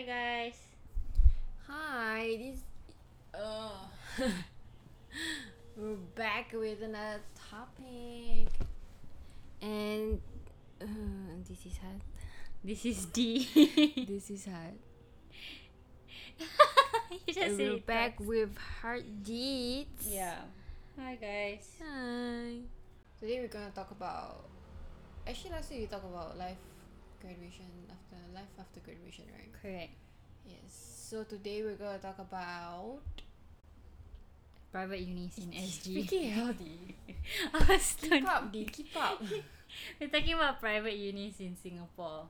Hi 0.00 0.06
guys. 0.06 0.56
Hi, 1.68 2.36
this. 2.40 2.60
Uh, 3.34 3.84
we're 5.76 6.00
back 6.16 6.54
with 6.54 6.80
another 6.80 7.20
topic, 7.36 8.48
and 9.60 10.18
uh, 10.80 10.86
this 11.46 11.66
is 11.66 11.76
hard. 11.76 12.00
This 12.64 12.86
is 12.86 13.04
D. 13.12 13.44
This 14.08 14.30
is 14.30 14.46
hard. 14.46 14.80
you 17.26 17.34
just 17.34 17.58
we're 17.58 17.76
back 17.84 18.16
twice. 18.16 18.26
with 18.26 18.56
heart 18.80 19.04
deeds. 19.22 20.08
Yeah. 20.08 20.48
Hi 20.96 21.18
guys. 21.20 21.76
Hi. 21.76 22.64
Today 23.20 23.40
we're 23.40 23.52
gonna 23.52 23.68
talk 23.74 23.90
about. 23.90 24.48
Actually, 25.28 25.50
last 25.50 25.70
week 25.70 25.80
we 25.80 25.86
talked 25.88 26.08
about 26.08 26.38
life 26.38 26.69
graduation 27.20 27.66
after 27.90 28.16
life 28.34 28.50
after 28.58 28.80
graduation, 28.80 29.24
right? 29.32 29.52
Correct. 29.62 29.92
Yes. 30.46 30.72
So 31.10 31.24
today 31.24 31.62
we're 31.62 31.74
gonna 31.76 31.98
talk 31.98 32.18
about. 32.18 33.00
Private 34.72 35.00
unis 35.00 35.38
in 35.38 35.50
SG. 35.50 36.06
Freaking 36.06 36.30
hell, 36.30 36.52
D. 36.58 36.94
I 37.52 37.58
was 37.68 37.96
Keep 38.00 38.28
up, 38.28 38.52
D. 38.52 38.64
Keep 38.66 38.96
up. 38.96 39.20
We're 40.00 40.08
talking 40.10 40.34
about 40.34 40.60
private 40.60 40.94
unis 40.96 41.40
in 41.40 41.56
Singapore. 41.56 42.26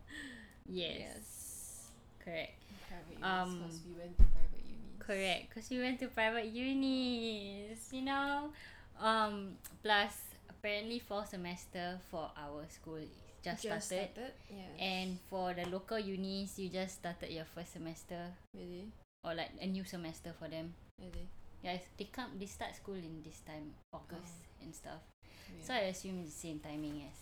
Yes. 0.66 1.88
Correct. 2.24 2.52
Private 2.88 3.16
unis, 3.16 3.24
Um, 3.28 3.58
because 3.60 3.80
we 3.84 3.92
went 4.00 4.16
to 4.16 4.24
private 4.24 4.64
unis. 4.64 4.96
Correct. 4.98 5.42
Because 5.48 5.70
we 5.70 5.78
went 5.80 6.00
to 6.00 6.08
private 6.08 6.46
unis, 6.46 7.78
you 7.92 8.02
know. 8.02 8.52
Um. 9.00 9.56
Plus, 9.82 10.12
apparently, 10.48 10.98
fall 10.98 11.24
semester 11.24 12.00
for 12.10 12.30
our 12.36 12.64
school 12.68 13.00
just, 13.42 13.62
Just 13.64 13.86
started. 13.88 14.10
started. 14.12 14.32
Yeah. 14.52 14.84
And 14.84 15.18
for 15.28 15.54
the 15.54 15.64
local 15.68 15.98
unis, 15.98 16.58
you 16.58 16.68
just 16.68 17.00
started 17.00 17.30
your 17.30 17.44
first 17.44 17.72
semester 17.72 18.36
really, 18.54 18.92
or 19.24 19.34
like 19.34 19.50
a 19.60 19.66
new 19.66 19.84
semester 19.84 20.32
for 20.38 20.48
them. 20.48 20.74
really. 21.00 21.26
Yeah, 21.62 21.76
they 21.98 22.08
come 22.12 22.36
they 22.38 22.46
start 22.46 22.74
school 22.76 22.94
in 22.96 23.20
this 23.24 23.40
time 23.44 23.72
August 23.92 24.44
and 24.62 24.74
stuff. 24.74 25.00
Yeah. 25.24 25.64
So 25.64 25.74
I 25.74 25.78
assume 25.92 26.24
the 26.24 26.30
same 26.30 26.58
timing 26.60 27.04
as 27.04 27.18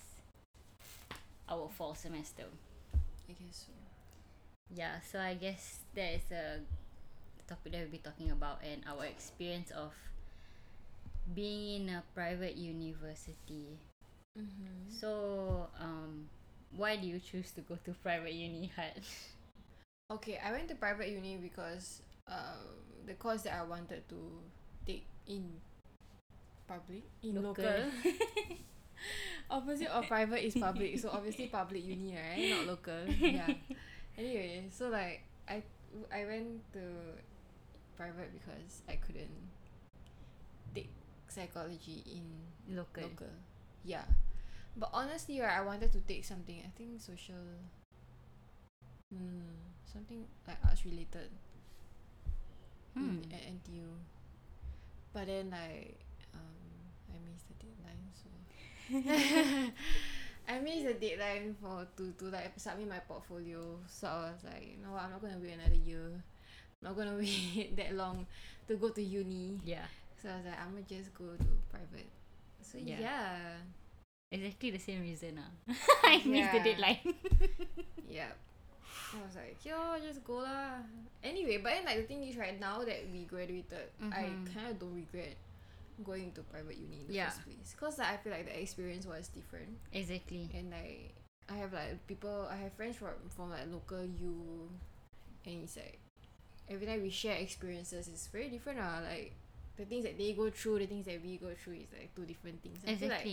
our 1.48 1.68
fall 1.68 1.94
semester. 1.94 2.44
I 3.28 3.32
guess 3.32 3.66
so. 3.66 3.72
Yeah, 4.74 5.00
so 5.00 5.18
I 5.18 5.34
guess 5.34 5.80
that 5.94 6.14
is 6.14 6.30
a 6.30 6.60
topic 7.48 7.72
that 7.72 7.80
we'll 7.80 7.90
be 7.90 7.98
talking 8.04 8.30
about 8.30 8.60
and 8.62 8.82
our 8.86 9.04
experience 9.06 9.70
of 9.70 9.92
being 11.34 11.88
in 11.88 11.94
a 11.94 12.02
private 12.14 12.56
university. 12.56 13.78
Mm-hmm. 14.38 14.90
So, 14.90 15.66
um, 15.80 16.28
why 16.76 16.96
do 16.96 17.06
you 17.06 17.18
choose 17.18 17.50
to 17.52 17.60
go 17.62 17.76
to 17.84 17.92
private 18.02 18.32
uni, 18.32 18.70
Hut? 18.76 19.02
Okay, 20.10 20.40
I 20.42 20.52
went 20.52 20.68
to 20.68 20.74
private 20.74 21.10
uni 21.12 21.36
because 21.36 22.00
um 22.26 22.80
the 23.04 23.12
course 23.12 23.42
that 23.42 23.52
I 23.52 23.62
wanted 23.62 24.08
to 24.08 24.40
take 24.86 25.04
in 25.26 25.60
public 26.66 27.04
in 27.22 27.42
Local. 27.42 27.62
local. 27.64 27.92
Opposite 29.50 29.88
of 29.88 30.08
private 30.08 30.44
is 30.46 30.54
public, 30.56 30.98
so 30.98 31.10
obviously 31.12 31.46
public 31.52 31.84
uni, 31.84 32.16
right? 32.16 32.56
Not 32.56 32.66
local. 32.66 33.04
Yeah. 33.20 33.52
Anyway, 34.16 34.64
so 34.72 34.88
like 34.88 35.24
I 35.46 35.62
I 36.08 36.24
went 36.24 36.64
to 36.72 36.80
private 37.96 38.32
because 38.32 38.80
I 38.88 38.96
couldn't 38.96 39.28
take 40.74 40.88
psychology 41.28 42.00
in 42.16 42.24
Local. 42.76 43.02
local. 43.12 43.32
Yeah. 43.84 44.04
But 44.78 44.90
honestly, 44.94 45.40
right, 45.40 45.58
I 45.58 45.62
wanted 45.62 45.92
to 45.92 46.00
take 46.00 46.24
something. 46.24 46.62
I 46.64 46.70
think 46.78 47.00
social. 47.00 47.42
Hmm. 49.12 49.58
Something 49.90 50.24
like 50.46 50.58
arts 50.64 50.84
related. 50.84 51.30
Hmm. 52.94 53.18
At 53.32 53.42
NTU. 53.42 53.88
But 55.12 55.26
then 55.26 55.50
like 55.50 55.98
um 56.34 56.62
I 57.10 57.16
missed 57.26 57.46
the 57.48 57.56
deadline 57.58 58.04
so. 58.14 58.28
I 60.48 60.58
missed 60.60 60.84
the 60.86 60.94
deadline 60.94 61.56
for 61.60 61.86
to 61.96 62.12
to 62.18 62.24
like 62.30 62.52
submit 62.56 62.88
my 62.88 63.00
portfolio. 63.00 63.78
So 63.88 64.06
I 64.08 64.30
was 64.32 64.44
like, 64.44 64.62
you 64.76 64.82
know 64.84 64.92
what, 64.92 65.02
I'm 65.04 65.10
not 65.10 65.22
gonna 65.22 65.38
wait 65.42 65.54
another 65.58 65.76
year. 65.80 66.12
I'm 66.80 66.82
not 66.82 66.96
gonna 66.96 67.16
wait 67.18 67.74
that 67.76 67.94
long 67.94 68.26
to 68.68 68.76
go 68.76 68.90
to 68.90 69.02
uni. 69.02 69.58
Yeah. 69.64 69.86
So 70.22 70.28
I 70.28 70.36
was 70.36 70.46
like, 70.46 70.60
I'm 70.60 70.70
gonna 70.72 70.86
just 70.88 71.14
go 71.14 71.24
to 71.34 71.50
private. 71.70 72.08
So 72.62 72.78
Yeah. 72.78 73.00
yeah. 73.00 73.38
Exactly 74.30 74.70
the 74.70 74.78
same 74.78 75.00
reason. 75.00 75.40
Ah. 75.40 75.74
I 76.04 76.22
missed 76.24 76.52
the 76.52 76.60
deadline. 76.60 77.00
Yeah. 78.08 78.32
I 79.12 79.20
was 79.24 79.36
like, 79.36 79.56
yo, 79.64 79.96
just 80.04 80.24
go 80.24 80.40
lah. 80.44 80.80
Anyway, 81.22 81.58
but 81.62 81.72
then 81.76 81.84
like 81.84 81.96
the 81.96 82.08
thing 82.08 82.24
is 82.24 82.36
right 82.36 82.58
now 82.60 82.84
that 82.84 83.04
we 83.12 83.24
graduated, 83.24 83.88
I 84.12 84.32
Mhm. 84.32 84.48
kind 84.52 84.68
of 84.72 84.78
don't 84.80 84.94
regret 84.96 85.36
going 86.04 86.32
to 86.32 86.42
private 86.48 86.76
uni 86.76 87.04
in 87.04 87.06
the 87.08 87.20
first 87.24 87.44
place. 87.44 87.74
Cause 87.78 87.98
like, 87.98 88.08
I 88.08 88.16
feel 88.20 88.32
like 88.32 88.46
the 88.46 88.56
experience 88.60 89.04
was 89.06 89.28
different, 89.28 89.76
exactly. 89.92 90.48
and 90.56 90.70
like 90.72 91.12
I 91.48 91.56
have 91.60 91.72
like 91.72 92.00
people, 92.06 92.48
I 92.50 92.56
have 92.68 92.72
friends 92.76 92.96
from 92.96 93.16
from 93.32 93.50
like 93.50 93.68
local 93.72 94.04
U, 94.04 94.68
and 95.44 95.64
it's 95.64 95.76
like 95.76 96.00
every 96.68 96.84
time 96.86 97.00
we 97.02 97.10
share 97.10 97.36
experiences, 97.36 98.08
it's 98.08 98.28
very 98.28 98.48
different. 98.48 98.78
Ah, 98.80 99.00
like 99.04 99.32
the 99.78 99.84
things 99.86 100.04
that 100.04 100.18
they 100.18 100.32
go 100.34 100.50
through, 100.50 100.80
the 100.80 100.86
things 100.86 101.06
that 101.06 101.22
we 101.22 101.38
go 101.38 101.54
through 101.54 101.74
is 101.86 101.88
like 101.94 102.10
two 102.14 102.26
different 102.26 102.60
things. 102.62 102.78
I 102.86 102.94
feel 102.98 103.08
like 103.08 103.26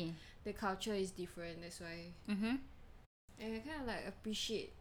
the 0.45 0.53
culture 0.53 0.93
is 0.93 1.11
different. 1.11 1.61
That's 1.61 1.81
why 1.81 2.13
Mm-hmm. 2.29 2.55
and 3.41 3.49
I 3.55 3.59
kind 3.65 3.81
of 3.81 3.87
like 3.87 4.05
appreciate, 4.07 4.71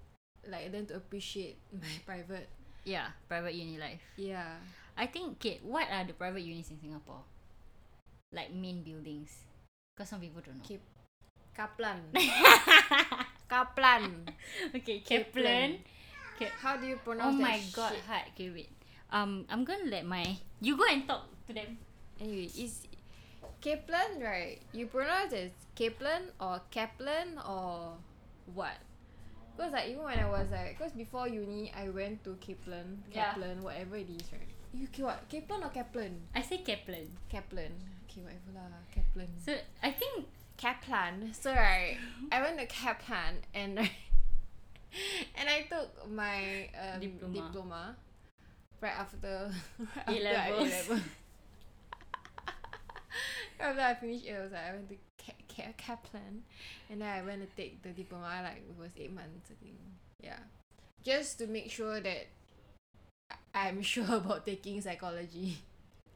like 0.47 0.71
learn 0.73 0.87
to 0.93 0.97
appreciate 0.97 1.57
my 1.73 1.97
private. 2.07 2.49
Yeah, 2.85 3.09
private 3.29 3.55
uni 3.55 3.79
life. 3.79 4.05
Yeah. 4.17 4.61
I 4.97 5.07
think, 5.09 5.41
okay, 5.41 5.59
what 5.65 5.89
are 5.91 6.05
the 6.05 6.13
private 6.13 6.43
unis 6.45 6.71
in 6.71 6.79
Singapore? 6.79 7.25
Like 8.31 8.53
main 8.53 8.83
buildings. 8.85 9.33
Because 9.97 10.11
some 10.11 10.21
people 10.21 10.43
don't 10.45 10.59
know. 10.61 10.79
Kaplan. 11.57 12.03
Kaplan. 13.49 14.27
okay, 14.75 14.99
Kaplan. 15.01 15.79
Kaplan. 16.39 16.53
How 16.61 16.77
do 16.77 16.87
you 16.87 16.97
Oh 16.97 17.05
pronounce 17.05 17.37
that 17.39 17.43
my 17.43 17.61
god, 17.73 17.93
shit? 17.95 18.05
hard. 18.05 18.23
Okay, 18.35 18.51
wait. 18.51 18.71
Um, 19.11 19.47
I'm 19.49 19.65
gonna 19.65 19.87
let 19.87 20.05
my 20.05 20.37
you 20.61 20.77
go 20.77 20.85
and 20.91 21.07
talk. 21.07 21.27
Anyway, 22.21 22.51
is 22.57 22.87
Kaplan 23.61 24.21
right? 24.21 24.59
You 24.73 24.87
pronounce 24.87 25.33
it 25.33 25.53
as 25.53 25.53
Kaplan 25.75 26.31
or 26.41 26.61
Kaplan 26.71 27.39
or 27.49 27.97
what? 28.55 28.77
Because 29.57 29.73
like 29.73 29.89
even 29.89 30.03
when 30.05 30.19
I 30.19 30.29
was 30.29 30.51
like, 30.51 30.79
because 30.79 30.93
before 30.93 31.29
uni 31.29 31.73
I 31.77 31.89
went 31.89 32.25
to 32.25 32.37
Kaplan. 32.41 33.03
Kaplan, 33.13 33.63
whatever 33.63 33.97
it 33.97 34.11
is, 34.11 34.27
right? 34.33 34.51
You 34.73 34.89
what? 35.05 35.29
Kaplan 35.29 35.63
or 35.63 35.71
Kaplan? 35.71 36.21
I 36.35 36.43
say 36.43 36.59
Kaplan. 36.59 37.09
Kaplan. 37.31 37.73
Okay, 38.05 38.23
whatever 38.23 38.53
lah. 38.55 38.83
Kaplan. 38.93 39.29
So 39.45 39.55
I 39.83 39.91
think 39.93 40.27
Kaplan. 40.57 41.33
So 41.33 41.51
right, 41.53 41.99
I 42.33 42.43
went 42.43 42.59
to 42.59 42.67
Kaplan 42.67 43.39
and 43.55 43.79
and 45.39 45.49
I 45.49 45.67
took 45.71 46.11
my 46.11 46.69
um, 46.75 47.01
Diploma. 47.33 47.97
right 48.81 48.99
after 48.99 49.51
after 49.97 50.11
I 50.11 50.15
A-levels. 50.15 51.01
After 53.61 53.81
I 53.81 53.95
finished 53.95 54.27
A 54.29 54.33
levels, 54.33 54.53
I 54.53 54.73
went 54.73 54.89
to 54.91 54.97
Ka- 55.19 55.45
Ka- 55.49 55.77
Kaplan, 55.77 56.43
and 56.91 57.01
then 57.01 57.09
I 57.09 57.23
went 57.23 57.41
to 57.43 57.49
take 57.57 57.83
the 57.83 57.91
diploma. 57.91 58.41
Like 58.43 58.63
it 58.69 58.77
was 58.79 58.91
eight 58.97 59.13
months, 59.15 59.51
I 59.51 59.55
think. 59.63 59.77
Yeah, 60.23 60.39
just 61.05 61.39
to 61.39 61.47
make 61.47 61.71
sure 61.71 62.01
that 62.01 62.27
I'm 63.55 63.83
sure 63.93 64.07
about 64.17 64.45
taking 64.47 64.81
psychology. 64.81 65.59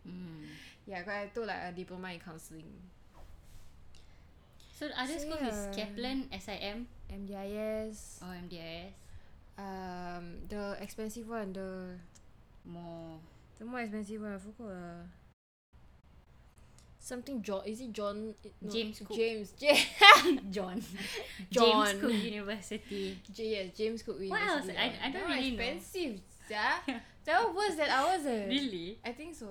mm. 0.06 0.46
Yeah, 0.86 1.02
cause 1.02 1.12
I 1.12 1.26
took 1.34 1.46
like 1.46 1.62
a 1.68 1.72
diploma 1.72 2.12
in 2.12 2.20
counseling. 2.20 2.72
So 4.78 4.86
other 4.96 5.18
So, 5.18 5.26
schools 5.26 5.42
is 5.52 5.68
yeah. 5.76 5.84
Kaplan, 5.84 6.30
SIM, 6.38 6.86
MDIS. 7.12 8.22
or 8.22 8.32
MDIS. 8.46 8.94
Um, 9.58 10.38
the 10.48 10.76
expensive 10.80 11.28
one, 11.28 11.52
the 11.52 11.98
More 12.64 13.18
the 13.58 13.64
more 13.64 13.80
expensive 13.80 14.22
one, 14.22 14.34
I 14.34 14.38
forgot. 14.38 14.70
Uh. 14.72 15.02
Something 17.08 17.40
John, 17.40 17.62
is 17.64 17.80
it 17.80 17.90
John? 17.92 18.34
No, 18.60 18.70
James 18.70 18.98
Cook. 19.00 19.16
James, 19.16 19.52
James, 19.58 19.86
John. 20.50 20.82
John. 21.50 21.86
James 21.86 22.00
Cook 22.02 22.12
University. 22.12 23.18
J- 23.32 23.48
yeah, 23.64 23.70
James 23.74 24.02
Cook 24.02 24.20
University. 24.20 24.28
What 24.28 24.60
else? 24.60 24.68
I- 24.76 25.06
I 25.08 25.10
don't 25.10 25.24
That 25.24 25.28
really 25.34 25.56
know. 25.56 25.62
expensive, 25.64 26.20
yeah. 26.50 26.74
that 27.24 27.54
was 27.54 27.76
that 27.76 27.88
ours. 27.88 28.26
Eh. 28.26 28.44
Really? 28.46 28.98
I 29.04 29.12
think 29.12 29.34
so. 29.34 29.48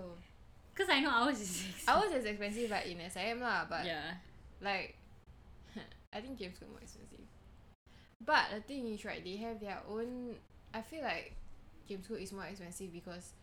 Because 0.74 0.90
I 0.94 1.00
know 1.02 1.10
ours 1.10 1.42
is 1.42 1.66
Ours 1.88 2.12
is 2.14 2.26
expensive 2.26 2.70
like 2.70 2.86
in 2.86 3.02
SIM 3.10 3.42
lah, 3.42 3.66
but 3.68 3.84
yeah. 3.86 4.14
like 4.62 4.96
I 6.14 6.22
think 6.22 6.38
James 6.38 6.60
Cook 6.60 6.70
more 6.70 6.80
expensive. 6.82 7.26
But 8.24 8.46
the 8.54 8.62
thing 8.62 8.94
is 8.94 9.04
right, 9.04 9.24
they 9.24 9.38
have 9.38 9.60
their 9.60 9.80
own 9.90 10.36
I 10.74 10.82
feel 10.86 11.02
like 11.02 11.34
James 11.90 12.06
Cook 12.06 12.22
is 12.22 12.32
more 12.34 12.46
expensive 12.46 12.94
because 12.94 13.34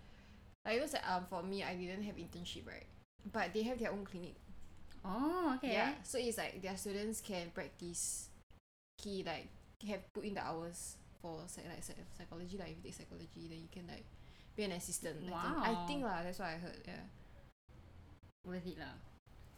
like 0.65 0.79
those 0.79 0.95
um 1.03 1.27
for 1.29 1.43
me 1.43 1.65
I 1.65 1.75
didn't 1.75 2.05
have 2.05 2.15
internship 2.15 2.67
right. 2.67 2.87
But 3.33 3.53
they 3.55 3.63
have 3.63 3.79
their 3.79 3.91
own 3.93 4.05
clinic. 4.05 4.35
Oh, 5.05 5.55
okay. 5.57 5.73
Yeah. 5.73 5.93
So 6.03 6.19
it's 6.19 6.39
like 6.39 6.61
their 6.63 6.77
students 6.77 7.21
can 7.21 7.51
practice 7.55 8.29
key 8.99 9.23
like 9.27 9.49
have 9.89 10.01
put 10.15 10.25
in 10.25 10.35
the 10.35 10.41
hours 10.41 10.97
for 11.21 11.41
psych- 11.47 11.67
like 11.69 11.83
psych- 11.83 12.07
psychology 12.17 12.57
like 12.57 12.71
if 12.73 12.77
you 12.79 12.83
take 12.85 12.95
psychology 12.95 13.49
then 13.51 13.61
you 13.61 13.69
can 13.73 13.85
like 13.89 14.05
be 14.57 14.63
an 14.65 14.73
assistant 14.73 15.17
I 15.29 15.29
think 15.29 15.61
I 15.61 15.87
think 15.87 16.01
lah 16.05 16.23
that's 16.25 16.39
what 16.39 16.49
I 16.49 16.57
heard 16.57 16.79
yeah 16.87 17.05
Worth 18.47 18.67
it 18.67 18.79
lah. 18.79 18.97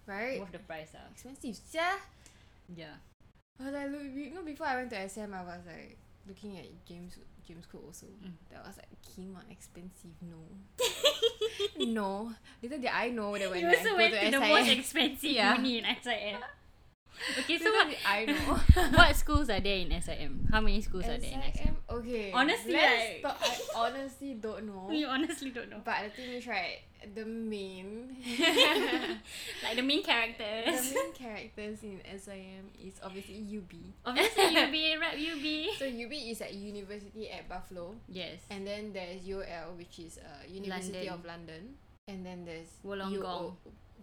right 0.06 0.40
Worth 0.40 0.52
the 0.52 0.58
price 0.62 0.94
lah. 0.94 1.06
expensive 1.12 1.58
yeah 1.74 1.94
Yeah. 2.74 2.96
I 3.60 3.64
was 3.70 3.74
like 3.74 3.90
look, 3.90 4.02
you 4.02 4.34
know 4.34 4.42
before 4.42 4.66
I 4.66 4.76
went 4.82 4.90
to 4.90 5.08
SIM 5.08 5.34
I 5.34 5.42
was 5.42 5.62
like 5.66 5.94
looking 6.26 6.58
at 6.58 6.66
James 6.86 7.18
James 7.46 7.66
Cook 7.66 7.82
also 7.86 8.06
Mm. 8.06 8.32
that 8.50 8.66
was 8.66 8.76
like 8.76 8.88
Kima 9.02 9.40
expensive 9.50 10.10
no 10.22 10.40
no 11.78 12.32
little 12.62 12.78
did 12.78 12.90
I 12.92 13.10
know 13.10 13.36
that 13.38 13.50
when 13.50 13.60
you 13.60 13.68
I 13.68 13.76
also 13.76 13.96
went 13.96 14.14
to, 14.14 14.20
to 14.20 14.30
the 14.30 14.38
SIM 14.40 14.48
most 14.48 14.68
expensive 14.70 15.30
Yeah. 15.38 15.56
uni 15.56 15.78
in 15.78 15.84
SIM. 16.02 16.38
Okay, 17.40 17.58
so 17.58 17.70
what 17.72 17.88
I 18.06 18.24
know 18.26 18.90
what 18.96 19.16
schools 19.16 19.48
are 19.50 19.60
there 19.60 19.78
in 19.78 19.90
SIM? 20.02 20.46
How 20.50 20.60
many 20.60 20.80
schools 20.82 21.04
are 21.04 21.16
there 21.18 21.32
in 21.32 21.42
SIM? 21.54 21.64
SIM 21.64 21.76
okay 21.90 22.32
Honestly, 22.32 22.72
let's 22.72 23.22
like- 23.22 23.22
talk- 23.22 23.42
I 23.42 23.88
honestly 23.88 24.34
don't 24.34 24.64
know 24.66 24.90
You 24.92 25.06
honestly 25.06 25.50
don't 25.50 25.70
know. 25.70 25.80
but 25.84 25.96
the 26.04 26.10
thing 26.10 26.32
is 26.34 26.46
right 26.46 26.80
the 27.14 27.24
main 27.24 28.16
Like 29.62 29.76
the 29.76 29.82
main 29.82 30.02
the 30.02 30.08
characters. 30.08 30.94
main 30.94 31.12
characters 31.12 31.82
in 31.82 32.00
SIM 32.18 32.70
is 32.82 32.94
obviously 33.02 33.44
UB 33.46 33.72
Obviously 34.04 34.44
UB, 34.56 35.00
rap 35.00 35.14
UB. 35.14 35.46
so 35.78 35.86
UB 35.86 36.12
is 36.12 36.40
at 36.40 36.54
university 36.54 37.30
at 37.30 37.48
Buffalo 37.48 37.94
Yes. 38.08 38.40
And 38.50 38.66
then 38.66 38.92
there's 38.92 39.22
UL, 39.26 39.74
which 39.76 39.98
is 39.98 40.18
uh, 40.18 40.46
University 40.48 41.06
London. 41.08 41.14
of 41.14 41.24
London. 41.24 41.62
And 42.08 42.24
then 42.26 42.44
there's 42.44 42.68
Wollongong. 42.84 43.18
UO 43.22 43.54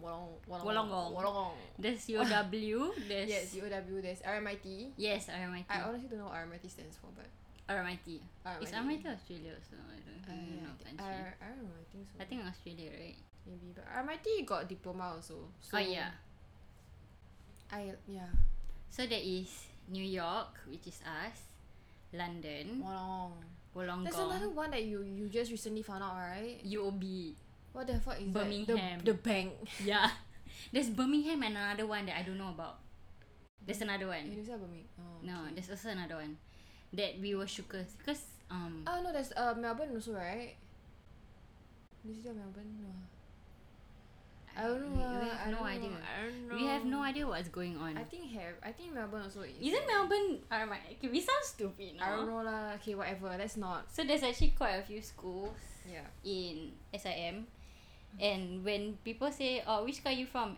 Wollong- 0.01 0.39
Wollongong. 0.49 0.63
Wollongong. 0.65 1.13
Wollongong. 1.15 1.51
There's 1.79 2.05
UW. 2.11 2.91
There's 3.07 3.29
Yes, 3.29 3.55
UOW. 3.55 4.01
There's 4.01 4.19
RMIT. 4.21 4.91
Yes, 4.97 5.27
RMIT. 5.27 5.65
I 5.69 5.81
honestly 5.81 6.09
don't 6.09 6.19
know 6.19 6.25
what 6.25 6.35
RMIT 6.35 6.69
stands 6.69 6.97
for, 6.97 7.07
but 7.15 7.27
RMIT. 7.69 8.19
RMIT. 8.45 8.63
Is 8.63 8.71
RMIT 8.71 9.05
Australia 9.05 9.51
also? 9.55 9.75
I 9.79 9.99
don't 10.03 10.23
Uh, 10.23 10.31
really 10.35 10.55
yeah, 10.55 10.63
know. 10.63 10.75
I, 10.75 10.83
country. 10.83 11.05
I, 11.05 11.45
I 11.45 11.47
don't 11.55 11.63
know. 11.63 11.77
I 11.79 11.85
think 11.91 12.03
so. 12.09 12.15
I 12.19 12.25
think 12.25 12.39
Australia, 12.45 12.89
right? 12.99 13.17
maybe, 13.45 13.67
but 13.75 13.85
RMIT 13.91 14.45
got 14.45 14.67
diploma 14.67 15.15
also. 15.15 15.47
So 15.59 15.77
oh 15.77 15.79
yeah. 15.83 16.11
I 17.71 17.91
yeah. 18.07 18.29
So 18.89 19.05
there 19.07 19.21
is 19.23 19.49
New 19.89 20.03
York, 20.05 20.59
which 20.69 20.85
is 20.87 20.99
us, 21.03 21.37
London, 22.13 22.83
Wollongong. 23.75 24.03
There's 24.03 24.15
another 24.19 24.49
one 24.53 24.69
that 24.71 24.83
you 24.85 25.01
you 25.01 25.27
just 25.29 25.49
recently 25.51 25.81
found 25.81 26.03
out, 26.03 26.15
right? 26.15 26.61
UOB. 26.63 27.33
What 27.73 27.87
the 27.87 27.99
fuck 27.99 28.21
is 28.21 28.27
Birmingham. 28.29 28.77
that? 28.77 29.05
The, 29.05 29.11
the 29.11 29.17
bank. 29.17 29.51
Yeah. 29.83 30.09
There's 30.71 30.89
Birmingham 30.89 31.43
and 31.43 31.57
another 31.57 31.85
one 31.87 32.05
that 32.05 32.17
I 32.17 32.21
don't 32.23 32.37
know 32.37 32.49
about. 32.49 32.77
There's 33.65 33.81
another 33.81 34.07
one. 34.07 34.25
University 34.29 34.53
of 34.53 34.61
Birmingham. 34.61 34.87
Oh, 34.99 35.25
No, 35.25 35.37
there's 35.53 35.69
also 35.69 35.89
another 35.89 36.15
one 36.15 36.37
that 36.93 37.19
we 37.19 37.33
were 37.33 37.45
shookers 37.47 37.97
because 37.97 38.21
um 38.51 38.83
Oh 38.85 39.01
no, 39.01 39.11
there's 39.11 39.31
uh 39.35 39.55
Melbourne 39.57 39.89
also, 39.93 40.13
right? 40.13 40.55
University 42.03 42.29
of 42.29 42.35
Melbourne. 42.37 42.77
No. 42.83 42.91
I 44.55 44.67
don't 44.67 44.81
know. 44.85 44.91
We, 44.93 45.25
we 45.25 45.31
I 45.31 45.33
have 45.33 45.49
no 45.49 45.57
don't 45.57 45.65
idea. 45.65 45.89
know, 45.89 45.97
I 45.97 46.21
don't 46.29 46.47
know. 46.47 46.55
We 46.55 46.65
have 46.67 46.85
no 46.85 47.01
idea 47.01 47.25
what's 47.27 47.47
going 47.49 47.77
on. 47.77 47.97
I 47.97 48.03
think 48.03 48.29
have. 48.33 48.53
I 48.61 48.71
think 48.71 48.93
Melbourne 48.93 49.23
also 49.23 49.41
is. 49.41 49.55
Isn't 49.59 49.87
Melbourne 49.87 50.39
RMIT? 50.51 50.97
Okay, 50.99 51.07
we 51.09 51.19
sound 51.21 51.41
stupid 51.43 51.95
now. 51.97 52.05
I 52.05 52.15
don't 52.17 52.27
know 52.29 52.43
lah. 52.43 52.73
Okay, 52.77 52.93
whatever. 52.93 53.33
Let's 53.33 53.57
not. 53.57 53.89
So 53.91 54.03
there's 54.03 54.21
actually 54.21 54.53
quite 54.53 54.75
a 54.77 54.83
few 54.83 55.01
schools 55.01 55.57
Yeah. 55.89 56.05
in 56.23 56.73
SIM, 56.93 57.47
and 58.19 58.63
when 58.63 58.97
people 59.03 59.31
say, 59.31 59.63
"Oh, 59.65 59.83
which 59.85 60.01
are 60.05 60.11
you 60.11 60.25
from?" 60.25 60.57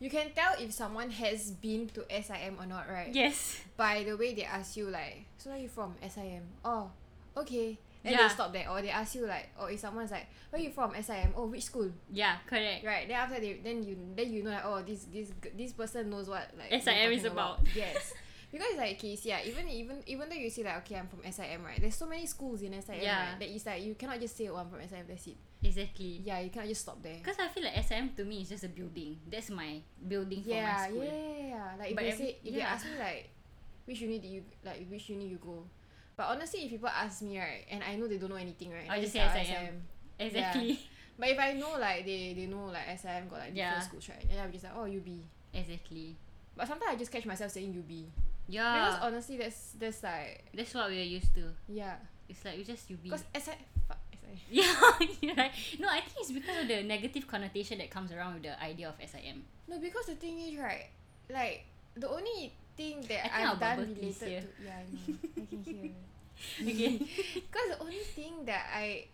You 0.00 0.08
can 0.08 0.30
tell 0.30 0.54
if 0.60 0.70
someone 0.72 1.10
has 1.10 1.50
been 1.50 1.88
to 1.90 2.06
SIM 2.22 2.54
or 2.60 2.66
not, 2.66 2.88
right? 2.88 3.12
Yes. 3.12 3.58
By 3.76 4.04
the 4.04 4.16
way 4.16 4.32
they 4.32 4.44
ask 4.44 4.76
you 4.76 4.86
like, 4.90 5.24
so 5.38 5.50
where 5.50 5.58
you 5.58 5.68
from? 5.68 5.96
SIM. 6.08 6.42
Oh, 6.64 6.90
okay. 7.36 7.76
And 8.04 8.14
Yeah. 8.14 8.28
they 8.28 8.32
stop 8.32 8.52
there, 8.52 8.70
or 8.70 8.80
they 8.80 8.90
ask 8.90 9.16
you 9.16 9.26
like, 9.26 9.48
or 9.58 9.72
if 9.72 9.80
someone's 9.80 10.12
like, 10.12 10.28
where 10.50 10.62
you 10.62 10.70
from? 10.70 10.94
SIM. 11.02 11.34
Oh, 11.36 11.46
which 11.46 11.64
school? 11.64 11.90
Yeah, 12.12 12.36
correct. 12.46 12.86
Right. 12.86 13.08
Then 13.08 13.16
after 13.16 13.40
they, 13.40 13.54
then 13.54 13.82
you, 13.82 13.98
then 14.14 14.32
you 14.32 14.44
know 14.44 14.50
like, 14.50 14.64
oh, 14.64 14.82
this, 14.86 15.02
this, 15.12 15.32
this 15.56 15.72
person 15.72 16.10
knows 16.10 16.28
what 16.28 16.46
like 16.56 16.70
SIM 16.80 17.10
is 17.10 17.22
talking 17.22 17.32
about. 17.32 17.58
Yes. 17.74 18.14
Because 18.50 18.68
it's 18.70 18.78
like 18.78 18.96
okay, 18.96 19.14
see, 19.16 19.28
yeah, 19.28 19.40
even 19.44 19.68
even 19.68 20.02
even 20.06 20.28
though 20.28 20.34
you 20.36 20.48
say 20.48 20.64
like 20.64 20.78
okay, 20.78 20.96
I'm 20.96 21.06
from 21.08 21.20
SIM, 21.30 21.64
right? 21.64 21.78
There's 21.80 21.96
so 21.96 22.06
many 22.06 22.24
schools 22.26 22.62
in 22.62 22.72
SIM, 22.80 22.96
Yeah. 23.00 23.30
right? 23.32 23.38
That 23.38 23.48
it's 23.48 23.66
like 23.66 23.82
you 23.82 23.94
cannot 23.94 24.18
just 24.20 24.36
say 24.36 24.48
oh, 24.48 24.56
I'm 24.56 24.70
from 24.70 24.80
SIM. 24.88 25.04
That's 25.06 25.26
it. 25.26 25.36
Exactly. 25.62 26.22
Yeah, 26.24 26.40
you 26.40 26.48
cannot 26.50 26.68
just 26.68 26.82
stop 26.82 27.02
there. 27.02 27.16
Because 27.20 27.36
I 27.38 27.48
feel 27.48 27.64
like 27.64 27.76
SIM 27.84 28.10
to 28.16 28.24
me 28.24 28.40
is 28.42 28.48
just 28.48 28.64
a 28.64 28.68
building. 28.68 29.18
That's 29.30 29.50
my 29.50 29.80
building 30.06 30.42
for 30.42 30.50
my 30.50 30.56
Yeah, 30.56 30.86
school. 30.88 31.04
yeah, 31.04 31.12
yeah, 31.12 31.48
yeah. 31.48 31.68
Like 31.78 31.90
if 31.90 31.96
But 31.96 32.02
they 32.04 32.12
every- 32.12 32.24
say 32.24 32.36
if 32.44 32.52
they 32.54 32.58
yeah. 32.60 32.72
ask 32.72 32.86
me 32.86 32.92
like 32.98 33.28
which 33.84 34.00
uni 34.00 34.18
did 34.18 34.30
you 34.30 34.42
like 34.64 34.86
which 34.88 35.08
uni 35.10 35.26
you 35.28 35.36
go, 35.36 35.64
but 36.16 36.26
honestly, 36.32 36.64
if 36.64 36.70
people 36.70 36.88
ask 36.88 37.20
me 37.22 37.38
right, 37.38 37.64
and 37.70 37.82
I 37.84 37.96
know 37.96 38.08
they 38.08 38.16
don't 38.16 38.30
know 38.30 38.36
anything, 38.40 38.72
right? 38.72 38.88
I'll 38.88 39.00
just 39.00 39.12
say, 39.12 39.20
"Oh, 39.20 39.32
SIM." 39.44 39.82
Exactly. 40.18 40.80
But 41.18 41.30
if 41.30 41.38
I 41.40 41.52
know 41.52 41.74
like 41.78 42.06
they 42.06 42.32
they 42.32 42.46
know 42.46 42.66
like 42.72 42.86
SIM 42.96 43.26
got 43.28 43.40
like 43.44 43.52
different 43.52 43.56
Yeah. 43.56 43.80
schools, 43.80 44.08
right? 44.08 44.24
And 44.30 44.38
I'm 44.40 44.52
just 44.52 44.64
like 44.64 44.72
oh 44.76 44.86
UB. 44.86 45.08
Exactly. 45.52 46.16
But 46.56 46.68
sometimes 46.68 46.90
I 46.92 46.96
just 46.96 47.10
catch 47.10 47.26
myself 47.26 47.50
saying 47.50 47.74
UB 47.76 47.90
Yeah. 47.90 48.06
Because 48.48 48.98
honestly, 49.02 49.36
that's 49.36 49.72
that's 49.78 50.02
like 50.02 50.44
That's 50.54 50.74
what 50.74 50.88
we're 50.90 51.02
used 51.04 51.34
to. 51.34 51.52
yeah. 51.68 51.96
It's 52.28 52.44
like 52.44 52.56
we 52.58 52.64
just 52.64 52.90
UB. 52.90 53.02
Because 53.04 53.24
SI, 53.34 53.52
fuck, 53.88 53.98
SI. 54.12 54.36
Yeah, 54.50 54.68
you're 55.20 55.34
right. 55.36 55.52
No, 55.80 55.88
I 55.88 56.00
think 56.00 56.16
it's 56.20 56.32
because 56.32 56.60
of 56.62 56.68
the 56.68 56.82
negative 56.82 57.26
connotation 57.26 57.78
that 57.78 57.90
comes 57.90 58.12
around 58.12 58.34
with 58.34 58.42
the 58.44 58.62
idea 58.62 58.88
of 58.88 58.96
SIM. 59.00 59.44
No, 59.66 59.78
because 59.78 60.06
the 60.06 60.14
thing 60.14 60.38
is 60.38 60.58
right, 60.58 60.88
like 61.32 61.64
the 61.96 62.08
only 62.08 62.52
thing 62.76 63.00
that 63.08 63.32
I 63.32 63.44
I've 63.50 63.58
done 63.60 63.78
related 63.80 64.18
to 64.20 64.30
yeah, 64.64 64.76
I 64.76 64.84
know, 64.92 65.16
I 65.36 65.46
can 65.48 65.64
hear. 65.64 65.90
Okay. 66.62 66.98
Because 67.34 67.68
the 67.74 67.80
only 67.80 68.04
thing 68.14 68.44
that 68.46 68.66
I, 68.72 69.06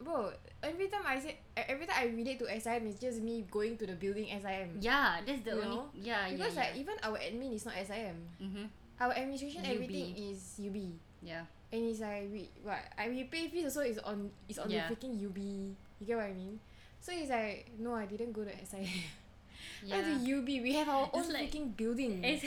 bro, 0.00 0.32
every 0.64 0.88
time 0.88 1.04
I 1.06 1.20
say 1.20 1.36
every 1.56 1.86
time 1.86 1.96
I 2.00 2.04
relate 2.10 2.38
to 2.40 2.48
SIM 2.60 2.86
it's 2.88 2.98
just 3.00 3.20
me 3.20 3.44
going 3.50 3.76
to 3.78 3.86
the 3.86 3.94
building 3.94 4.26
SIM. 4.32 4.80
yeah, 4.80 5.20
that's 5.24 5.44
the 5.44 5.52
You 5.54 5.62
only. 5.62 5.76
know? 5.76 5.86
Yeah, 5.94 6.28
Because 6.32 6.56
like 6.56 6.74
even 6.76 6.96
our 7.04 7.16
admin 7.20 7.52
is 7.54 7.64
not 7.68 7.74
SIM. 7.84 8.16
Mm-hmm. 8.42 8.66
Our 9.00 9.12
administration 9.16 9.64
everything 9.64 10.12
is 10.16 10.60
UB. 10.60 10.76
Yeah. 11.22 11.44
And 11.72 11.86
it's 11.86 12.00
like 12.00 12.26
we 12.32 12.48
what 12.64 12.82
I 12.98 13.08
we 13.08 13.24
pay 13.24 13.46
fees 13.48 13.70
also 13.70 13.80
is 13.86 13.98
on 14.02 14.28
is 14.48 14.58
on 14.58 14.68
the 14.68 14.80
freaking 14.90 15.14
UB. 15.20 15.38
You 15.38 16.04
get 16.04 16.16
what 16.16 16.26
I 16.26 16.34
mean? 16.34 16.58
So 17.00 17.12
it's 17.14 17.30
like 17.30 17.70
no, 17.78 17.94
I 17.94 18.04
didn't 18.10 18.32
go 18.32 18.42
to 18.44 18.52
SIM. 18.66 18.84
Went 19.88 20.04
to 20.04 20.16
UB. 20.20 20.48
We 20.60 20.72
have 20.76 20.88
our 20.88 21.08
own 21.12 21.24
freaking 21.30 21.76
building. 21.76 22.20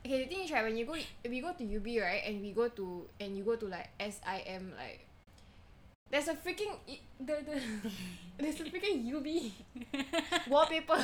Okay, 0.00 0.24
the 0.24 0.28
thing 0.32 0.40
is 0.48 0.50
right 0.50 0.64
when 0.64 0.80
you 0.80 0.88
go 0.88 0.96
we 1.28 1.44
go 1.44 1.52
to 1.52 1.60
UB 1.60 1.84
right 2.00 2.24
and 2.24 2.40
we 2.40 2.56
go 2.56 2.72
to 2.72 3.04
and 3.20 3.36
you 3.36 3.44
go 3.44 3.60
to 3.60 3.68
like 3.68 3.92
SIM 4.00 4.72
like 4.72 5.04
there's 6.10 6.28
a 6.28 6.34
freaking 6.34 6.72
i- 6.88 7.00
the, 7.18 7.36
the 7.46 7.60
there's 8.38 8.60
a 8.60 8.64
freaking 8.64 9.06
UB 9.14 9.52
wallpaper. 10.50 10.98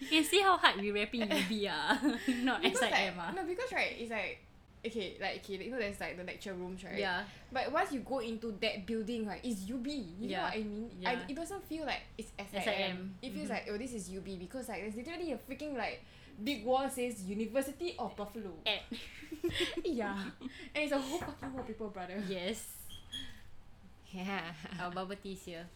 you 0.00 0.06
can 0.08 0.24
see 0.24 0.40
how 0.40 0.56
hard 0.56 0.80
we 0.80 0.90
rapping 0.90 1.22
UB 1.22 1.52
ah, 1.68 1.98
not 2.42 2.62
Because, 2.62 2.80
like, 2.82 2.94
SIM 2.94 3.14
ah. 3.18 3.32
No, 3.34 3.44
because 3.44 3.72
right 3.72 3.94
it's 3.98 4.10
like 4.10 4.38
okay 4.84 5.14
like 5.20 5.36
okay 5.42 5.62
you 5.64 5.70
know 5.70 5.78
there's 5.78 6.00
like 6.00 6.16
the 6.16 6.24
lecture 6.24 6.54
rooms 6.54 6.82
right. 6.84 6.98
Yeah. 6.98 7.22
But 7.52 7.70
once 7.72 7.92
you 7.92 8.00
go 8.00 8.18
into 8.18 8.50
that 8.60 8.86
building 8.86 9.26
right, 9.26 9.40
it's 9.44 9.62
UB. 9.70 9.86
You 9.86 10.02
know 10.22 10.26
Yeah. 10.26 10.42
what 10.44 10.54
I 10.54 10.62
mean? 10.62 10.90
Yeah. 11.00 11.10
I, 11.10 11.12
it 11.30 11.36
doesn't 11.36 11.62
feel 11.68 11.86
like 11.86 12.02
it's 12.18 12.32
SIM. 12.38 12.62
SIM. 12.62 13.14
It 13.22 13.32
feels 13.32 13.46
Mhm. 13.48 13.50
like 13.50 13.68
oh 13.70 13.78
this 13.78 13.92
is 13.94 14.10
UB 14.10 14.38
because 14.38 14.68
like 14.68 14.82
there's 14.82 14.96
literally 14.96 15.32
a 15.32 15.38
freaking 15.38 15.76
like 15.76 16.02
big 16.42 16.64
wall 16.64 16.88
says 16.88 17.22
University 17.24 17.94
of 17.98 18.14
Buffalo. 18.16 18.52
Eh. 18.66 18.78
yeah. 19.84 20.16
And 20.74 20.84
it's 20.84 20.92
a 20.92 20.98
whole 20.98 21.18
fucking 21.18 21.52
wallpaper, 21.52 21.88
brother. 21.88 22.22
yes. 22.28 22.64
Yeah. 24.12 24.42
Our 24.80 24.90
bubble 24.90 25.16
tea 25.22 25.32
is 25.32 25.42
here. 25.44 25.66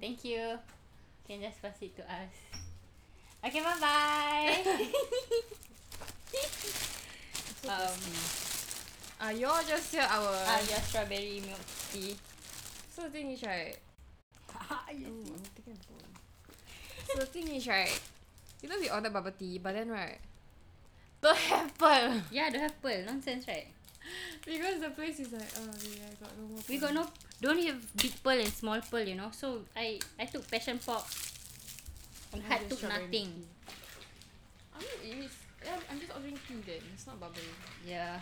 Thank 0.00 0.24
you. 0.24 0.58
Can 1.26 1.40
just 1.40 1.60
pass 1.62 1.76
it 1.80 1.96
to 1.96 2.02
us. 2.02 2.34
Okay, 3.44 3.60
bye 3.60 3.76
bye. 3.80 4.88
um, 7.68 7.98
Uh, 9.20 9.30
you 9.30 9.46
all 9.46 9.62
just 9.66 9.90
hear 9.92 10.02
our. 10.02 10.28
uh, 10.30 10.60
your 10.70 10.78
strawberry 10.86 11.42
milk 11.44 11.58
tea. 11.92 12.16
so 12.94 13.02
the 13.02 13.10
thing 13.10 13.30
is 13.32 13.42
right. 13.42 13.76
Oh, 14.54 14.80
I'm 14.88 14.94
taking 15.56 15.74
a 15.74 15.82
phone. 15.82 16.06
So 17.06 17.18
the 17.20 17.26
thing 17.26 17.48
is 17.48 17.66
right. 17.66 18.00
You 18.62 18.68
know 18.68 18.76
we 18.80 18.90
ordered 18.90 19.12
bubble 19.12 19.32
tea, 19.32 19.58
but 19.58 19.74
then 19.74 19.88
right. 19.88 20.18
Don't 21.20 21.36
have 21.36 21.76
pearl 21.78 22.22
Yeah, 22.30 22.50
don't 22.50 22.62
have 22.62 22.80
pearl. 22.82 23.02
Nonsense, 23.06 23.46
right? 23.48 23.68
because 24.46 24.80
the 24.80 24.90
place 24.90 25.20
is 25.20 25.32
like 25.32 25.50
oh 25.58 25.68
yeah 25.84 26.06
I 26.10 26.14
got 26.24 26.32
no 26.38 26.46
more. 26.48 26.60
We 26.68 26.78
got 26.78 26.94
pearl. 26.94 27.04
no, 27.04 27.10
don't 27.40 27.62
have 27.66 27.96
big 27.96 28.22
pearl 28.22 28.38
and 28.38 28.48
small 28.52 28.80
pearl, 28.80 29.06
you 29.06 29.14
know. 29.16 29.30
So 29.32 29.62
I, 29.76 29.98
I 30.18 30.24
took 30.26 30.50
passion 30.50 30.78
pop. 30.78 31.06
And 32.32 32.42
I 32.48 32.58
just 32.58 32.68
took 32.70 32.78
strawberry 32.78 33.02
nothing. 33.06 33.10
tea. 33.10 33.46
I 34.74 34.78
mean, 35.04 35.22
it's, 35.24 35.36
I'm 35.66 35.80
I'm 35.90 36.00
just 36.00 36.12
ordering 36.14 36.38
tea 36.46 36.62
then. 36.66 36.82
It's 36.94 37.06
not 37.06 37.18
bubbly. 37.20 37.42
Yeah. 37.86 38.20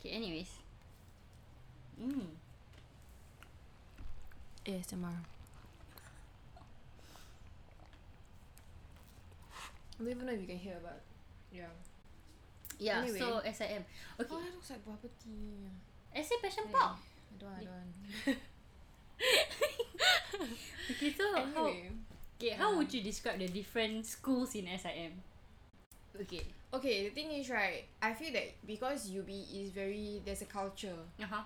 Okay. 0.00 0.10
Anyways. 0.10 0.50
Mm. 2.00 2.26
ASMR. 4.66 5.16
I 10.02 10.04
don't 10.04 10.14
even 10.14 10.26
know 10.26 10.32
if 10.32 10.40
you 10.40 10.46
can 10.48 10.58
hear, 10.58 10.74
but 10.82 11.00
yeah. 11.52 11.66
Yeah, 12.78 13.02
Anyway. 13.02 13.18
so 13.20 13.40
SIM. 13.44 13.84
Okay, 14.18 14.34
Oh, 14.34 14.40
that 14.40 14.54
looks 14.54 14.70
like 14.70 14.84
bubble 14.84 15.10
tea. 15.22 15.68
SIM 16.22 16.38
Passion. 16.42 16.64
Pop. 16.72 16.98
I 16.98 17.38
don't 17.38 17.50
want, 17.50 17.62
I 17.62 17.64
don't 17.64 17.72
want. 18.26 18.38
Okay, 20.90 21.14
so 21.16 21.24
how 21.54 21.66
Anyway. 21.66 21.90
okay, 22.36 22.50
how 22.50 22.76
would 22.76 22.92
you 22.92 23.00
describe 23.02 23.38
the 23.38 23.46
different 23.46 24.04
schools 24.06 24.54
in 24.56 24.66
SIM? 24.76 25.22
Okay. 26.20 26.42
Okay, 26.74 27.08
the 27.08 27.14
thing 27.14 27.30
is 27.30 27.48
right, 27.48 27.84
I 28.02 28.12
feel 28.14 28.32
that 28.32 28.54
because 28.66 29.08
UB 29.16 29.28
is 29.30 29.70
very 29.70 30.20
there's 30.24 30.42
a 30.42 30.46
culture. 30.46 30.96
Uh-huh. 31.22 31.42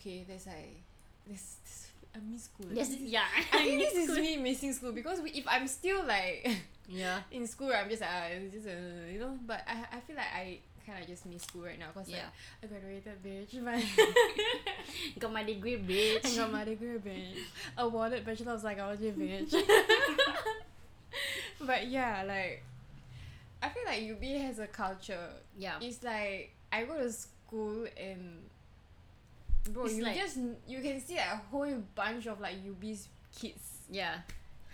Okay, 0.00 0.24
there's 0.26 0.46
like 0.46 0.80
this 1.26 1.87
I 2.14 2.18
miss 2.30 2.44
school. 2.44 2.66
Yes, 2.72 2.90
yeah. 3.00 3.24
I 3.52 3.58
think 3.64 3.80
this 3.80 4.08
is 4.08 4.18
me 4.18 4.36
missing 4.36 4.72
school 4.72 4.92
because 4.92 5.20
we, 5.20 5.30
if 5.30 5.44
I'm 5.48 5.66
still 5.68 6.04
like 6.06 6.48
Yeah. 6.88 7.20
in 7.30 7.46
school, 7.46 7.70
I'm 7.72 7.88
just 7.88 8.00
like 8.02 8.10
uh, 8.10 8.34
it's 8.44 8.54
just 8.54 8.66
uh, 8.66 9.10
you 9.12 9.20
know. 9.20 9.38
But 9.46 9.62
I, 9.68 9.96
I 9.96 10.00
feel 10.00 10.16
like 10.16 10.26
I 10.34 10.58
kind 10.86 11.02
of 11.02 11.06
just 11.08 11.26
miss 11.26 11.42
school 11.42 11.62
right 11.64 11.78
now 11.78 11.86
because 11.92 12.08
Yeah. 12.08 12.24
like 12.62 12.72
I 12.72 12.78
graduated, 12.80 13.22
bitch. 13.22 13.62
But 15.14 15.20
Got 15.20 15.32
my 15.32 15.44
degree, 15.44 15.76
bitch. 15.76 16.24
I 16.32 16.36
got 16.36 16.50
my 16.52 16.64
degree, 16.64 16.96
bitch. 16.98 17.38
Awarded 17.76 18.24
Bachelor 18.24 18.52
of 18.54 18.60
Psychology, 18.62 19.12
bitch. 19.12 19.54
but 21.60 21.86
yeah, 21.88 22.24
like 22.26 22.62
I 23.62 23.68
feel 23.68 23.82
like 23.86 24.02
UB 24.10 24.22
has 24.42 24.58
a 24.58 24.66
culture. 24.66 25.28
Yeah. 25.58 25.74
It's 25.80 26.02
like 26.02 26.54
I 26.72 26.84
go 26.84 26.96
to 26.96 27.12
school 27.12 27.86
and 28.00 28.44
bro, 29.72 29.86
you 29.86 30.04
just 30.14 30.36
you 30.66 30.80
can 30.80 31.00
see 31.00 31.16
like 31.16 31.32
a 31.32 31.36
whole 31.50 31.82
bunch 31.94 32.26
of 32.26 32.40
like 32.40 32.56
UB's 32.66 33.08
kids. 33.34 33.86
Yeah. 33.90 34.14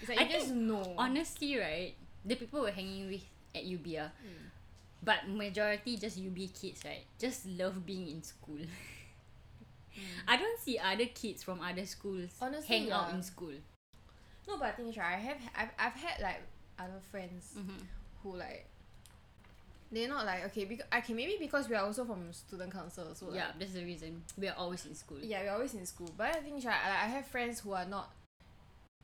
It's 0.00 0.08
like 0.08 0.18
I 0.20 0.24
you 0.24 0.32
just 0.32 0.50
know. 0.50 0.94
Honestly, 0.98 1.56
right, 1.58 1.94
the 2.24 2.34
people 2.34 2.60
we're 2.62 2.72
hanging 2.72 3.08
with 3.08 3.24
at 3.54 3.62
UB 3.62 3.86
ah, 4.00 4.10
Mm. 4.24 4.50
but 5.02 5.28
majority 5.28 5.96
just 5.96 6.18
UB 6.18 6.36
kids, 6.52 6.82
right? 6.84 7.04
Just 7.18 7.46
love 7.46 7.86
being 7.86 8.08
in 8.08 8.22
school. 8.22 8.58
I 10.28 10.36
don't 10.36 10.58
see 10.58 10.78
other 10.78 11.06
kids 11.06 11.44
from 11.44 11.60
other 11.60 11.86
schools 11.86 12.30
Honestly, 12.40 12.66
hang 12.80 12.90
out 12.90 13.14
in 13.14 13.22
school. 13.22 13.52
No, 14.48 14.58
but 14.58 14.66
I 14.68 14.72
think 14.72 14.96
right, 14.96 15.14
I 15.14 15.18
have 15.18 15.36
I've, 15.56 15.70
I've 15.78 15.92
had 15.94 16.20
like 16.20 16.42
other 16.78 17.00
friends 17.10 17.54
Mm-hmm. 17.56 17.78
who 18.22 18.36
like 18.36 18.66
they're 19.94 20.08
not 20.08 20.26
like 20.26 20.44
okay 20.46 20.64
because 20.64 20.86
okay 20.96 21.12
maybe 21.14 21.36
because 21.38 21.68
we 21.68 21.74
are 21.76 21.84
also 21.84 22.04
from 22.04 22.32
student 22.32 22.72
council 22.72 23.06
so 23.14 23.26
like, 23.26 23.36
Yeah, 23.36 23.50
that's 23.58 23.72
the 23.72 23.84
reason. 23.84 24.22
We 24.36 24.48
are 24.48 24.56
always 24.56 24.84
in 24.86 24.94
school. 24.94 25.18
yeah 25.22 25.42
we're 25.42 25.52
always 25.52 25.74
in 25.74 25.86
school 25.86 26.10
but 26.16 26.28
I 26.28 26.40
think 26.40 26.54
right 26.56 26.64
like, 26.64 27.02
I 27.04 27.08
have 27.16 27.26
friends 27.26 27.60
who 27.60 27.72
are 27.72 27.86
not 27.86 28.10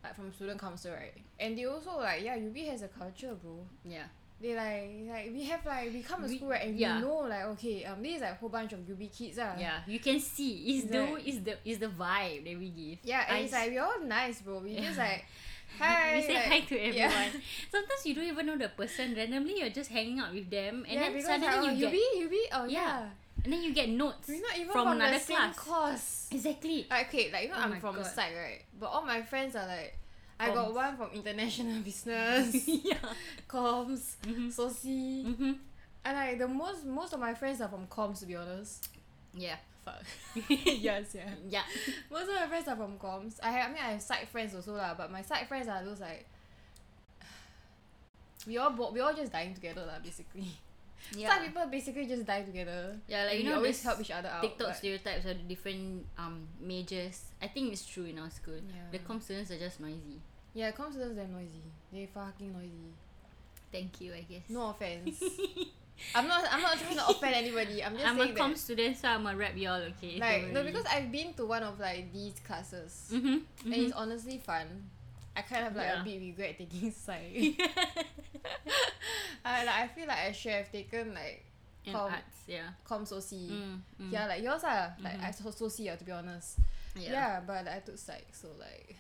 like 0.03 0.15
from 0.17 0.33
student 0.33 0.59
council 0.61 0.93
right 0.93 1.13
and 1.39 1.57
they 1.57 1.65
also 1.67 1.99
like 1.99 2.23
yeah 2.23 2.35
UB 2.37 2.57
has 2.71 2.83
a 2.83 2.89
culture 2.89 3.35
bro 3.43 3.59
Yeah. 3.85 4.05
they 4.41 4.55
like 4.57 4.91
like 5.13 5.33
we 5.33 5.45
have 5.45 5.65
like 5.67 5.93
we 5.93 6.03
come 6.03 6.23
to 6.23 6.29
We- 6.29 6.37
school 6.39 6.49
right 6.49 6.63
and 6.67 6.79
yeah. 6.79 6.97
we 6.97 7.03
know 7.03 7.19
like 7.29 7.45
okay 7.55 7.85
um 7.85 8.03
this 8.03 8.17
is 8.17 8.21
like 8.23 8.33
a 8.33 8.35
whole 8.37 8.49
bunch 8.49 8.73
of 8.73 8.81
UB 8.91 9.03
kids 9.13 9.39
ah 9.39 9.55
Yeah. 9.59 9.81
You 9.87 9.99
can 10.01 10.19
see 10.19 10.53
is 10.79 10.85
the 10.87 11.05
is 11.29 11.41
the 11.45 11.55
is 11.65 11.79
the 11.79 11.89
vibe 11.89 12.45
that 12.49 12.59
we 12.59 12.69
give. 12.71 12.99
yeah 13.05 13.25
and 13.29 13.37
I 13.37 13.41
it's 13.41 13.53
like 13.53 13.71
we're 13.71 13.83
all 13.85 14.01
nice 14.01 14.41
bro 14.41 14.61
we 14.61 14.75
just 14.89 14.97
like 14.99 15.27
hi 15.79 16.17
we 16.17 16.23
say 16.23 16.35
like, 16.35 16.45
hi 16.47 16.61
to 16.61 16.75
yeah. 16.75 17.05
everyone. 17.07 17.43
Sometimes 17.71 18.07
you 18.07 18.15
don't 18.15 18.25
even 18.25 18.47
know 18.47 18.57
the 18.59 18.69
person. 18.69 19.15
Randomly, 19.15 19.59
you're 19.61 19.71
just 19.71 19.91
hanging 19.91 20.19
out 20.21 20.33
with 20.35 20.51
them, 20.51 20.85
and 20.89 21.01
yeah, 21.01 21.11
then 21.11 21.23
suddenly 21.23 21.69
like, 21.69 21.79
you 21.79 21.87
oh, 21.87 21.91
get, 21.91 22.01
UB 22.25 22.25
UB 22.27 22.33
oh 22.53 22.65
Yeah. 22.67 22.81
yeah, 22.81 23.07
and 23.45 23.53
then 23.53 23.63
you 23.63 23.73
get 23.73 23.89
notes 23.89 24.29
we're 24.29 24.41
not 24.43 24.57
even 24.59 24.73
from, 24.73 24.85
from, 24.85 24.97
another 25.01 25.19
class. 25.19 25.57
course 25.59 26.29
Exactly. 26.33 26.87
Like, 26.91 27.09
okay, 27.09 27.31
like 27.33 27.43
you 27.45 27.49
know, 27.51 27.57
Oh 27.59 27.63
I'm 27.63 27.81
from 27.81 27.97
God. 27.97 28.07
psych, 28.07 28.35
right? 28.37 28.63
But 28.79 28.87
all 28.87 29.03
my 29.07 29.23
friends 29.23 29.57
are 29.57 29.67
like, 29.67 29.97
I 30.39 30.51
got 30.55 30.73
one 30.75 30.97
from 30.97 31.11
international 31.15 31.83
business, 31.85 32.67
yeah. 32.69 32.95
comms, 33.49 34.17
Mhm. 34.27 34.49
soci, 34.55 35.25
Mhm. 35.27 35.57
and 36.05 36.17
like 36.17 36.39
the 36.39 36.49
most 36.49 36.85
most 36.87 37.13
of 37.13 37.21
my 37.21 37.35
friends 37.35 37.61
are 37.61 37.69
from 37.69 37.87
comms. 37.87 38.21
To 38.21 38.27
be 38.27 38.37
honest, 38.37 38.89
Yeah. 39.35 39.57
Fuck. 39.85 40.03
yes, 40.49 41.15
yeah. 41.15 41.31
Yeah. 41.49 41.63
Most 42.11 42.29
of 42.29 42.35
my 42.35 42.47
friends 42.47 42.69
are 42.69 42.77
from 42.77 42.99
comms. 42.99 43.39
I 43.43 43.51
have, 43.51 43.71
I 43.71 43.73
mean, 43.73 43.83
I 43.83 43.91
have 43.93 44.03
psych 44.03 44.29
friends 44.29 44.55
also 44.55 44.75
lah. 44.75 44.95
But 44.95 45.11
my 45.11 45.23
psych 45.23 45.49
friends 45.49 45.69
are 45.69 45.83
those 45.85 46.01
like. 46.01 46.27
We 48.47 48.57
all 48.59 48.71
bo- 48.71 48.91
we 48.93 49.01
all 49.01 49.13
just 49.15 49.33
dying 49.33 49.55
together 49.55 49.85
lah, 49.87 49.99
basically. 50.03 50.49
Yeah. 51.17 51.29
Psych 51.29 51.49
people 51.49 51.67
basically 51.67 52.07
just 52.07 52.25
die 52.27 52.43
together. 52.43 52.97
Yeah, 53.09 53.25
like 53.25 53.39
you 53.39 53.45
know, 53.45 53.57
always 53.57 53.83
help 53.83 54.01
each 54.01 54.11
other 54.11 54.29
out. 54.29 54.43
TikTok 54.43 54.69
but- 54.69 54.77
stereotypes 54.77 55.25
the 55.25 55.35
different 55.35 56.07
um 56.19 56.49
majors. 56.61 57.33
I 57.41 57.49
think 57.49 57.73
it's 57.73 57.85
true 57.85 58.05
in 58.05 58.19
our 58.19 58.31
school. 58.31 58.61
Yeah. 58.61 58.89
The 58.93 58.99
com 59.01 59.21
students 59.21 59.51
are 59.51 59.59
just 59.59 59.81
noisy. 59.81 60.21
Yeah, 60.53 60.73
comms 60.73 60.93
students 60.93 61.17
they're 61.17 61.29
noisy. 61.29 61.63
They 61.93 62.09
fucking 62.13 62.53
noisy. 62.53 62.93
Thank 63.73 64.01
you, 64.01 64.13
I 64.15 64.23
guess. 64.29 64.43
No 64.49 64.71
offense. 64.71 65.23
I'm 66.15 66.27
not. 66.29 66.45
I'm 66.51 66.63
not 66.63 66.79
trying 66.79 66.97
to 66.97 67.07
offend 67.09 67.35
anybody. 67.35 67.83
I'm 67.85 67.95
just 67.95 68.07
I'm 68.07 68.19
a 68.19 68.25
saying 68.25 68.35
com 68.37 68.51
that. 68.53 68.59
student, 68.59 68.97
so 68.97 69.09
I'm 69.09 69.27
a 69.27 69.37
rap 69.37 69.57
y'all. 69.57 69.81
Okay. 69.97 70.19
Like 70.19 70.53
no, 70.53 70.65
because 70.65 70.85
I've 70.87 71.11
been 71.13 71.35
to 71.35 71.45
one 71.47 71.63
of 71.63 71.79
like 71.79 72.13
these 72.13 72.35
classes, 72.47 73.11
Mhm. 73.13 73.43
and 73.65 73.75
it's 73.75 73.93
honestly 73.93 74.39
fun. 74.39 74.67
I 75.37 75.43
kind 75.43 75.67
of 75.67 75.77
like 75.77 75.87
Yeah. 75.87 76.01
a 76.03 76.05
bit 76.05 76.21
regret 76.21 76.59
taking 76.59 76.91
psych. 77.05 77.61
I 79.45 79.65
like 79.65 79.75
I 79.75 79.87
feel 79.89 80.07
like 80.07 80.19
I 80.19 80.33
should 80.33 80.53
have 80.53 80.73
taken 80.73 81.15
like 81.15 81.45
com 81.87 82.11
arts, 82.13 82.37
yeah. 82.47 82.69
com 82.85 83.05
soci. 83.05 83.49
Mm, 83.51 83.81
mm. 84.01 84.13
Yeah, 84.13 84.27
like 84.27 84.43
yours 84.43 84.65
are 84.65 84.95
like 85.03 85.19
Mhm. 85.21 85.25
I 85.25 85.31
so 85.31 85.45
soci 85.51 85.91
ah, 85.93 85.97
to 85.97 86.05
be 86.05 86.13
honest. 86.13 86.59
yeah. 86.97 87.11
Yeah. 87.13 87.41
but 87.47 87.69
I 87.69 87.79
took 87.81 87.97
psych, 87.99 88.27
so 88.33 88.49
like 88.59 88.97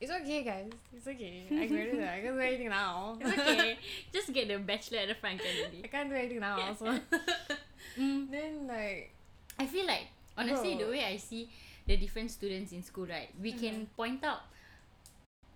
it's 0.00 0.12
okay, 0.12 0.42
guys. 0.44 0.70
It's 0.94 1.06
okay. 1.06 1.44
I 1.50 1.66
graduated. 1.66 2.02
I 2.04 2.20
can't 2.20 2.34
do 2.36 2.40
anything 2.40 2.68
now. 2.70 3.18
It's 3.20 3.38
okay. 3.38 3.78
Just 4.12 4.32
get 4.32 4.48
the 4.48 4.58
bachelor 4.58 4.98
at 4.98 5.08
the 5.08 5.14
front 5.14 5.40
I 5.42 5.48
already. 5.62 5.82
can't 5.88 6.08
do 6.10 6.16
anything 6.16 6.40
now. 6.40 6.74
So 6.78 6.86
Mm. 7.98 8.30
then 8.30 8.66
like 8.68 9.10
I 9.58 9.66
feel 9.66 9.86
like 9.86 10.06
honestly 10.36 10.76
the 10.76 10.86
way 10.86 11.02
I 11.04 11.16
see 11.16 11.48
the 11.86 11.96
different 11.96 12.30
students 12.30 12.70
in 12.72 12.82
school, 12.82 13.06
right? 13.06 13.28
We 13.42 13.50
Mm-hmm. 13.52 13.60
can 13.60 13.86
point 13.96 14.22
out 14.24 14.42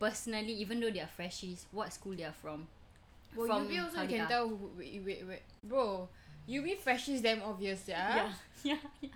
personally, 0.01 0.53
even 0.55 0.81
though 0.81 0.91
they 0.91 1.01
are 1.01 1.11
freshies, 1.19 1.67
what 1.71 1.93
school 1.93 2.15
they 2.17 2.25
are 2.25 2.35
from. 2.35 2.67
Well, 3.37 3.47
from 3.47 3.67
UB 3.69 3.85
also 3.85 4.03
you 4.03 4.09
can 4.09 4.29
tell 4.29 4.49
who, 4.49 4.71
wait, 4.77 5.03
wait, 5.05 5.25
wait. 5.29 5.43
Bro, 5.63 6.09
UB 6.51 6.77
fresh 6.83 7.09
is 7.09 7.21
damn 7.23 7.43
obvious, 7.43 7.85
yeah? 7.87 8.33
Yeah. 8.65 8.77
Yeah. 9.01 9.11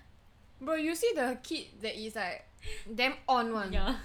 Bro, 0.61 0.77
you 0.77 0.95
see 0.95 1.13
the 1.15 1.39
kid 1.43 1.67
that 1.83 1.99
is 1.99 2.15
like 2.17 2.45
damn 2.95 3.15
on 3.29 3.53
one. 3.53 3.73
Yeah. 3.73 3.97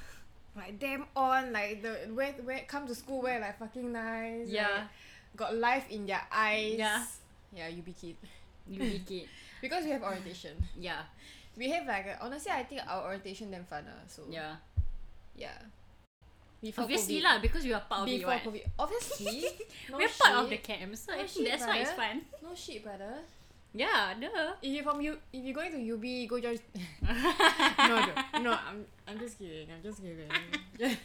Like 0.56 0.80
damn 0.80 1.06
on, 1.16 1.54
like 1.54 1.82
the 1.82 2.12
where 2.14 2.34
where 2.44 2.60
come 2.68 2.88
to 2.88 2.96
school 2.96 3.22
wear 3.22 3.40
like 3.40 3.58
fucking 3.58 3.92
nice. 3.92 4.48
Yeah. 4.48 4.68
like, 4.68 4.84
got 5.38 5.56
life 5.56 5.86
in 5.90 6.06
their 6.06 6.22
eyes. 6.32 6.76
Yeah. 6.78 7.04
Yeah, 7.56 7.68
UB 7.68 7.88
kid. 7.96 8.16
You 8.68 8.80
make 8.80 9.10
it. 9.24 9.28
Because 9.62 9.86
we 9.86 9.92
have 9.92 10.04
orientation. 10.04 10.56
Yeah. 10.78 11.02
We 11.58 11.70
have 11.70 11.86
like 11.88 12.06
a, 12.08 12.24
honestly 12.24 12.52
I 12.52 12.64
think 12.64 12.82
our 12.88 13.04
orientation 13.06 13.52
damn 13.52 13.64
fun 13.66 13.86
uh, 13.88 14.08
so 14.08 14.24
Yeah. 14.30 14.56
yeah. 15.36 15.56
Before 16.62 16.84
Obviously 16.84 17.20
COVID, 17.20 17.24
lah, 17.24 17.40
because 17.42 17.64
we 17.64 17.74
are 17.74 17.82
part 17.82 18.02
of 18.04 18.08
it. 18.08 18.20
Before? 18.20 18.38
COVID. 18.38 18.64
Obviously. 18.78 19.46
no 19.90 19.98
We're 19.98 20.10
part 20.10 20.46
of 20.46 20.50
the 20.50 20.58
camp, 20.58 20.96
so 20.96 21.16
No 21.16 21.26
shit, 21.26 21.48
that's 21.50 21.66
why 21.66 21.78
it's 21.78 21.92
fun. 21.92 22.22
No 22.44 22.54
shit, 22.54 22.84
brother. 22.84 23.18
Yeah, 23.74 24.14
duh. 24.20 24.60
If 24.62 24.72
you're 24.76 24.84
from 24.84 25.00
U, 25.00 25.16
if 25.32 25.44
you're 25.46 25.56
going 25.56 25.72
to 25.72 25.80
UB, 25.80 26.28
go 26.28 26.40
join. 26.44 26.60
no, 27.88 27.96
no, 28.04 28.12
no. 28.44 28.52
I'm, 28.52 28.84
I'm 29.08 29.18
just 29.18 29.40
kidding. 29.40 29.68
I'm 29.72 29.80
just 29.82 30.04
kidding. 30.04 30.28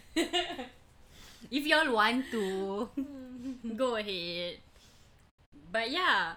if 1.50 1.62
y'all 1.66 1.92
want 1.94 2.24
to, 2.32 2.88
go 3.76 3.94
ahead. 3.94 4.58
But 5.70 5.90
yeah. 5.90 6.34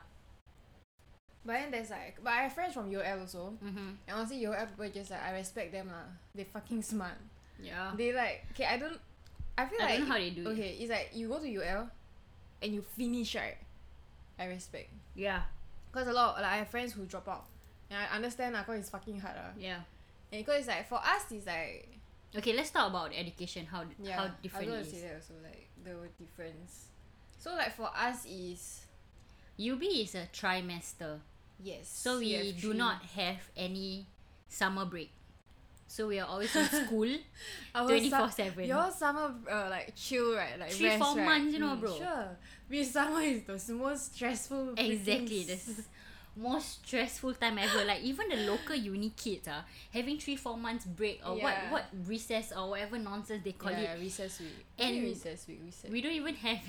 but 1.46 1.54
then 1.54 1.72
there's 1.72 1.90
like, 1.90 2.18
but 2.24 2.30
I 2.34 2.44
have 2.46 2.54
friends 2.54 2.74
from 2.74 2.94
UL 2.94 3.20
also, 3.26 3.54
Mm-hmm. 3.64 3.90
and 4.06 4.14
honestly, 4.14 4.46
UL 4.46 4.54
people 4.70 4.90
just 4.94 5.10
like 5.10 5.24
I 5.26 5.32
respect 5.34 5.72
them 5.72 5.88
lah. 5.88 6.14
They 6.36 6.44
fucking 6.46 6.84
smart. 6.84 7.18
Yeah. 7.58 7.92
They 7.98 8.14
like 8.14 8.46
okay. 8.54 8.66
I 8.70 8.78
don't. 8.78 9.00
I 9.58 9.66
feel 9.66 9.80
like. 9.80 9.90
I 9.90 9.92
like 9.92 10.00
don't 10.00 10.08
know 10.08 10.14
how 10.14 10.20
they 10.22 10.30
do 10.30 10.42
it. 10.46 10.54
okay. 10.54 10.78
It's 10.80 10.92
like 10.94 11.10
you 11.14 11.28
go 11.28 11.40
to 11.42 11.50
UL, 11.50 11.90
and 12.62 12.70
you 12.74 12.82
finish 12.94 13.34
right. 13.34 13.58
I 14.38 14.46
respect. 14.46 14.94
Yeah. 15.16 15.42
Cause 15.92 16.08
a 16.08 16.14
lot 16.14 16.36
like 16.36 16.46
I 16.46 16.58
have 16.58 16.70
friends 16.70 16.94
who 16.94 17.06
drop 17.06 17.28
out, 17.28 17.46
and 17.90 18.00
I 18.00 18.16
understand 18.16 18.54
lah. 18.54 18.64
Cause 18.64 18.80
it's 18.80 18.90
fucking 18.90 19.20
hard 19.20 19.36
lah. 19.36 19.52
Yeah. 19.58 19.82
And 20.32 20.46
because 20.46 20.60
it's 20.60 20.68
like 20.68 20.88
for 20.88 21.02
us, 21.02 21.26
it's 21.32 21.48
like 21.48 22.00
Okay, 22.36 22.54
let's 22.54 22.70
talk 22.70 22.90
about 22.90 23.12
education. 23.16 23.66
How 23.66 23.84
yeah. 24.02 24.18
how 24.18 24.26
I 24.26 24.32
different 24.42 24.70
was 24.70 24.88
it 24.88 24.92
gonna 24.92 25.02
say 25.02 25.08
that 25.08 25.16
also 25.16 25.34
like 25.42 25.68
the 25.84 26.24
difference. 26.24 26.90
So 27.38 27.54
like 27.56 27.74
for 27.76 27.90
us 27.96 28.26
is 28.26 28.86
UB 29.58 29.82
is 29.82 30.14
a 30.14 30.30
trimester, 30.32 31.20
yes. 31.60 31.90
so 31.90 32.20
we 32.20 32.52
do 32.54 32.74
not 32.74 33.02
have 33.18 33.50
any 33.58 34.06
summer 34.48 34.86
break. 34.86 35.12
So 35.90 36.08
we 36.08 36.20
are 36.20 36.28
always 36.28 36.56
in 36.56 36.66
school 36.66 37.10
twenty 37.74 38.12
four 38.12 38.30
seven. 38.30 38.64
Your 38.66 38.92
summer 38.92 39.34
uh, 39.50 39.68
like 39.72 39.96
chill 39.96 40.36
right, 40.36 40.60
like 40.60 40.72
Three, 40.72 40.90
rest, 40.90 41.04
four 41.04 41.16
right? 41.18 41.26
months, 41.26 41.54
you 41.54 41.60
know, 41.60 41.76
Mm, 41.76 41.80
bro. 41.82 41.98
Sure. 41.98 42.38
We 42.70 42.84
summer 42.84 43.22
is 43.22 43.42
the 43.44 43.74
most 43.74 44.14
stressful. 44.14 44.76
Exactly, 44.78 45.44
this 45.44 45.82
most 46.38 46.86
stressful 46.86 47.34
time 47.34 47.58
ever. 47.58 47.84
Like 47.86 48.02
even 48.04 48.30
the 48.30 48.38
local 48.46 48.76
uni 48.76 49.10
kids 49.18 49.48
are 49.48 49.66
having 49.92 50.20
three 50.20 50.36
four 50.36 50.58
months 50.58 50.86
break 50.86 51.22
or 51.26 51.36
Yeah. 51.36 51.44
what 51.44 51.56
what 51.72 51.86
recess 52.08 52.54
or 52.56 52.70
whatever 52.70 53.00
nonsense 53.00 53.44
they 53.44 53.54
call 53.54 53.72
yeah, 53.72 53.80
it. 53.80 53.98
Yeah, 53.98 54.04
recess 54.06 54.40
week. 54.40 54.66
And 54.78 55.04
recess 55.04 55.48
week. 55.48 55.60
Recess. 55.66 55.90
We 55.90 56.02
don't 56.02 56.14
even 56.14 56.36
have. 56.36 56.60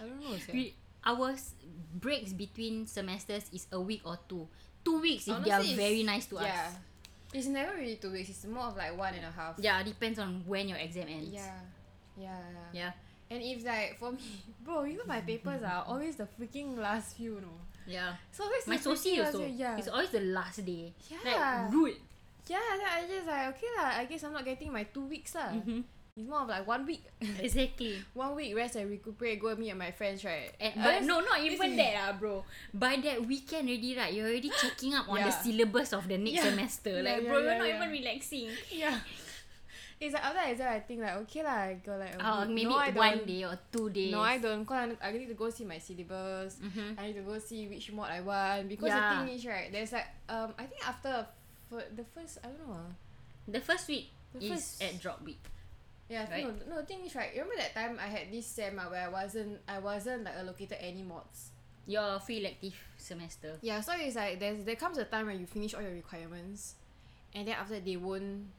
I 0.00 0.04
don't 0.08 0.20
know. 0.24 0.36
we 0.54 0.74
our 1.04 1.36
breaks 1.94 2.32
between 2.32 2.86
semesters 2.86 3.50
is 3.52 3.66
a 3.72 3.80
week 3.80 4.00
or 4.04 4.18
two. 4.26 4.48
Two 4.82 5.00
weeks 5.00 5.28
if 5.28 5.44
they 5.44 5.50
are 5.50 5.62
very 5.76 6.02
nice 6.02 6.24
to 6.32 6.36
yeah. 6.36 6.64
us. 6.66 6.74
It's 7.32 7.46
never 7.46 7.76
really 7.76 7.96
two 7.96 8.10
weeks. 8.10 8.30
It's 8.30 8.44
more 8.44 8.64
of 8.64 8.76
like 8.76 8.96
one 8.98 9.14
and 9.14 9.24
a 9.24 9.30
half. 9.30 9.54
Yeah, 9.58 9.82
depends 9.82 10.18
on 10.18 10.42
when 10.46 10.68
your 10.68 10.78
exam 10.78 11.06
ends. 11.08 11.30
Yeah. 11.30 11.60
Yeah. 12.18 12.42
Yeah. 12.72 12.92
And 13.30 13.42
if 13.42 13.62
like 13.64 13.98
for 13.98 14.10
me, 14.12 14.18
bro, 14.64 14.82
you 14.84 14.98
know 14.98 15.06
my 15.06 15.20
papers 15.22 15.62
are 15.62 15.84
always 15.86 16.16
the 16.16 16.26
freaking 16.26 16.76
last 16.76 17.16
few, 17.16 17.38
no. 17.40 17.54
Yeah. 17.86 18.14
So 18.32 18.44
always 18.44 18.66
My 18.66 18.76
the 18.76 18.90
soci 18.90 19.18
last 19.18 19.34
also. 19.34 19.46
few, 19.46 19.54
Yeah. 19.54 19.78
It's 19.78 19.88
always 19.88 20.10
the 20.10 20.20
last 20.20 20.64
day. 20.66 20.92
Yeah. 21.08 21.18
Like 21.24 21.72
rude. 21.72 21.96
yeah. 22.50 22.58
Then 22.78 22.86
I 22.90 23.06
just 23.06 23.26
like 23.26 23.46
okay 23.54 23.70
lah. 23.78 23.90
I 23.94 24.04
guess 24.10 24.24
I'm 24.26 24.32
not 24.34 24.44
getting 24.44 24.72
my 24.72 24.82
two 24.90 25.06
weeks 25.06 25.34
lah. 25.38 25.54
Mhm. 25.54 25.84
It's 26.20 26.28
more 26.28 26.44
of 26.44 26.48
like 26.52 26.66
one 26.68 26.84
week. 26.84 27.00
exactly. 27.40 27.96
one 28.12 28.36
week 28.36 28.52
rest 28.54 28.76
and 28.76 28.90
recuperate. 28.92 29.40
Go 29.40 29.48
and 29.56 29.58
meet 29.58 29.72
my 29.72 29.88
friends, 29.90 30.20
right? 30.20 30.52
And, 30.60 30.76
Uh, 30.76 30.84
but 30.84 30.90
that's- 31.00 31.06
no, 31.08 31.20
not 31.24 31.40
even 31.40 31.76
that, 31.80 31.94
ah, 31.96 32.12
bro. 32.12 32.44
By 32.76 33.00
that 33.00 33.24
weekend 33.24 33.68
already, 33.72 33.96
right? 33.96 34.12
You're 34.12 34.28
already 34.28 34.52
checking 34.52 34.92
up 34.92 35.08
on 35.08 35.24
the 35.24 35.32
syllabus 35.32 35.96
of 35.96 36.04
the 36.04 36.18
next 36.20 36.44
Yeah. 36.44 36.52
semester. 36.52 37.00
Like, 37.00 37.24
yeah, 37.24 37.28
bro, 37.28 37.40
you're 37.40 37.56
yeah, 37.56 37.58
not 37.58 37.68
yeah. 37.72 37.76
even 37.80 37.88
relaxing. 37.88 38.48
Yeah. 38.68 39.00
It's 40.00 40.14
like 40.16 40.24
after 40.24 40.40
exam, 40.48 40.72
I 40.72 40.80
think 40.80 41.04
like 41.04 41.12
okay 41.28 41.44
lah. 41.44 41.68
I 41.68 41.76
go 41.84 41.92
like 42.00 42.16
Oh, 42.16 42.48
maybe 42.48 42.72
no, 42.72 42.80
one 42.96 43.20
day 43.28 43.44
or 43.44 43.52
two 43.68 43.92
days. 43.92 44.08
No, 44.08 44.24
I 44.24 44.40
don't. 44.40 44.64
Cause 44.64 44.96
I 44.96 45.08
I 45.08 45.12
need 45.12 45.28
to 45.28 45.36
go 45.36 45.52
see 45.52 45.68
my 45.68 45.76
syllabus. 45.76 46.56
Mhm. 46.56 46.96
I 46.96 47.12
need 47.12 47.20
to 47.20 47.24
go 47.28 47.36
see 47.36 47.68
which 47.68 47.92
mod 47.92 48.08
I 48.08 48.24
want 48.24 48.64
because 48.64 48.88
Yeah. 48.88 48.96
the 48.96 49.28
thing 49.28 49.36
is 49.36 49.44
right. 49.44 49.68
There's 49.68 49.92
like 49.92 50.08
um 50.32 50.56
I 50.56 50.64
think 50.72 50.80
after 50.88 51.28
for 51.68 51.84
the 51.92 52.00
first 52.16 52.40
I 52.40 52.48
don't 52.48 52.64
know. 52.64 52.80
ah. 52.80 52.88
The 53.44 53.60
first 53.60 53.92
week 53.92 54.08
The 54.32 54.40
is 54.40 54.48
first- 54.48 54.80
at 54.88 54.96
drop 55.04 55.20
week. 55.20 55.44
Yeah, 56.10 56.26
no, 56.26 56.52
no. 56.68 56.76
The 56.82 56.86
thing 56.86 57.06
is 57.06 57.14
right. 57.14 57.30
You 57.32 57.46
remember 57.46 57.62
that 57.62 57.72
time 57.72 57.96
I 58.02 58.10
had 58.10 58.32
this 58.34 58.44
sem 58.44 58.74
ah, 58.82 58.90
where 58.90 59.06
I 59.06 59.08
wasn't 59.08 59.62
I 59.68 59.78
wasn't 59.78 60.26
like 60.26 60.34
allocated 60.34 60.78
any 60.82 61.06
mods. 61.06 61.54
Your 61.86 62.18
free 62.18 62.42
elective 62.42 62.74
semester. 62.98 63.54
Yeah, 63.62 63.80
so 63.80 63.92
it's 63.94 64.16
like 64.16 64.40
there's 64.42 64.64
there 64.64 64.74
comes 64.74 64.98
a 64.98 65.04
time 65.06 65.26
when 65.30 65.38
you 65.38 65.46
finish 65.46 65.72
all 65.72 65.80
your 65.80 65.94
requirements, 65.94 66.74
and 67.32 67.46
then 67.46 67.54
after 67.54 67.74
that 67.74 67.84
they 67.86 67.96
won't 67.96 68.50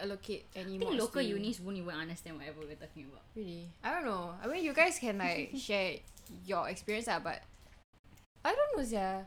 allocate 0.00 0.46
any 0.56 0.74
I 0.74 0.78
think 0.82 0.98
local 0.98 1.22
to 1.22 1.24
unis 1.24 1.60
won't 1.60 1.78
even 1.78 1.94
understand 1.94 2.38
whatever 2.38 2.66
we're 2.66 2.74
talking 2.74 3.06
about. 3.06 3.22
Really? 3.36 3.70
I 3.82 3.94
don't 3.94 4.04
know. 4.04 4.34
I 4.42 4.48
mean, 4.48 4.64
you 4.64 4.74
guys 4.74 4.98
can 4.98 5.18
like 5.18 5.54
share 5.56 6.02
your 6.44 6.68
experience, 6.68 7.06
ah, 7.06 7.20
but 7.22 7.38
I 8.44 8.50
don't 8.50 8.76
know, 8.76 8.82
yeah. 8.82 9.22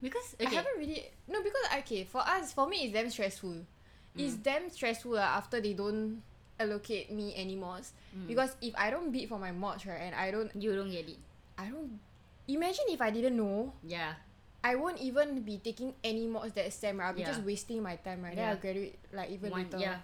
Because 0.00 0.36
I 0.38 0.48
haven't 0.48 0.78
really 0.78 1.10
no 1.28 1.42
because 1.42 1.66
okay 1.78 2.04
for 2.04 2.22
us 2.22 2.52
for 2.54 2.68
me 2.68 2.86
it's 2.86 2.94
damn 2.94 3.10
stressful. 3.10 3.66
It's 4.16 4.34
Mm. 4.34 4.42
damn 4.42 4.64
stressful 4.70 5.14
uh, 5.16 5.22
after 5.38 5.60
they 5.60 5.72
don't 5.74 6.22
allocate 6.58 7.08
me 7.10 7.32
any 7.36 7.56
mods 7.56 7.92
Mm. 8.12 8.26
because 8.26 8.52
if 8.60 8.74
I 8.76 8.90
don't 8.90 9.10
bid 9.14 9.28
for 9.30 9.38
my 9.38 9.52
mods 9.54 9.86
right 9.86 10.02
and 10.02 10.14
I 10.14 10.30
don't 10.30 10.50
you 10.54 10.74
don't 10.74 10.90
get 10.90 11.08
it. 11.08 11.16
I 11.56 11.70
don't 11.70 12.00
imagine 12.48 12.84
if 12.90 13.00
I 13.00 13.10
didn't 13.10 13.36
know 13.36 13.72
Yeah. 13.86 14.14
I 14.60 14.74
won't 14.76 14.98
even 15.00 15.40
be 15.40 15.56
taking 15.62 15.94
any 16.04 16.26
mods 16.26 16.52
that 16.58 16.68
sem 16.74 16.98
right. 17.00 17.06
I'll 17.08 17.14
be 17.16 17.22
Yeah. 17.22 17.32
just 17.32 17.42
wasting 17.46 17.80
my 17.80 17.96
time 17.96 18.20
right. 18.26 18.34
Then 18.36 18.44
Yeah. 18.44 18.50
I'll 18.52 18.60
graduate 18.60 18.98
like 19.14 19.30
even 19.30 19.50
One, 19.54 19.62
later. 19.64 19.78
yeah. 19.78 19.98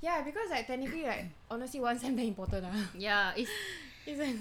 Yeah, 0.00 0.24
because 0.24 0.48
like 0.50 0.66
technically 0.66 1.04
like 1.04 1.28
honestly 1.52 1.78
one 1.78 1.98
sem 2.00 2.16
very 2.16 2.28
important 2.32 2.64
ah. 2.66 2.90
Yeah. 2.96 3.36
It's 3.36 3.50
It's 4.08 4.18
like 4.18 4.40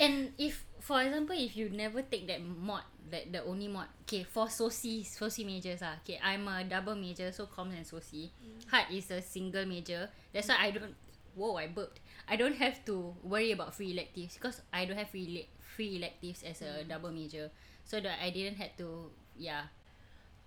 and 0.00 0.32
if 0.40 0.64
for 0.80 0.98
example 1.04 1.36
if 1.36 1.52
you 1.54 1.68
never 1.68 2.00
take 2.02 2.26
that 2.26 2.40
mod 2.42 2.82
that 3.10 3.32
the 3.32 3.42
only 3.44 3.68
mod 3.68 3.86
okay 4.02 4.24
for 4.24 4.46
soci 4.46 5.04
soci 5.04 5.44
majors 5.44 5.82
ah 5.82 5.96
okay 6.02 6.18
I'm 6.22 6.46
a 6.48 6.64
double 6.64 6.94
major 6.94 7.32
so 7.32 7.46
comms 7.46 7.76
and 7.76 7.84
soci. 7.86 8.30
Heart 8.70 8.90
is 8.92 9.10
a 9.10 9.20
single 9.22 9.64
major. 9.66 10.08
That's 10.32 10.48
why 10.48 10.56
I 10.60 10.70
don't 10.70 10.94
whoa 11.34 11.56
I 11.56 11.66
burped. 11.68 12.00
I 12.28 12.36
don't 12.36 12.56
have 12.56 12.84
to 12.86 13.14
worry 13.22 13.52
about 13.52 13.74
free 13.74 13.92
electives 13.92 14.34
because 14.34 14.60
I 14.72 14.84
don't 14.84 14.96
have 14.98 15.08
free 15.10 15.48
free 15.76 15.96
electives 15.96 16.42
as 16.42 16.60
a 16.62 16.84
double 16.84 17.10
major. 17.12 17.50
So 17.84 18.00
that 18.00 18.18
I 18.22 18.30
didn't 18.30 18.56
had 18.56 18.76
to 18.78 19.10
yeah 19.38 19.70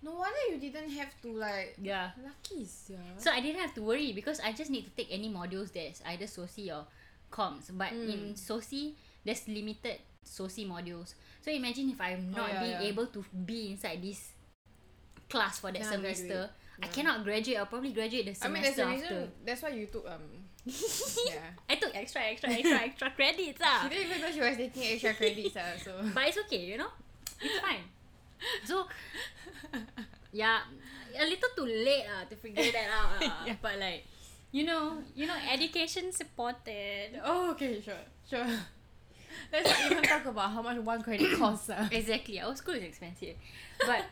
no 0.02 0.12
wonder 0.18 0.38
you 0.50 0.58
didn't 0.58 0.90
have 0.98 1.14
to 1.22 1.30
like 1.32 1.78
yeah 1.80 2.10
lucky 2.18 2.66
yeah. 2.90 2.98
So 3.18 3.30
I 3.30 3.40
didn't 3.40 3.60
have 3.62 3.74
to 3.74 3.82
worry 3.82 4.12
because 4.12 4.40
I 4.42 4.52
just 4.52 4.70
need 4.70 4.84
to 4.84 4.90
take 4.98 5.08
any 5.10 5.30
modules 5.30 5.70
that's 5.72 6.02
either 6.06 6.26
soci 6.26 6.70
or 6.74 6.86
comms. 7.30 7.70
But 7.72 7.92
in 7.94 8.34
Mm. 8.34 8.36
soci, 8.36 8.92
there's 9.24 9.46
limited 9.48 9.98
soci 10.24 10.66
modules. 10.66 11.14
So 11.42 11.50
imagine 11.50 11.90
if 11.90 12.00
I'm 12.00 12.32
Oh, 12.34 12.38
not 12.38 12.50
yeah, 12.52 12.60
being 12.60 12.72
yeah. 12.82 12.88
able 12.94 13.06
to 13.06 13.24
be 13.46 13.70
inside 13.72 14.00
this 14.02 14.32
class 15.28 15.58
for 15.60 15.72
that 15.72 15.82
Cannot 15.82 15.92
semester. 16.00 16.26
graduate. 16.26 16.50
I 16.82 16.86
Yeah. 16.86 16.92
cannot 16.92 17.24
graduate. 17.24 17.58
I'll 17.58 17.66
probably 17.66 17.92
graduate 17.92 18.26
the 18.26 18.34
I 18.44 18.48
mean 18.48 18.62
there's 18.62 18.74
semester 18.74 18.82
a 18.82 18.90
reason 18.90 19.22
after. 19.28 19.44
that's 19.44 19.62
why 19.62 19.68
you 19.70 19.86
took 19.86 20.06
um 20.08 20.22
yeah. 21.26 21.50
I 21.68 21.74
took 21.74 21.90
extra, 21.94 22.22
extra, 22.22 22.50
extra, 22.50 22.78
extra 22.88 23.10
credits 23.10 23.60
ah. 23.62 23.82
She 23.82 23.88
didn't 23.96 24.10
even 24.10 24.20
know 24.22 24.30
she 24.32 24.40
was 24.40 24.56
taking 24.56 24.84
extra 24.94 25.14
credits 25.20 25.56
ah, 25.58 25.74
so 25.82 25.92
But 26.14 26.28
it's 26.28 26.38
okay, 26.46 26.64
you 26.64 26.78
know. 26.78 26.90
It's 27.42 27.58
fine. 27.60 27.82
So 28.64 28.86
yeah, 30.32 30.60
a 31.18 31.24
little 31.26 31.50
too 31.56 31.66
late 31.66 32.06
ah 32.08 32.24
to 32.30 32.36
figure 32.36 32.62
that 32.72 32.88
out. 32.90 33.10
ah. 33.20 33.42
Yeah. 33.46 33.56
But 33.60 33.78
like, 33.78 34.04
you 34.50 34.64
know, 34.64 34.98
you 35.14 35.26
know, 35.26 35.36
education's 35.50 36.20
important. 36.20 37.20
Oh 37.24 37.52
okay, 37.52 37.80
sure. 37.82 38.02
Sure. 38.28 38.46
Let's 39.52 39.68
even 39.90 40.02
talk 40.02 40.24
about 40.26 40.50
how 40.50 40.62
much 40.62 40.78
one 40.78 41.02
credit 41.02 41.36
costs. 41.38 41.70
ah. 41.70 41.88
Exactly. 41.90 42.40
Our 42.40 42.54
school 42.56 42.74
is 42.74 42.82
expensive. 42.84 43.36
But 43.86 44.04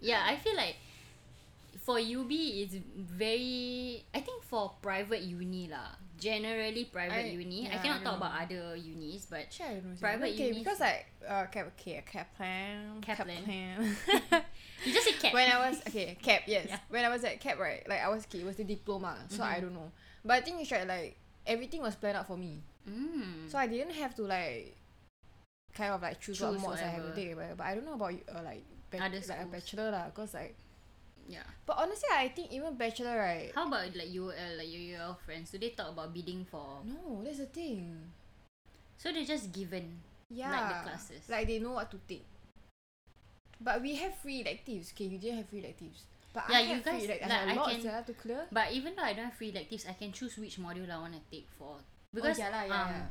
yeah, 0.00 0.22
I 0.26 0.36
feel 0.36 0.56
like 0.56 0.76
for 1.82 1.98
UB 1.98 2.30
it's 2.30 2.74
very 2.96 4.04
I 4.14 4.20
think 4.20 4.42
for 4.44 4.72
private 4.82 5.22
uni 5.22 5.68
lah. 5.68 5.96
Generally 6.18 6.86
private 6.90 7.30
I- 7.30 7.38
uni. 7.38 7.66
I 7.70 7.78
cannot 7.78 8.00
I 8.00 8.04
talk 8.04 8.18
don't 8.18 8.26
about 8.26 8.42
other 8.42 8.74
unis, 8.76 9.26
but 9.30 9.38
Actually, 9.46 9.80
know. 9.86 9.94
Private 10.00 10.34
okay, 10.34 10.48
unis- 10.50 10.58
because 10.58 10.80
like 10.80 11.06
uh 11.26 11.46
cap 11.46 11.70
okay 11.78 12.02
Kaplan 12.04 13.00
Kaplan. 13.00 13.38
Kaplan. 13.46 14.42
you 14.84 14.92
just 14.92 15.06
say 15.06 15.12
cap. 15.14 15.32
when 15.32 15.46
I 15.50 15.70
was 15.70 15.80
okay 15.88 16.16
cap 16.20 16.42
yes 16.46 16.66
Yeah. 16.68 16.78
when 16.90 17.04
I 17.04 17.08
was 17.08 17.22
at 17.24 17.40
cap 17.40 17.58
right 17.58 17.86
like 17.88 18.02
I 18.02 18.08
was 18.10 18.24
okay 18.26 18.40
it 18.40 18.46
was 18.46 18.56
the 18.56 18.64
diploma 18.64 19.16
so 19.28 19.42
Mhm. 19.42 19.46
I 19.46 19.60
don't 19.60 19.74
know 19.74 19.90
but 20.24 20.34
I 20.34 20.40
think 20.42 20.60
it's 20.60 20.70
right 20.72 20.86
like 20.86 21.16
everything 21.46 21.80
was 21.82 21.94
planned 21.94 22.16
out 22.18 22.26
for 22.26 22.36
me 22.36 22.62
mm. 22.88 23.50
so 23.50 23.58
I 23.58 23.66
didn't 23.66 23.94
have 23.94 24.14
to 24.16 24.22
like 24.22 24.74
kind 25.74 25.92
of 25.94 26.02
like 26.02 26.18
choose, 26.20 26.40
what 26.40 26.52
Choose 26.54 26.62
mods 26.62 26.82
I 26.82 26.86
have 26.88 27.04
to 27.04 27.14
take 27.14 27.36
whatever. 27.36 27.54
but 27.56 27.66
I 27.66 27.74
don't 27.74 27.84
know 27.86 27.94
about 27.94 28.12
you 28.12 28.20
uh, 28.34 28.42
like 28.42 28.64
ba- 28.90 29.04
Other 29.04 29.20
like 29.28 29.42
a 29.42 29.46
bachelor 29.46 29.90
lah 29.92 30.10
cause 30.10 30.34
like 30.34 30.56
yeah. 31.28 31.44
but 31.66 31.76
honestly 31.78 32.08
I 32.10 32.28
think 32.32 32.50
even 32.52 32.74
bachelor 32.74 33.14
right 33.18 33.52
How 33.54 33.68
about 33.68 33.94
like 33.94 34.08
UL, 34.10 34.32
like 34.56 34.66
your 34.72 35.14
friends? 35.26 35.50
Do 35.52 35.58
they 35.58 35.70
talk 35.76 35.92
about 35.92 36.12
bidding 36.14 36.46
for? 36.50 36.80
no 36.88 37.20
that's 37.22 37.38
the 37.38 37.46
thing 37.46 38.00
So 38.96 39.12
they're 39.12 39.28
just 39.28 39.52
given. 39.52 40.00
yeah 40.30 40.50
Like 40.50 40.68
the 40.68 40.90
classes. 40.90 41.22
like 41.28 41.46
they 41.46 41.58
know 41.60 41.72
what 41.76 41.90
to 41.92 41.98
take 42.08 42.24
but 43.60 43.82
we 43.82 43.94
have 43.96 44.14
free 44.18 44.40
electives 44.40 44.92
okay 44.94 45.04
you 45.04 45.18
didn't 45.18 45.38
have 45.38 45.48
free 45.48 45.60
electives 45.60 46.04
but 46.32 46.44
Yeah, 46.48 46.56
I 46.56 46.60
you 46.60 46.74
have 46.74 46.82
free 46.82 46.92
guys- 46.92 47.04
electives 47.04 47.30
I 47.32 47.34
like, 47.34 47.38
have 47.40 47.48
I 47.48 47.52
a 47.52 47.56
lot 47.56 47.68
can- 47.82 48.04
to 48.04 48.12
clear 48.14 48.42
But 48.52 48.66
even 48.72 48.94
though 48.96 49.02
I 49.02 49.12
don't 49.12 49.24
have 49.24 49.34
free 49.34 49.50
electives, 49.50 49.86
I 49.88 49.92
can 49.94 50.12
choose 50.12 50.36
which 50.36 50.58
module 50.60 50.88
I 50.90 50.98
want 50.98 51.14
to 51.14 51.20
take 51.30 51.48
for. 51.58 51.76
Because 52.14 52.38
oh, 52.38 52.42
yeah, 52.42 52.50
lah, 52.50 52.64
yeah, 52.64 52.82
um, 52.82 52.88
yeah. 52.88 53.06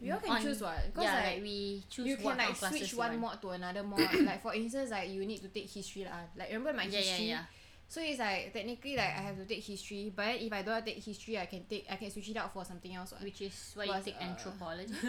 we 0.00 0.10
all 0.10 0.18
can 0.18 0.30
on- 0.32 0.42
choose 0.42 0.60
what 0.60 0.78
because 0.86 1.04
yeah, 1.04 1.14
like, 1.14 1.24
like, 1.24 1.42
we 1.42 1.84
choose 1.88 2.06
you 2.06 2.16
can 2.16 2.26
like 2.26 2.38
kind 2.38 2.50
of 2.50 2.58
classes 2.58 2.78
switch 2.78 2.94
one 2.98 3.20
mod 3.20 3.40
to 3.40 3.50
another 3.50 3.82
mod 3.84 4.14
like 4.26 4.42
for 4.42 4.54
instance 4.54 4.90
like 4.90 5.08
you 5.10 5.24
need 5.24 5.40
to 5.40 5.48
take 5.48 5.70
history 5.70 6.04
lah 6.04 6.26
like 6.36 6.48
remember 6.50 6.72
my 6.72 6.82
yeah, 6.90 6.98
history 6.98 7.26
yeah, 7.26 7.38
yeah. 7.38 7.44
so 7.86 8.00
it's 8.02 8.18
like 8.18 8.52
technically 8.52 8.96
like 8.96 9.14
I 9.14 9.22
have 9.22 9.36
to 9.38 9.44
take 9.46 9.62
history 9.62 10.10
but 10.10 10.42
if 10.42 10.52
I 10.52 10.62
don't 10.62 10.84
take 10.84 10.98
history 10.98 11.38
I 11.38 11.46
can 11.46 11.62
take 11.70 11.86
I 11.86 11.94
can 11.94 12.10
switch 12.10 12.30
it 12.30 12.36
out 12.36 12.52
for 12.52 12.64
something 12.64 12.92
else 12.92 13.12
what. 13.12 13.22
Which 13.22 13.40
is 13.40 13.54
why 13.78 13.84
you 13.84 13.94
take 14.02 14.16
uh, 14.18 14.24
anthropology. 14.24 14.94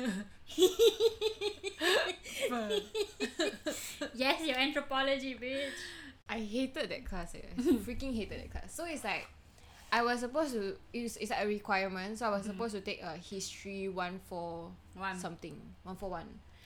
yes, 4.13 4.45
your 4.45 4.57
anthropology, 4.57 5.33
bitch. 5.33 5.73
I 6.29 6.39
hated 6.39 6.89
that 6.89 7.05
class 7.05 7.35
eh. 7.35 7.39
freaking 7.81 8.15
hated 8.15 8.39
that 8.39 8.51
class 8.51 8.73
so 8.73 8.85
it's 8.85 9.03
like 9.03 9.27
I 9.93 10.01
was 10.01 10.21
supposed 10.21 10.53
to 10.53 10.75
it's, 10.91 11.17
it's 11.17 11.29
like 11.29 11.43
a 11.45 11.47
requirement 11.47 12.17
so 12.17 12.25
I 12.25 12.29
was 12.31 12.45
supposed 12.45 12.73
to 12.73 12.81
take 12.81 13.01
a 13.03 13.13
history 13.15 13.89
one 13.89 14.19
for 14.27 14.71
One. 14.97 15.17
something 15.19 15.55
one 15.83 15.95
for 15.95 16.09
one 16.09 16.25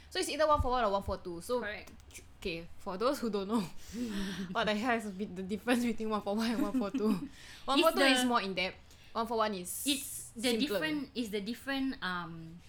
so 0.09 0.19
it's 0.19 0.29
either 0.29 0.47
one 0.47 0.61
for 0.61 0.71
one 0.71 0.83
or 0.85 0.91
one 0.91 1.03
for 1.03 1.17
two 1.17 1.41
so 1.41 1.59
Correct. 1.59 1.91
okay 2.39 2.63
for 2.79 2.95
those 2.97 3.19
who 3.19 3.29
don't 3.29 3.49
know 3.49 3.63
what 4.53 4.65
the 4.65 4.75
hell 4.75 4.95
is 4.97 5.03
the 5.03 5.25
the 5.25 5.43
difference 5.43 5.83
between 5.83 6.09
one 6.09 6.21
for 6.21 6.35
one 6.35 6.49
and 6.51 6.61
one 6.61 6.71
for 6.79 6.89
two 6.89 7.09
one 7.65 7.79
It's 7.79 7.89
for 7.89 7.95
two 7.99 8.05
is 8.05 8.21
the- 8.21 8.27
more 8.27 8.41
in 8.41 8.53
depth 8.53 8.77
one 9.11 9.27
for 9.27 9.37
one 9.37 9.53
is 9.55 9.83
It's 9.85 10.31
the 10.35 10.51
simpler. 10.51 10.59
different. 10.79 11.09
Is 11.15 11.29
the 11.29 11.41
different 11.41 11.95
um 12.01 12.59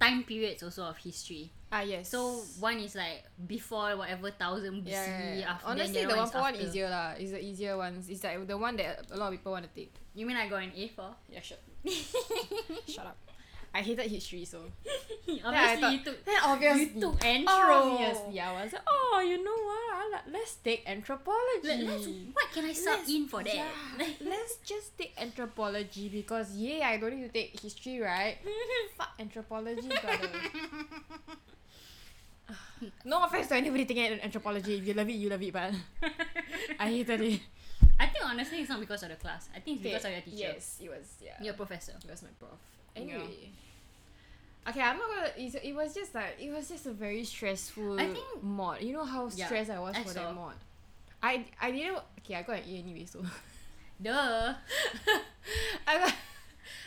time 0.00 0.22
periods 0.24 0.62
also 0.62 0.84
of 0.84 0.96
history. 0.98 1.50
Ah 1.72 1.82
yes 1.82 2.08
So 2.08 2.42
one 2.60 2.78
is 2.78 2.94
like 2.94 3.24
before 3.46 3.96
whatever 3.96 4.30
thousand 4.30 4.86
BC. 4.86 4.90
yeah, 4.90 5.06
yeah, 5.06 5.34
yeah. 5.34 5.50
After 5.52 5.66
honestly 5.66 6.00
then 6.00 6.08
the 6.08 6.16
one 6.16 6.30
for 6.30 6.40
one 6.40 6.56
easier 6.56 6.88
lah 6.88 7.12
is 7.18 7.30
the 7.32 7.42
easier 7.42 7.76
ones 7.76 8.08
it's 8.08 8.22
like 8.22 8.38
the 8.46 8.56
one 8.56 8.76
that 8.76 9.06
a 9.10 9.16
lot 9.16 9.26
of 9.28 9.38
people 9.38 9.52
want 9.52 9.66
to 9.66 9.72
take 9.74 9.92
You 10.14 10.26
mean 10.26 10.36
I 10.36 10.48
got 10.48 10.62
an 10.62 10.72
A 10.76 10.88
for? 10.94 11.10
yeah 11.28 11.40
sure 11.42 11.58
shut 12.86 13.06
up 13.06 13.16
I 13.74 13.82
hated 13.82 14.08
history 14.08 14.44
so 14.46 14.62
Obviously 15.44 15.50
I 15.52 15.76
thought- 15.76 15.92
you 15.92 16.00
took. 16.06 16.24
then 16.24 16.38
obviously 16.44 16.90
You 16.94 17.00
took 17.02 17.24
intro. 17.24 17.52
obviously 17.52 18.40
I 18.40 18.50
was 18.62 18.72
like 18.72 18.86
oh 18.88 19.20
you 19.26 19.36
know 19.42 19.58
what 19.68 20.22
let's 20.32 20.54
take 20.64 20.82
anthropology. 20.88 21.66
Let, 21.66 21.80
let's, 21.84 22.06
what 22.32 22.46
can 22.54 22.64
I 22.64 22.72
sub 22.72 22.98
Let's- 23.04 23.10
in 23.10 23.26
for 23.28 23.42
that? 23.44 23.54
yeah, 23.54 23.68
let's 24.24 24.56
just 24.64 24.96
take 24.96 25.12
anthropology 25.20 26.08
because 26.08 26.56
yeah, 26.56 26.88
I 26.88 26.96
don't 26.96 27.14
need 27.14 27.26
to 27.26 27.34
take 27.34 27.58
history, 27.60 28.00
right? 28.00 28.38
Fuck 28.96 29.12
anthropology, 29.20 29.88
brother. 29.88 30.30
No 33.04 33.24
offense 33.24 33.48
to 33.48 33.56
anybody 33.56 33.84
taking 33.84 34.20
anthropology. 34.20 34.78
If 34.78 34.86
you 34.86 34.94
love 34.94 35.08
it, 35.08 35.12
you 35.12 35.28
love 35.28 35.42
it, 35.42 35.52
but 35.52 35.72
I 36.80 36.88
hated 36.88 37.20
it. 37.20 37.40
I 37.98 38.06
think 38.06 38.24
honestly 38.24 38.58
it's 38.60 38.68
not 38.68 38.80
because 38.80 39.02
of 39.02 39.08
the 39.10 39.16
class. 39.16 39.48
I 39.54 39.60
think 39.60 39.76
it's 39.78 39.84
because 39.84 40.04
of 40.04 40.10
your 40.12 40.20
teacher. 40.20 40.36
Yes, 40.36 40.78
it 40.82 40.88
was. 40.90 41.14
Yeah, 41.22 41.42
Your 41.42 41.54
professor. 41.54 41.92
it 42.02 42.10
was 42.10 42.22
my 42.22 42.28
prof. 42.38 42.52
Yeah. 42.94 43.02
Anyway. 43.02 43.50
Okay, 44.68 44.80
I'm 44.80 44.98
not 44.98 45.08
gonna. 45.08 45.28
It's, 45.36 45.54
it 45.54 45.72
was 45.74 45.94
just 45.94 46.14
like 46.14 46.36
it 46.40 46.50
was 46.52 46.68
just 46.68 46.86
a 46.86 46.92
very 46.92 47.24
stressful 47.24 48.00
I 48.00 48.06
think- 48.12 48.42
mod. 48.42 48.82
You 48.82 48.92
know 48.94 49.04
how 49.04 49.30
Yeah, 49.34 49.46
stressed 49.46 49.70
I 49.70 49.78
was 49.78 49.94
I 49.96 50.02
for 50.02 50.08
saw. 50.10 50.24
that 50.24 50.34
mod. 50.34 50.54
I 51.22 51.44
I 51.60 51.70
didn't. 51.70 51.98
Okay, 52.20 52.34
I 52.34 52.42
got 52.42 52.56
an 52.56 52.62
A 52.68 52.78
anyway, 52.78 53.06
so 53.06 53.24
Duh. 54.02 54.54
I 55.86 55.98
got. 55.98 56.14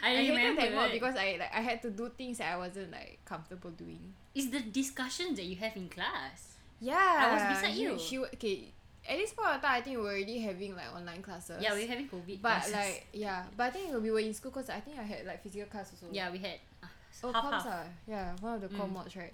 I, 0.04 0.10
I 0.12 0.24
hated 0.24 0.76
mod 0.76 0.92
because 0.92 1.16
I 1.16 1.38
like 1.40 1.54
I 1.54 1.62
had 1.62 1.82
to 1.84 1.90
do 1.92 2.10
things 2.18 2.38
that 2.40 2.54
I 2.54 2.58
wasn't 2.58 2.92
like 2.92 3.20
comfortable 3.26 3.72
doing. 3.72 4.14
it's 4.36 4.48
the 4.50 4.60
discussions 4.62 5.38
that 5.38 5.46
you 5.46 5.56
have 5.58 5.76
in 5.76 5.90
class. 5.90 6.56
Yeah, 6.80 6.96
I 6.96 7.34
was 7.34 7.44
beside 7.58 7.76
you. 7.76 7.98
She 8.00 8.18
wa- 8.20 8.28
okay. 8.34 8.72
At 9.10 9.18
this 9.18 9.34
point 9.34 9.50
of 9.56 9.62
time, 9.62 9.76
I 9.76 9.82
think 9.82 9.98
we 9.98 10.04
were 10.04 10.10
already 10.12 10.40
having 10.40 10.76
like 10.76 10.94
online 10.96 11.22
classes. 11.22 11.58
Yeah, 11.62 11.74
we're 11.74 11.88
having 11.88 12.08
COVID. 12.08 12.42
But 12.42 12.50
classes. 12.62 12.74
like 12.74 13.08
yeah, 13.14 13.44
but 13.58 13.64
I 13.64 13.70
think 13.72 14.02
we 14.04 14.12
were 14.12 14.20
in 14.20 14.34
school 14.34 14.52
because 14.52 14.70
I 14.70 14.80
think 14.80 15.00
I 15.00 15.04
had 15.04 15.26
like 15.26 15.42
physical 15.42 15.68
class 15.68 15.92
also. 15.92 16.08
yeah, 16.14 16.32
we 16.32 16.38
had 16.40 16.60
uh, 16.84 16.88
Oh, 17.24 17.34
half 17.34 17.44
comms 17.44 17.64
half. 17.64 17.66
ah. 17.68 17.84
Yeah, 18.08 18.36
one 18.40 18.54
of 18.56 18.62
the 18.62 18.68
core 18.70 18.86
Mm. 18.88 18.94
mods, 18.94 19.16
right? 19.16 19.34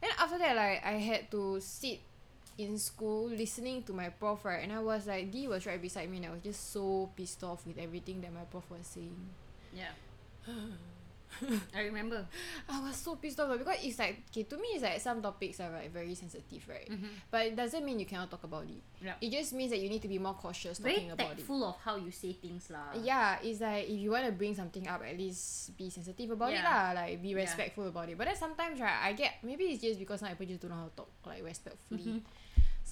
Then 0.00 0.10
after 0.18 0.38
that, 0.38 0.56
like 0.56 0.84
I 0.84 0.92
had 0.98 1.30
to 1.30 1.60
sit 1.60 2.00
in 2.58 2.76
school 2.78 3.28
listening 3.28 3.82
to 3.84 3.92
my 3.94 4.08
prof, 4.10 4.44
right? 4.44 4.62
And 4.62 4.72
I 4.72 4.80
was 4.80 5.06
like, 5.06 5.30
D 5.30 5.48
was 5.48 5.64
right 5.64 5.80
beside 5.80 6.10
me, 6.10 6.18
and 6.18 6.26
I 6.26 6.30
was 6.30 6.42
just 6.42 6.72
so 6.72 7.08
pissed 7.16 7.42
off 7.44 7.64
with 7.66 7.78
everything 7.78 8.20
that 8.22 8.32
my 8.34 8.42
prof 8.50 8.64
was 8.68 8.84
saying. 8.86 9.16
Yeah. 9.74 9.92
I 11.74 11.80
remember. 11.88 12.26
I 12.68 12.78
was 12.80 12.94
so 12.94 13.16
pissed 13.16 13.40
off 13.40 13.56
because 13.58 13.78
it's 13.82 13.98
like 13.98 14.22
okay 14.30 14.44
to 14.44 14.56
me 14.58 14.76
it's 14.78 14.82
like 14.84 15.00
some 15.00 15.20
topics 15.22 15.58
are 15.60 15.70
like 15.72 15.90
very 15.90 16.14
sensitive, 16.14 16.62
right? 16.68 16.86
Mhm. 16.86 17.08
But 17.32 17.46
it 17.46 17.56
doesn't 17.56 17.82
mean 17.84 17.98
you 17.98 18.06
cannot 18.06 18.30
talk 18.30 18.44
about 18.44 18.62
it. 18.68 18.82
Yeah. 19.02 19.14
It 19.20 19.30
just 19.32 19.52
means 19.54 19.70
that 19.72 19.80
you 19.80 19.88
need 19.88 20.02
to 20.02 20.08
be 20.08 20.18
more 20.20 20.34
cautious 20.34 20.78
Very 20.78 20.94
talking 20.94 21.10
about 21.10 21.24
it. 21.32 21.36
tactful 21.40 21.64
of 21.64 21.76
how 21.82 21.96
you 21.96 22.12
say 22.12 22.34
things 22.34 22.68
lah. 22.70 22.92
Yeah, 23.02 23.38
it's 23.42 23.60
like 23.60 23.88
if 23.88 23.96
you 23.98 24.10
want 24.12 24.26
to 24.26 24.32
bring 24.32 24.54
something 24.54 24.86
up, 24.86 25.02
at 25.02 25.16
least 25.18 25.74
be 25.76 25.88
sensitive 25.90 26.30
about 26.30 26.52
it 26.52 26.60
Yeah. 26.62 26.68
lah. 26.68 27.00
Like 27.00 27.18
be 27.22 27.30
Yeah. 27.34 27.42
respectful 27.42 27.88
about 27.88 28.06
it. 28.12 28.14
But 28.18 28.28
then 28.28 28.36
sometimes 28.36 28.78
right, 28.78 29.00
I 29.02 29.14
get 29.16 29.42
maybe 29.42 29.64
it's 29.72 29.82
just 29.82 29.98
because 29.98 30.20
some 30.20 30.28
people 30.36 30.46
just 30.46 30.60
don't 30.60 30.70
know 30.70 30.84
how 30.84 30.92
to 30.92 30.96
talk 31.02 31.10
like 31.26 31.42
respectfully. 31.42 32.20
Mhm. 32.20 32.22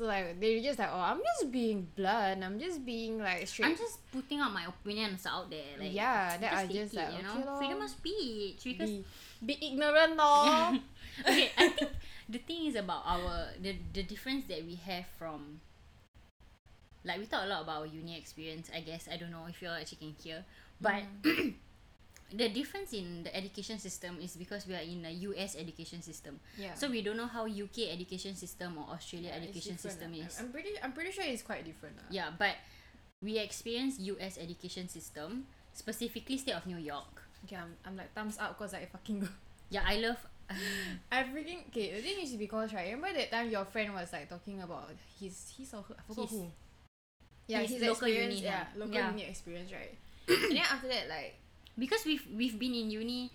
So 0.01 0.07
like 0.07 0.41
they're 0.41 0.65
just 0.65 0.79
like, 0.79 0.89
oh, 0.91 0.99
I'm 0.99 1.21
just 1.21 1.53
being 1.53 1.87
blunt. 1.95 2.43
I'm 2.43 2.59
just 2.59 2.87
being 2.87 3.19
like 3.21 3.47
straight. 3.47 3.67
I'm 3.69 3.77
just 3.77 4.01
putting 4.11 4.41
out 4.41 4.51
my 4.51 4.65
opinions 4.65 5.27
out 5.29 5.51
there. 5.51 5.77
Like 5.79 5.93
yeah, 5.93 6.39
that 6.39 6.55
I 6.55 6.65
take 6.65 6.89
just 6.89 6.95
it, 6.95 7.05
like 7.05 7.13
you 7.19 7.23
know 7.23 7.37
okay 7.37 7.59
freedom 7.69 7.83
of 7.83 7.91
speech 7.91 8.65
because 8.65 8.89
be, 8.89 9.05
be 9.45 9.59
ignorant 9.61 10.17
lor. 10.17 10.73
okay, 11.29 11.53
I 11.53 11.69
think 11.69 11.91
the 12.31 12.39
thing 12.39 12.73
is 12.73 12.77
about 12.77 13.03
our 13.05 13.53
the 13.61 13.77
the 13.93 14.03
difference 14.03 14.49
that 14.49 14.65
we 14.65 14.77
have 14.89 15.05
from 15.19 15.61
like 17.05 17.21
we 17.21 17.27
talk 17.27 17.45
a 17.45 17.47
lot 17.47 17.65
about 17.69 17.85
our 17.85 17.87
uni 17.87 18.17
experience, 18.17 18.71
I 18.75 18.81
guess. 18.81 19.05
I 19.05 19.19
don't 19.19 19.31
know 19.31 19.45
if 19.51 19.61
you 19.61 19.69
all 19.69 19.75
actually 19.75 19.99
can 19.99 20.17
hear. 20.17 20.49
But 20.81 21.05
Mm. 21.21 21.61
the 22.33 22.49
difference 22.49 22.93
in 22.95 23.23
the 23.25 23.33
education 23.35 23.79
system 23.79 24.19
is 24.23 24.37
because 24.37 24.67
we 24.67 24.75
are 24.75 24.83
in 24.87 25.05
a 25.05 25.11
US 25.31 25.57
education 25.57 26.03
system. 26.03 26.39
yeah. 26.57 26.75
So 26.75 26.89
we 26.89 27.03
don't 27.03 27.17
know 27.17 27.27
how 27.27 27.47
UK 27.47 27.91
education 27.91 28.35
system 28.35 28.79
or 28.79 28.95
Australia 28.95 29.31
Yeah, 29.35 29.43
education 29.43 29.77
system 29.79 30.13
lah. 30.15 30.27
is. 30.27 30.39
I'm 30.39 30.51
pretty. 30.55 30.73
I'm 30.83 30.93
pretty 30.95 31.11
sure 31.13 31.25
it's 31.27 31.43
quite 31.43 31.65
different. 31.67 31.97
lah. 31.99 32.07
Yeah, 32.11 32.31
but 32.37 32.55
we 33.23 33.37
experience 33.39 33.99
US 34.01 34.39
education 34.39 34.89
system, 34.89 35.47
specifically 35.75 36.39
state 36.39 36.55
of 36.57 36.65
New 36.67 36.79
York. 36.79 37.23
Okay, 37.45 37.57
I'm, 37.57 37.73
I'm 37.85 37.97
like 37.97 38.13
thumbs 38.15 38.37
up 38.39 38.57
because 38.57 38.75
I 38.75 38.87
fucking 38.87 39.21
go. 39.27 39.29
Yeah, 39.71 39.87
I 39.87 40.03
love 40.03 40.19
I 41.15 41.23
freaking 41.31 41.63
okay. 41.71 41.95
The 41.95 42.03
thing 42.03 42.19
is 42.27 42.35
because 42.35 42.75
right, 42.75 42.91
remember 42.91 43.15
that 43.15 43.31
time 43.31 43.51
your 43.55 43.63
friend 43.71 43.95
was 43.95 44.11
like 44.13 44.27
talking 44.27 44.59
about 44.63 44.91
his 45.19 45.55
his 45.55 45.71
or 45.75 45.83
her, 45.87 45.95
I 45.95 46.03
forgot 46.11 46.27
His- 46.27 46.35
who. 46.35 46.51
Yeah, 47.47 47.63
his 47.67 47.71
his, 47.79 47.83
local 47.83 48.07
experience. 48.07 48.35
uni, 48.43 48.47
yeah, 48.51 48.67
local 48.79 48.95
Yeah. 48.95 49.11
uni 49.11 49.25
experience, 49.31 49.71
right? 49.75 49.95
and 50.31 50.55
then 50.59 50.67
after 50.67 50.87
that, 50.91 51.07
like 51.11 51.35
because 51.81 52.05
we've 52.05 52.23
we've 52.37 52.59
been 52.61 52.77
in 52.77 52.93
uni 52.93 53.33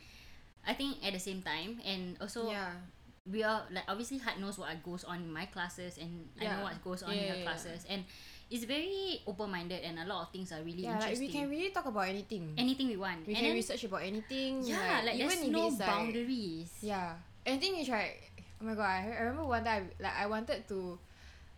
I 0.65 0.73
think 0.77 1.01
at 1.01 1.13
the 1.13 1.19
same 1.19 1.41
time 1.41 1.81
and 1.85 2.15
also 2.21 2.49
yeah, 2.49 2.77
we 3.25 3.41
are 3.41 3.65
like 3.73 3.85
obviously 3.89 4.17
Hart 4.21 4.37
knows 4.37 4.57
what 4.61 4.69
goes 4.85 5.03
on 5.03 5.25
in 5.25 5.31
my 5.33 5.45
classes 5.49 5.97
and 5.97 6.29
I 6.39 6.45
know 6.45 6.63
what 6.63 6.77
goes 6.85 7.01
on 7.01 7.13
Yeah, 7.13 7.17
in 7.17 7.23
yeah, 7.25 7.31
her 7.33 7.37
yeah. 7.41 7.43
classes 7.49 7.81
and 7.89 8.05
it's 8.49 8.63
very 8.69 9.21
open 9.25 9.49
minded 9.49 9.81
and 9.81 9.97
a 9.97 10.05
lot 10.05 10.21
of 10.21 10.29
things 10.29 10.53
are 10.53 10.61
really 10.61 10.85
yeah, 10.85 11.01
like 11.01 11.17
interesting. 11.17 11.27
we 11.27 11.33
can 11.33 11.49
really 11.49 11.69
talk 11.73 11.85
about 11.89 12.05
anything. 12.05 12.53
anything 12.57 12.87
we 12.93 12.97
want. 12.97 13.25
we 13.25 13.33
and 13.33 13.41
can 13.41 13.49
then, 13.49 13.57
research 13.57 13.83
about 13.89 14.05
anything. 14.05 14.61
yeah, 14.61 15.01
like, 15.03 15.17
even 15.17 15.27
there's 15.29 15.41
if 15.41 15.49
no 15.49 15.67
it's 15.67 15.79
like 15.81 15.89
boundaries. 15.89 16.69
yeah. 16.81 17.17
And 17.45 17.57
thing 17.61 17.75
is 17.81 17.89
right. 17.89 18.21
Oh 18.61 18.65
my 18.65 18.73
god, 18.77 18.85
I, 18.85 19.17
I 19.17 19.21
remember 19.25 19.45
one 19.49 19.65
time 19.65 19.89
like 19.99 20.13
I 20.13 20.25
wanted 20.29 20.61
to, 20.69 20.97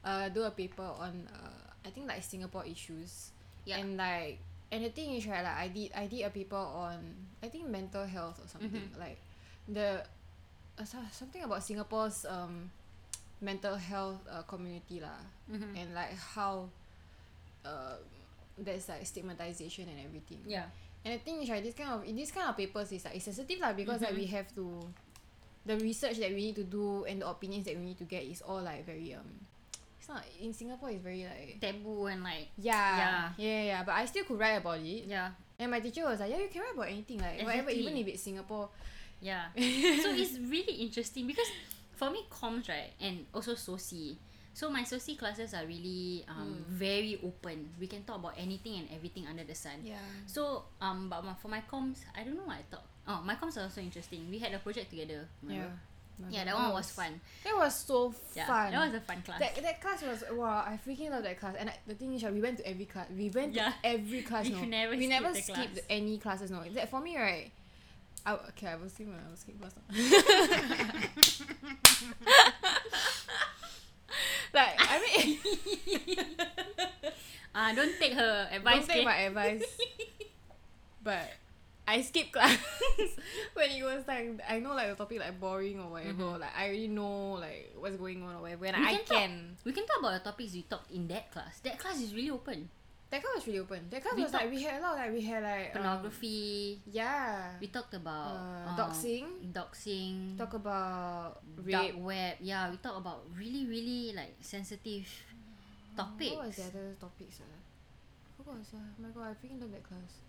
uh, 0.04 0.30
do 0.30 0.44
a 0.44 0.52
paper 0.52 0.88
on 0.88 1.28
uh 1.28 1.68
I 1.86 1.90
think 1.92 2.08
like 2.08 2.24
Singapore 2.24 2.64
issues. 2.64 3.32
Yeah. 3.68 3.80
And 3.84 3.98
like 4.00 4.40
and 4.72 4.84
the 4.84 4.90
thing 4.90 5.16
is 5.16 5.26
right 5.28 5.44
like 5.44 5.56
I 5.58 5.68
did 5.70 5.92
I 5.96 6.08
did 6.08 6.22
a 6.24 6.30
paper 6.30 6.56
on 6.60 7.00
I 7.44 7.48
think 7.48 7.68
mental 7.70 8.06
health 8.06 8.40
or 8.44 8.48
something 8.48 8.90
Mhm. 8.94 9.00
like 9.00 9.18
the 9.68 10.04
uh, 10.80 10.84
so- 10.86 11.08
something 11.12 11.44
about 11.44 11.64
Singapore's 11.64 12.26
um 12.26 12.70
mental 13.42 13.76
health 13.78 14.20
uh, 14.30 14.42
community 14.44 15.00
lah 15.00 15.22
Mhm. 15.50 15.72
and 15.78 15.88
like 15.94 16.14
how 16.18 16.68
uh 17.66 17.96
there's 18.58 18.90
like 18.90 19.06
stigmatization 19.06 19.86
and 19.88 20.00
everything. 20.02 20.42
Yeah. 20.48 20.66
And 21.06 21.14
the 21.14 21.22
thing 21.24 21.42
is 21.44 21.50
right, 21.50 21.62
this 21.64 21.76
kind 21.78 21.92
of 21.94 22.02
in 22.04 22.16
this 22.18 22.32
kind 22.34 22.50
of 22.50 22.58
papers 22.58 22.92
is 22.92 23.06
like 23.06 23.16
it's 23.16 23.26
sensitive 23.30 23.60
lah 23.62 23.74
because 23.78 24.02
like 24.02 24.18
we 24.18 24.26
have 24.34 24.50
to 24.58 24.82
the 25.68 25.78
research 25.78 26.18
that 26.18 26.32
we 26.34 26.50
need 26.52 26.56
to 26.58 26.64
do 26.66 27.06
and 27.06 27.22
the 27.22 27.28
opinions 27.30 27.66
that 27.70 27.78
we 27.78 27.86
need 27.94 28.00
to 28.02 28.06
get 28.10 28.24
is 28.26 28.42
all 28.42 28.64
like 28.64 28.82
very 28.86 29.14
um 29.14 29.30
it's 30.08 30.10
not 30.10 30.24
in 30.42 30.54
Singapore 30.54 30.90
it's 30.90 31.04
very 31.04 31.26
like 31.26 31.60
Taboo 31.60 32.06
and 32.08 32.24
like 32.24 32.48
yeah 32.58 32.98
Yeah. 32.98 33.30
yeah 33.38 33.48
yeah, 33.48 33.64
yeah 33.64 33.84
but 33.84 33.94
I 33.96 34.06
still 34.06 34.24
could 34.24 34.40
write 34.40 34.56
about 34.64 34.80
it 34.80 35.04
yeah. 35.06 35.32
and 35.60 35.72
my 35.72 35.80
teacher 35.80 36.06
was 36.06 36.20
like 36.20 36.32
yeah 36.32 36.40
you 36.40 36.48
can 36.48 36.62
write 36.62 36.74
about 36.74 36.88
anything 36.88 37.20
like 37.20 37.42
whatever 37.44 37.70
Exactly. 37.70 37.82
even 37.84 37.98
if 37.98 38.08
it's 38.08 38.24
Singapore 38.24 38.70
Yeah. 39.22 39.50
so 40.04 40.14
it's 40.14 40.38
really 40.40 40.74
interesting 40.86 41.26
because 41.28 41.48
for 41.96 42.10
me 42.12 42.24
comms 42.30 42.70
right 42.70 42.94
and 43.02 43.26
also 43.34 43.54
soci. 43.56 44.16
So 44.54 44.70
my 44.70 44.82
soci 44.82 45.18
classes 45.18 45.54
are 45.54 45.66
really 45.66 46.26
um, 46.30 46.66
Mm. 46.66 46.66
very 46.70 47.14
open. 47.26 47.70
We 47.80 47.86
can 47.86 48.02
talk 48.06 48.18
about 48.18 48.34
anything 48.38 48.74
and 48.82 48.88
everything 48.94 49.26
under 49.30 49.44
the 49.44 49.54
sun. 49.54 49.82
yeah 49.86 49.98
So 50.26 50.66
um 50.82 51.10
but 51.10 51.22
my, 51.26 51.34
for 51.42 51.48
my 51.50 51.62
comms, 51.70 52.02
I 52.18 52.24
don't 52.24 52.38
know 52.38 52.46
what 52.46 52.58
I 52.58 52.66
thought. 52.70 52.86
Oh, 53.08 53.22
my 53.26 53.36
comms 53.36 53.58
are 53.58 53.66
also 53.70 53.82
interesting. 53.82 54.26
We 54.30 54.38
had 54.40 54.54
a 54.54 54.60
project 54.60 54.90
together. 54.90 55.26
yeah 55.46 55.50
remember? 55.50 55.74
My 55.74 55.97
Yeah, 56.30 56.46
that 56.46 56.56
one 56.56 56.74
was 56.74 56.90
fun. 56.92 57.22
that 57.44 57.56
was 57.56 57.76
so 57.76 58.12
fun 58.12 58.72
That 58.72 58.86
was 58.88 58.94
a 58.96 59.00
fun 59.02 59.22
class. 59.24 59.40
that, 59.40 59.56
that 59.62 59.82
class 59.82 60.02
was 60.02 60.24
wow 60.32 60.64
I 60.66 60.80
freaking 60.86 61.12
love 61.12 61.24
that 61.24 61.40
class 61.40 61.56
and 61.60 61.70
I, 61.70 61.74
the 61.86 61.94
thing 61.96 62.14
is 62.14 62.24
we 62.24 62.42
went 62.42 62.58
to 62.58 62.68
every 62.68 62.86
class 62.86 63.08
we 63.16 63.30
went 63.30 63.54
to 63.54 63.74
every 63.84 64.24
class 64.24 64.46
We 64.50 64.56
no 64.56 64.64
never 64.66 64.92
we 64.96 65.06
skipped 65.06 65.22
never 65.24 65.36
skipped 65.36 65.74
class. 65.76 65.80
any 65.90 66.18
classes 66.18 66.50
no 66.52 66.64
that 66.74 66.90
for 66.90 67.00
me 67.02 67.18
right 67.18 67.52
I, 68.26 68.34
okay 68.50 68.68
I 68.68 68.76
will 68.76 68.90
skip 68.90 69.08
I 69.08 69.30
will 69.30 69.38
skip 69.38 69.60
class 69.62 69.74
like 74.54 74.76
I 74.80 75.00
mean 75.06 75.38
Ah, 77.56 77.72
don't 77.78 77.98
take 78.00 78.14
her 78.14 78.48
advice. 78.52 78.78
don't 78.80 78.88
take 78.88 78.96
okay? 78.98 79.06
my 79.06 79.18
advice 79.18 79.64
but 81.04 81.30
I 81.88 82.02
skipped 82.04 82.34
class 82.36 82.58
when 83.56 83.70
it 83.72 83.84
was 83.84 84.04
like 84.08 84.40
I 84.44 84.60
know 84.60 84.76
like 84.76 84.90
the 84.92 84.96
topic 85.00 85.20
like 85.24 85.40
boring 85.40 85.80
or 85.80 85.90
whatever 85.96 86.36
Mhm. 86.36 86.40
like 86.44 86.52
I 86.56 86.68
already 86.68 86.88
know 86.92 87.40
like 87.40 87.72
what's 87.80 87.96
going 87.96 88.22
on 88.24 88.36
or 88.36 88.42
whatever 88.44 88.66
and 88.68 88.76
We 88.78 88.84
I 88.84 88.98
can 89.08 89.56
We 89.64 89.72
can 89.72 89.86
talk 89.88 90.00
about 90.04 90.20
the 90.20 90.24
topics 90.32 90.52
we 90.54 90.64
talked 90.68 90.92
in 90.92 91.08
that 91.08 91.32
class. 91.32 91.60
That 91.64 91.80
class 91.80 92.02
is 92.04 92.12
really 92.14 92.32
open. 92.32 92.68
that 93.08 93.24
class 93.24 93.40
was 93.40 93.48
really 93.48 93.64
open 93.64 93.88
that 93.88 94.04
class 94.04 94.16
We 94.20 94.24
was 94.28 94.36
like 94.36 94.52
we 94.52 94.60
had 94.68 94.80
a 94.80 94.84
lot 94.84 95.00
like 95.00 95.14
we 95.16 95.22
had 95.24 95.40
like 95.42 95.72
um, 95.72 95.80
Pornography. 95.80 96.84
yeah 96.92 97.56
we 97.64 97.68
talked 97.72 97.96
about 97.96 98.36
uh, 98.36 98.68
um, 98.68 98.76
doxing 98.76 99.26
doxing, 99.56 100.36
talk 100.36 100.52
about 100.60 101.40
dark 101.56 101.96
rape 101.96 101.96
web. 102.04 102.36
Yeah, 102.44 102.68
we 102.70 102.76
talk 102.84 102.98
about 103.00 103.24
really, 103.32 103.64
really 103.66 104.12
like 104.12 104.36
sensitive 104.44 105.08
topics. 105.96 106.36
What 106.36 106.46
was 106.52 106.56
the 106.60 106.64
other 106.68 106.88
topics? 107.00 107.40
Uh? 107.40 107.48
What 108.44 108.60
was 108.60 108.68
uh, 108.76 108.84
oh 108.84 109.00
my 109.00 109.10
god, 109.16 109.32
I 109.32 109.34
freaking 109.40 109.62
love 109.64 109.72
that 109.72 109.88
class. 109.88 110.20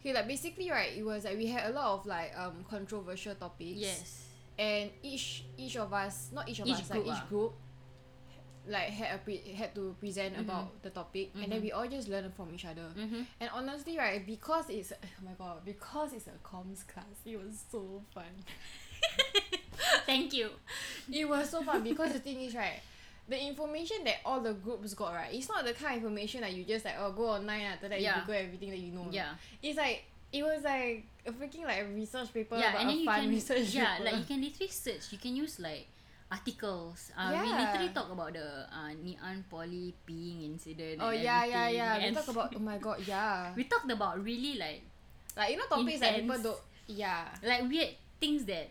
Okay, 0.00 0.12
like 0.14 0.28
basically 0.28 0.70
right, 0.70 0.92
it 0.96 1.04
was 1.04 1.24
like 1.24 1.36
we 1.36 1.46
had 1.46 1.70
a 1.70 1.74
lot 1.74 1.98
of 1.98 2.06
like 2.06 2.32
um 2.38 2.64
controversial 2.68 3.34
topics. 3.34 3.78
Yes. 3.78 4.24
And 4.58 4.90
each 5.02 5.44
each 5.56 5.76
of 5.76 5.92
us, 5.92 6.30
not 6.32 6.48
each 6.48 6.60
of 6.60 6.66
Each 6.66 6.76
us, 6.76 6.90
like 6.90 7.02
each 7.06 7.12
ah. 7.22 7.26
group, 7.28 7.52
like 8.68 8.90
had 8.90 9.14
a 9.14 9.18
pre- 9.18 9.52
had 9.54 9.74
to 9.74 9.94
present 9.98 10.34
Mhm. 10.36 10.40
about 10.40 10.82
the 10.82 10.90
topic, 10.90 11.30
and 11.34 11.50
then 11.50 11.58
Mhm. 11.60 11.62
we 11.62 11.72
all 11.72 11.86
just 11.88 12.08
learn 12.08 12.30
from 12.32 12.52
each 12.54 12.64
other. 12.64 12.90
Mm-hmm. 12.96 13.22
And 13.40 13.50
honestly, 13.54 13.98
right, 13.98 14.24
because 14.24 14.68
it's 14.70 14.92
oh 15.02 15.24
my 15.24 15.32
god, 15.38 15.64
because 15.64 16.12
it's 16.12 16.26
a 16.26 16.38
comms 16.46 16.86
class, 16.86 17.22
it 17.24 17.36
was 17.38 17.64
so 17.70 18.02
fun. 18.14 18.34
Thank 20.06 20.32
you. 20.32 20.50
it 21.12 21.28
was 21.28 21.50
so 21.50 21.62
fun 21.62 21.82
because 21.82 22.12
the 22.12 22.18
thing 22.18 22.40
is 22.42 22.54
right 22.54 22.80
the 23.28 23.38
information 23.46 24.04
that 24.04 24.16
all 24.24 24.40
the 24.40 24.54
groups 24.54 24.94
got 24.94 25.14
right, 25.14 25.32
it's 25.34 25.48
not 25.48 25.64
the 25.64 25.72
kind 25.74 25.96
of 25.98 26.02
information 26.04 26.40
that 26.40 26.52
you 26.52 26.64
just 26.64 26.84
like 26.84 26.94
oh 26.98 27.12
go 27.12 27.28
online 27.28 27.62
after 27.62 27.88
that 27.88 28.00
Yeah. 28.00 28.16
you 28.16 28.20
Google 28.22 28.34
everything 28.40 28.70
that 28.70 28.78
you 28.78 28.92
know. 28.92 29.06
Yeah. 29.10 29.34
It's 29.62 29.76
like 29.76 30.04
it 30.32 30.42
was 30.42 30.62
like 30.64 31.04
a 31.26 31.32
freaking 31.32 31.64
like 31.64 31.82
a 31.82 31.86
research 31.86 32.32
paper 32.32 32.56
yeah, 32.56 32.70
about 32.70 32.80
and 32.82 32.90
then 32.90 32.96
a 32.96 33.00
you 33.00 33.04
fun 33.06 33.20
can 33.20 33.30
research 33.30 33.68
yeah, 33.74 33.96
paper. 33.96 34.04
like 34.04 34.16
you 34.18 34.24
can 34.24 34.40
literally 34.42 34.68
search. 34.72 35.12
You 35.12 35.18
can 35.18 35.36
use 35.36 35.60
like 35.60 35.86
articles. 36.30 37.10
Uh, 37.16 37.28
We 37.32 37.48
Yeah. 37.48 37.58
literally 37.58 37.88
talk 37.94 38.08
about 38.12 38.32
the 38.32 38.48
uh, 38.68 38.92
Ngee 38.92 39.44
Poly 39.50 39.94
peeing 40.06 40.44
incident. 40.44 41.00
Oh 41.00 41.08
and 41.08 41.22
yeah, 41.22 41.44
yeah, 41.44 41.68
yeah. 41.68 42.08
We 42.08 42.14
talk 42.14 42.28
about 42.28 42.52
oh 42.54 42.60
my 42.60 42.78
god, 42.78 43.00
yeah. 43.06 43.52
we 43.56 43.64
talked 43.64 43.90
about 43.90 44.22
really 44.22 44.58
like 44.58 44.82
Like 45.36 45.50
you 45.52 45.56
know 45.58 45.66
topics 45.70 46.00
that 46.00 46.14
people 46.20 46.36
Intense. 46.36 46.42
don't 46.44 46.60
yeah. 46.88 47.28
like 47.44 47.62
weird 47.68 47.94
things 48.20 48.44
that 48.46 48.68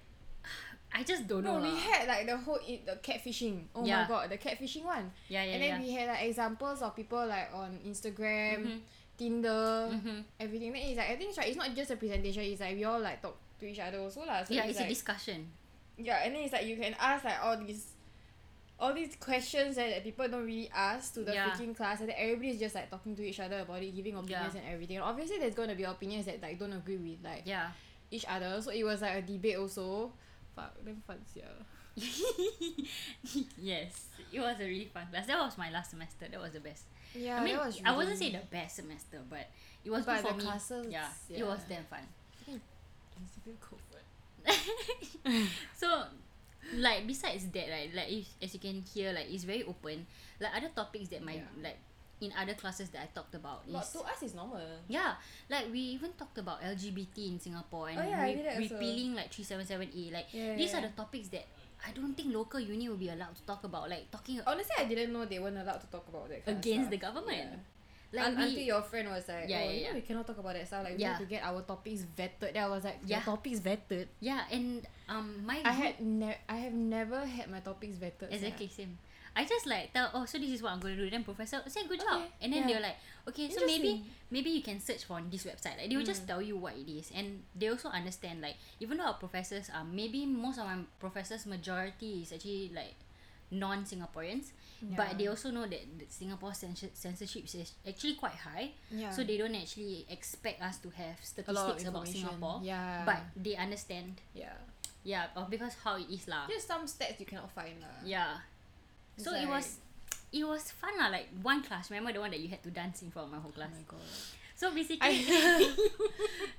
I 0.93 1.03
just 1.03 1.27
don't 1.27 1.43
No, 1.43 1.57
know. 1.59 1.63
we 1.63 1.69
lah. 1.69 1.75
had 1.77 2.07
like 2.07 2.25
the 2.25 2.37
whole 2.37 2.59
the 2.65 2.95
catfishing. 3.03 3.65
Oh 3.75 3.85
Yeah. 3.85 4.03
my 4.03 4.07
god, 4.07 4.29
the 4.29 4.37
catfishing 4.37 4.83
one. 4.83 5.11
yeah, 5.27 5.43
yeah, 5.43 5.53
and 5.53 5.61
then 5.63 5.81
yeah. 5.81 5.85
we 5.87 5.91
had 5.93 6.07
like 6.09 6.23
examples 6.23 6.81
of 6.81 6.95
people 6.95 7.25
like 7.27 7.49
on 7.53 7.77
Instagram, 7.85 8.65
Mhm. 8.65 8.79
Tinder, 9.17 9.89
Mhm. 9.91 10.23
everything. 10.39 10.71
Then 10.73 10.81
it's 10.83 10.97
like 10.97 11.09
I 11.09 11.15
think 11.17 11.29
it's 11.29 11.37
right. 11.37 11.47
It's 11.49 11.57
not 11.57 11.73
just 11.75 11.91
a 11.91 11.95
presentation. 11.97 12.43
It's 12.43 12.61
like 12.61 12.75
we 12.75 12.83
all 12.85 12.99
like 12.99 13.21
talk 13.21 13.35
to 13.59 13.65
each 13.67 13.79
other 13.79 13.99
also 13.99 14.21
lah. 14.25 14.43
So 14.43 14.53
yeah, 14.53 14.63
it's, 14.65 14.79
it's 14.79 14.85
a 14.85 14.87
discussion. 14.87 15.51
yeah, 15.97 16.23
and 16.23 16.35
then 16.35 16.43
it's 16.43 16.53
like 16.53 16.65
you 16.65 16.77
can 16.77 16.95
ask 16.99 17.23
like 17.25 17.39
all 17.43 17.57
these. 17.57 17.93
All 18.79 18.93
these 18.93 19.15
questions 19.15 19.75
that, 19.75 19.89
that 19.89 20.03
people 20.03 20.27
don't 20.29 20.45
really 20.45 20.69
ask 20.69 21.15
to 21.15 21.23
the 21.25 21.33
Yeah. 21.33 21.49
freaking 21.49 21.75
class, 21.75 21.99
and 21.99 22.09
then 22.09 22.15
everybody's 22.15 22.59
just 22.59 22.75
like 22.75 22.91
talking 22.91 23.15
to 23.15 23.25
each 23.25 23.39
other 23.39 23.61
about 23.65 23.81
it, 23.81 23.89
giving 23.95 24.13
opinions 24.15 24.53
and 24.53 24.63
everything. 24.69 24.97
And 24.97 25.03
obviously, 25.03 25.39
there's 25.39 25.55
gonna 25.55 25.73
be 25.73 25.81
opinions 25.81 26.27
that 26.27 26.39
like 26.43 26.59
don't 26.59 26.73
agree 26.73 26.97
with 26.97 27.23
like 27.25 27.41
Yeah. 27.43 27.71
each 28.11 28.25
other. 28.29 28.61
So 28.61 28.69
it 28.69 28.83
was 28.83 29.01
like 29.01 29.15
a 29.17 29.21
debate 29.25 29.57
also. 29.57 30.13
Fuck, 30.57 30.73
damn 30.83 31.01
fun, 31.07 31.19
yeah. 31.35 31.43
yes, 33.61 34.05
it 34.33 34.39
was 34.39 34.59
a 34.59 34.63
really 34.65 34.89
fun 34.93 35.07
class. 35.11 35.27
That 35.27 35.37
was 35.39 35.57
my 35.57 35.69
last 35.71 35.91
semester. 35.91 36.25
That 36.29 36.41
was 36.41 36.51
the 36.53 36.59
best. 36.59 36.83
Yeah, 37.15 37.39
I 37.39 37.43
mean, 37.43 37.57
was 37.57 37.79
I 37.85 37.95
wasn't 37.95 38.19
really- 38.19 38.31
say 38.33 38.37
the 38.37 38.45
best 38.51 38.75
semester, 38.75 39.21
but 39.29 39.47
it 39.85 39.89
was 39.89 40.03
But 40.05 40.15
good 40.21 40.25
for 40.27 40.31
the 40.33 40.37
me. 40.39 40.43
classes, 40.43 40.87
yeah, 40.89 41.07
yeah. 41.29 41.39
it 41.39 41.45
was 41.47 41.59
damn 41.69 41.85
fun. 41.85 42.05
So, 45.75 46.03
like 46.75 47.05
besides 47.07 47.47
that, 47.47 47.69
right, 47.69 47.89
like 47.93 48.11
if, 48.11 48.27
as 48.41 48.53
you 48.53 48.59
can 48.59 48.83
hear, 48.93 49.13
like 49.13 49.27
it's 49.29 49.43
very 49.43 49.63
open. 49.63 50.05
Like 50.39 50.55
other 50.55 50.69
topics 50.75 51.09
that 51.09 51.23
my 51.23 51.33
Yeah. 51.35 51.41
like 51.63 51.77
in 52.19 52.33
other 52.37 52.53
classes 52.55 52.89
that 52.89 53.01
I 53.03 53.09
talked 53.13 53.35
about 53.35 53.61
But 53.71 53.83
is 53.83 53.91
to 53.91 53.99
us, 53.99 54.21
it's 54.23 54.33
normal. 54.33 54.59
yeah, 54.87 55.13
like 55.49 55.71
we 55.71 55.79
even 55.97 56.13
talked 56.13 56.37
about 56.39 56.61
LGBT 56.61 57.17
in 57.33 57.39
Singapore 57.39 57.89
and 57.89 57.99
Oh, 57.99 58.03
yeah, 58.09 58.23
re- 58.23 58.57
repealing 58.69 59.13
like 59.15 59.31
three 59.31 59.43
seven 59.45 59.65
seven 59.65 59.87
A. 59.95 60.11
Like 60.11 60.25
Yeah, 60.33 60.55
these 60.55 60.71
yeah, 60.73 60.79
are 60.79 60.81
the 60.81 60.93
topics 60.97 61.27
that 61.29 61.45
I 61.85 61.91
don't 61.91 62.15
think 62.17 62.33
local 62.33 62.59
uni 62.59 62.89
will 62.89 62.97
be 62.97 63.09
allowed 63.09 63.35
to 63.35 63.43
talk 63.43 63.63
about. 63.63 63.89
Like 63.89 64.09
talking 64.09 64.41
Honestly, 64.47 64.73
I 64.79 64.85
didn't 64.85 65.13
know 65.13 65.25
they 65.25 65.37
weren't 65.37 65.57
allowed 65.59 65.81
to 65.81 65.87
talk 65.87 66.07
about 66.09 66.29
that. 66.29 66.41
Against 66.49 66.89
the 66.89 66.97
government. 66.97 67.59
Like 68.11 68.25
Un- 68.27 68.37
we, 68.37 68.43
until 68.45 68.63
your 68.63 68.81
friend 68.81 69.09
was 69.09 69.27
like, 69.27 69.45
Yeah, 69.47 69.61
oh, 69.61 69.69
yeah, 69.69 69.79
yeah. 69.89 69.93
we 69.93 70.01
cannot 70.01 70.25
talk 70.25 70.37
about 70.39 70.53
that 70.55 70.65
stuff. 70.65 70.85
Like 70.85 70.95
we 70.97 71.01
Yeah. 71.03 71.19
need 71.19 71.19
to 71.19 71.29
get 71.29 71.43
our 71.43 71.61
topics 71.61 72.01
vetted. 72.17 72.53
Then 72.53 72.63
I 72.63 72.67
was 72.69 72.83
like, 72.83 72.97
Yeah. 73.05 73.17
your 73.17 73.25
topics 73.25 73.59
vetted. 73.59 74.07
yeah, 74.21 74.41
and 74.49 74.87
um 75.07 75.45
my 75.45 75.61
I 75.63 75.71
had 75.71 75.99
ne- 76.01 76.37
I 76.49 76.55
have 76.65 76.73
never 76.73 77.23
had 77.25 77.51
my 77.51 77.59
topics 77.59 77.97
vetted. 77.97 78.31
Exactly 78.31 78.69
same. 78.69 78.97
I 79.37 79.45
just 79.45 79.69
like 79.69 79.93
tell 79.93 80.09
oh 80.17 80.25
so 80.25 80.41
this 80.41 80.49
is 80.49 80.65
what 80.65 80.73
I'm 80.73 80.81
going 80.81 80.97
to 80.97 81.03
do. 81.05 81.09
Then 81.13 81.21
professor 81.21 81.61
say 81.69 81.85
good 81.85 82.01
job, 82.01 82.25
Okay, 82.25 82.33
and 82.41 82.49
then 82.49 82.65
yeah. 82.65 82.81
they're 82.81 82.85
like 82.89 82.97
okay 83.29 83.53
so 83.53 83.61
maybe 83.69 84.01
maybe 84.33 84.49
you 84.49 84.65
can 84.65 84.81
search 84.81 85.05
on 85.13 85.29
this 85.29 85.45
website. 85.45 85.77
Like 85.77 85.93
they 85.93 85.97
will 85.97 86.07
just 86.07 86.25
Mm. 86.25 86.29
tell 86.33 86.41
you 86.41 86.57
what 86.57 86.73
it 86.73 86.89
is, 86.89 87.13
and 87.13 87.45
they 87.53 87.69
also 87.69 87.93
understand 87.93 88.41
like 88.41 88.57
even 88.81 88.97
though 88.97 89.13
our 89.13 89.19
professors 89.21 89.69
are 89.69 89.85
maybe 89.85 90.25
most 90.25 90.57
of 90.57 90.65
my 90.65 90.81
professors 90.97 91.45
majority 91.45 92.25
is 92.25 92.33
actually 92.33 92.73
like 92.73 92.97
non 93.53 93.85
Singaporeans, 93.85 94.51
but 94.97 95.15
they 95.21 95.27
also 95.31 95.51
know 95.55 95.63
that 95.69 95.79
the 96.01 96.03
Singapore 96.09 96.51
censor- 96.57 96.91
censorship 96.91 97.45
is 97.47 97.71
actually 97.87 98.15
quite 98.19 98.35
high, 98.35 98.73
Yeah. 98.91 99.13
so 99.13 99.23
they 99.23 99.37
don't 99.37 99.55
actually 99.55 100.03
expect 100.09 100.59
us 100.65 100.81
to 100.83 100.89
have 100.97 101.15
a 101.47 101.53
lot 101.53 101.71
of 101.71 101.79
statistics 101.79 101.87
about. 101.87 102.07
Singapore. 102.09 102.57
Yeah. 102.59 103.05
But 103.07 103.21
they 103.39 103.55
understand, 103.55 104.19
yeah, 104.35 104.51
yeah, 105.07 105.31
or 105.37 105.47
because 105.47 105.79
how 105.79 105.95
it 105.95 106.11
is 106.11 106.27
lah. 106.27 106.43
just 106.51 106.67
some 106.67 106.83
stats 106.91 107.21
you 107.21 107.25
cannot 107.29 107.47
find 107.55 107.79
lah. 107.79 108.01
Yeah. 108.03 108.43
So 109.17 109.33
it 109.33 109.39
like- 109.45 109.49
was 109.49 109.77
it 110.31 110.43
was 110.45 110.71
fun 110.71 110.97
lah. 110.97 111.07
Like 111.07 111.27
one 111.41 111.63
class, 111.63 111.89
remember 111.89 112.13
the 112.13 112.19
one 112.19 112.31
that 112.31 112.39
you 112.39 112.49
had 112.49 112.61
to 112.63 112.69
dance 112.71 113.01
in 113.01 113.11
front 113.11 113.27
of 113.27 113.31
my 113.33 113.39
whole 113.39 113.51
Oh 113.53 113.57
class. 113.57 113.71
my 113.73 113.83
god. 113.87 113.99
So 114.57 114.73
basically, 114.73 114.97
I 115.07 115.13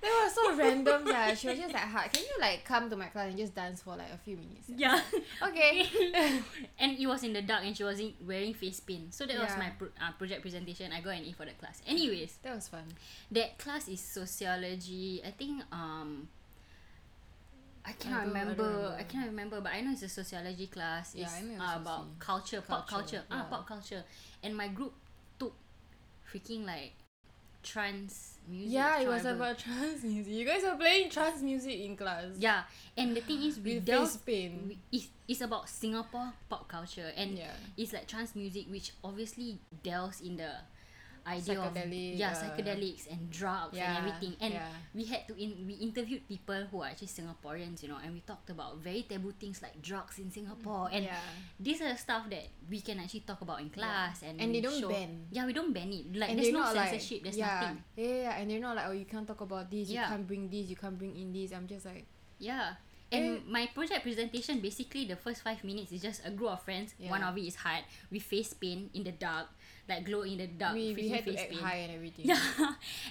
that 0.01 0.23
was 0.23 0.31
so 0.35 0.55
random. 0.57 1.03
Yeah, 1.07 1.35
she 1.35 1.49
was 1.49 1.59
just 1.59 1.75
like, 1.75 1.83
"Hi, 1.83 2.07
can 2.07 2.23
you 2.23 2.37
like 2.41 2.65
come 2.65 2.89
to 2.89 2.95
my 2.97 3.07
class 3.07 3.27
and 3.29 3.37
just 3.37 3.55
dance 3.55 3.83
for 3.83 3.97
like 3.97 4.13
a 4.15 4.19
few 4.19 4.37
minutes?" 4.39 4.71
yeah, 4.71 5.01
Okay. 5.43 5.83
and 6.79 6.95
it 6.99 7.07
was 7.07 7.25
in 7.25 7.33
the 7.33 7.43
dark, 7.43 7.65
and 7.67 7.77
she 7.77 7.83
was 7.83 7.99
in, 7.99 8.15
wearing 8.25 8.55
face 8.55 8.79
pin. 8.79 9.11
So 9.11 9.27
that 9.27 9.35
was 9.37 9.51
Yeah. 9.51 9.59
my 9.59 9.71
pro- 9.75 9.91
uh, 10.01 10.13
project 10.17 10.43
presentation. 10.43 10.93
I 10.93 11.01
go 11.03 11.11
and 11.11 11.27
eat 11.27 11.35
for 11.35 11.45
that 11.45 11.59
class. 11.59 11.83
Anyways, 11.87 12.39
that 12.47 12.55
was 12.55 12.69
fun. 12.69 12.87
that 13.33 13.59
class 13.59 13.89
is 13.89 14.01
sociology. 14.01 15.21
I 15.27 15.31
think 15.33 15.63
um. 15.73 16.29
I 17.89 17.93
cannot 17.93 18.21
I 18.21 18.25
don't 18.25 18.29
remember. 18.35 18.63
I, 18.63 18.67
remember. 18.67 19.05
cannot 19.09 19.27
remember, 19.27 19.61
but 19.61 19.73
I 19.73 19.81
know 19.81 19.93
it's 19.93 20.03
a 20.03 20.09
sociology 20.09 20.67
class. 20.67 21.15
Yeah, 21.15 21.25
It's 21.25 21.35
I 21.35 21.39
it's 21.41 21.61
uh, 21.61 21.77
about 21.81 22.01
soci. 22.07 22.19
culture, 22.19 22.61
pop 22.61 22.87
Culture, 22.89 23.03
culture, 23.03 23.23
ah, 23.31 23.37
yeah. 23.37 23.43
pop 23.45 23.67
culture. 23.67 24.05
And 24.43 24.57
my 24.57 24.69
group 24.69 24.93
took 25.39 25.55
freaking 26.31 26.67
like 26.67 26.93
trance 27.63 28.39
music. 28.49 28.73
Yeah, 28.73 29.01
it 29.01 29.09
was 29.09 29.23
tribal. 29.23 29.43
about 29.43 29.59
trance 29.65 30.03
music. 30.05 30.33
You 30.33 30.45
guys 30.45 30.63
were 30.63 30.77
playing 30.77 31.11
trance 31.11 31.43
music 31.43 31.81
in 31.81 31.97
class. 31.97 32.27
Yeah, 32.39 32.63
and 32.97 33.17
the 33.17 33.21
thing 33.21 33.43
is, 33.43 33.59
we 33.59 33.75
with 33.75 33.87
delve. 33.87 34.19
we- 34.27 34.79
It's, 34.93 35.09
it's 35.27 35.41
about 35.41 35.69
Singapore 35.69 36.33
pop 36.49 36.69
culture, 36.69 37.11
and 37.17 37.39
Yeah. 37.39 37.53
it's 37.77 37.93
like 37.93 38.07
trance 38.07 38.35
music, 38.37 38.67
which 38.71 38.93
obviously 39.03 39.59
delves 39.83 40.21
in 40.21 40.37
the 40.37 40.51
idea 41.29 41.61
of 41.61 41.77
yeah 41.77 42.33
uh, 42.33 42.35
psychedelics 42.41 43.05
and 43.11 43.29
drugs 43.31 43.77
and 43.77 43.93
everything. 44.01 44.35
And 44.41 44.55
we 44.95 45.05
had 45.05 45.29
to 45.29 45.35
in 45.37 45.67
we 45.69 45.75
interviewed 45.85 46.25
people 46.29 46.65
who 46.71 46.83
are 46.83 46.89
actually 46.89 47.13
Singaporeans, 47.13 47.83
you 47.83 47.89
know, 47.93 47.99
and 48.03 48.13
we 48.15 48.21
talked 48.25 48.49
about 48.51 48.79
very 48.81 49.03
taboo 49.05 49.33
things 49.37 49.61
like 49.61 49.81
drugs 49.83 50.19
in 50.19 50.31
Singapore, 50.31 50.89
and 50.93 51.05
yeah. 51.05 51.21
these 51.61 51.81
are 51.81 51.89
the 51.93 51.99
stuff 51.99 52.29
that 52.31 52.49
we 52.69 52.81
can 52.81 52.99
actually 52.99 53.25
talk 53.29 53.41
about 53.43 53.61
in 53.61 53.71
class, 53.71 54.23
and 54.23 54.41
And 54.41 54.55
they 54.55 54.61
don't 54.61 54.81
show. 54.81 54.89
ban. 54.89 55.29
Yeah, 55.31 55.45
we 55.47 55.53
don't 55.53 55.73
ban 55.73 55.93
it. 55.93 56.15
Like 56.17 56.31
and 56.31 56.39
there's 56.39 56.53
no 56.53 56.65
censorship. 56.73 57.23
like 57.23 57.23
there's 57.31 57.39
yeah, 57.39 57.61
nothing. 57.61 57.79
Yeah, 57.97 58.15
yeah, 58.23 58.39
and 58.41 58.45
they're 58.51 58.61
not 58.65 58.77
like, 58.77 58.87
oh, 58.89 58.97
you 58.97 59.05
can't 59.05 59.27
talk 59.27 59.41
about 59.41 59.71
this. 59.71 59.89
You 59.89 60.01
can't 60.01 60.27
bring 60.27 60.49
this. 60.49 60.69
You 60.69 60.77
can't 60.77 60.97
bring 60.99 61.15
in 61.17 61.33
this. 61.33 61.53
I'm 61.53 61.67
just 61.67 61.85
like, 61.87 62.07
Yeah. 62.39 62.75
And 63.11 63.41
Eh. 63.41 63.41
my 63.49 63.65
project 63.73 64.05
presentation, 64.05 64.61
basically 64.61 65.09
the 65.09 65.17
first 65.17 65.41
five 65.41 65.65
minutes 65.65 65.93
is 65.93 66.03
just 66.05 66.21
a 66.29 66.31
group 66.31 66.53
of 66.53 66.61
friends. 66.61 66.93
One 67.01 67.21
Yeah. 67.25 67.29
of 67.33 67.39
it 67.41 67.47
is 67.49 67.57
hard. 67.57 67.85
We 68.13 68.19
face 68.21 68.53
paint 68.53 68.93
in 68.93 69.03
the 69.03 69.13
dark, 69.17 69.49
like 69.89 70.05
glow 70.05 70.23
in 70.23 70.39
the 70.39 70.47
dark. 70.47 70.75
freaking 70.77 71.25
face 71.25 71.47
paint. 71.49 71.61
high 71.61 71.77
and 71.89 71.95
everything. 71.95 72.27
Yeah. 72.29 72.39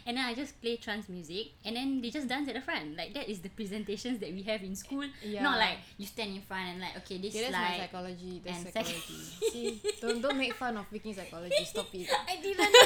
and 0.06 0.18
then 0.18 0.26
I 0.26 0.34
just 0.36 0.62
play 0.62 0.78
trance 0.78 1.10
music 1.10 1.54
and 1.66 1.76
then 1.76 2.02
they 2.02 2.10
just 2.10 2.28
dance 2.28 2.48
at 2.50 2.56
the 2.56 2.62
front. 2.62 2.96
Like 2.96 3.13
that 3.16 3.28
is 3.30 3.40
the 3.40 3.50
presentations 3.50 4.20
that 4.20 4.32
we 4.32 4.44
have 4.44 4.62
in 4.62 4.76
school. 4.76 5.06
Yeah. 5.24 5.42
Not 5.44 5.58
like 5.58 5.78
you 5.98 6.06
stand 6.06 6.36
in 6.36 6.42
front 6.42 6.70
and 6.70 6.80
like 6.82 6.96
okay 6.98 7.18
this 7.18 7.34
Okay, 7.36 7.42
that's 7.50 7.54
my 7.54 7.68
slide. 7.68 7.80
psychology. 7.82 8.42
That's 8.46 8.58
and 8.63 8.74
psych- 8.74 8.86
psychology. 8.86 9.52
See, 9.52 9.82
don't 10.02 10.22
don't 10.22 10.38
make 10.38 10.54
fun 10.54 10.78
of 10.78 10.90
freaking 10.90 11.16
psychology. 11.16 11.66
Stop 11.66 11.88
it. 11.94 12.10
I 12.28 12.36
didn't 12.42 12.58
know 12.60 12.80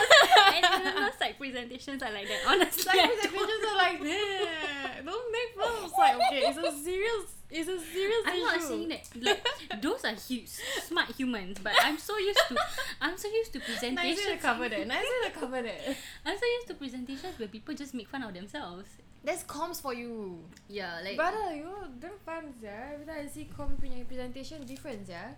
I 0.48 0.60
didn't 0.62 0.96
know 0.96 1.10
psych 1.20 1.38
presentations 1.38 2.02
are 2.04 2.12
like 2.12 2.28
that. 2.28 2.42
Honestly. 2.48 2.86
I 2.90 3.08
presentations 3.08 3.64
are 3.70 3.78
like 3.78 4.00
that. 4.02 5.06
Don't 5.06 5.32
make 5.32 5.52
fun 5.60 5.84
of 5.84 5.92
psych. 5.92 6.16
Okay, 6.16 6.40
it's 6.48 6.58
a 6.58 6.84
serious. 6.84 7.26
It's 7.52 7.68
a 7.68 7.78
serious 7.80 8.24
I'm 8.26 8.36
issue. 8.36 8.44
not 8.46 8.62
saying 8.62 8.88
that 8.90 9.04
like 9.22 9.82
those 9.82 10.06
are 10.06 10.16
huge 10.16 10.48
smart 10.88 11.10
humans, 11.18 11.58
but 11.62 11.74
I'm 11.84 11.98
so 11.98 12.18
used 12.18 12.40
to 12.48 12.58
I'm 13.02 13.18
so 13.18 13.28
used 13.28 13.52
to 13.54 13.60
presentations. 13.60 14.26
Nice 14.26 14.26
to 14.26 14.38
cover 14.38 14.70
that. 14.70 14.88
Nice 14.88 15.06
to 15.26 15.32
cover 15.38 15.62
that. 15.62 15.82
I'm 16.26 16.38
so 16.38 16.46
used 16.46 16.68
to 16.68 16.74
presentations 16.76 17.38
where 17.38 17.50
people 17.50 17.76
just 17.76 17.94
make 17.94 18.08
fun 18.08 18.24
of 18.24 18.34
themselves. 18.34 18.88
That's 19.24 19.44
comms 19.44 19.82
for 19.82 19.94
you. 19.94 20.40
Yeah, 20.68 21.00
like 21.04 21.18
Brother, 21.18 21.54
you 21.56 21.70
damn 22.00 22.18
fun, 22.26 22.54
yeah. 22.64 22.92
Every 22.94 23.06
time 23.06 23.18
I 23.24 23.28
see 23.28 23.50
com 23.56 23.78
punya 23.78 24.08
presentation, 24.08 24.66
different, 24.66 25.08
yeah. 25.08 25.36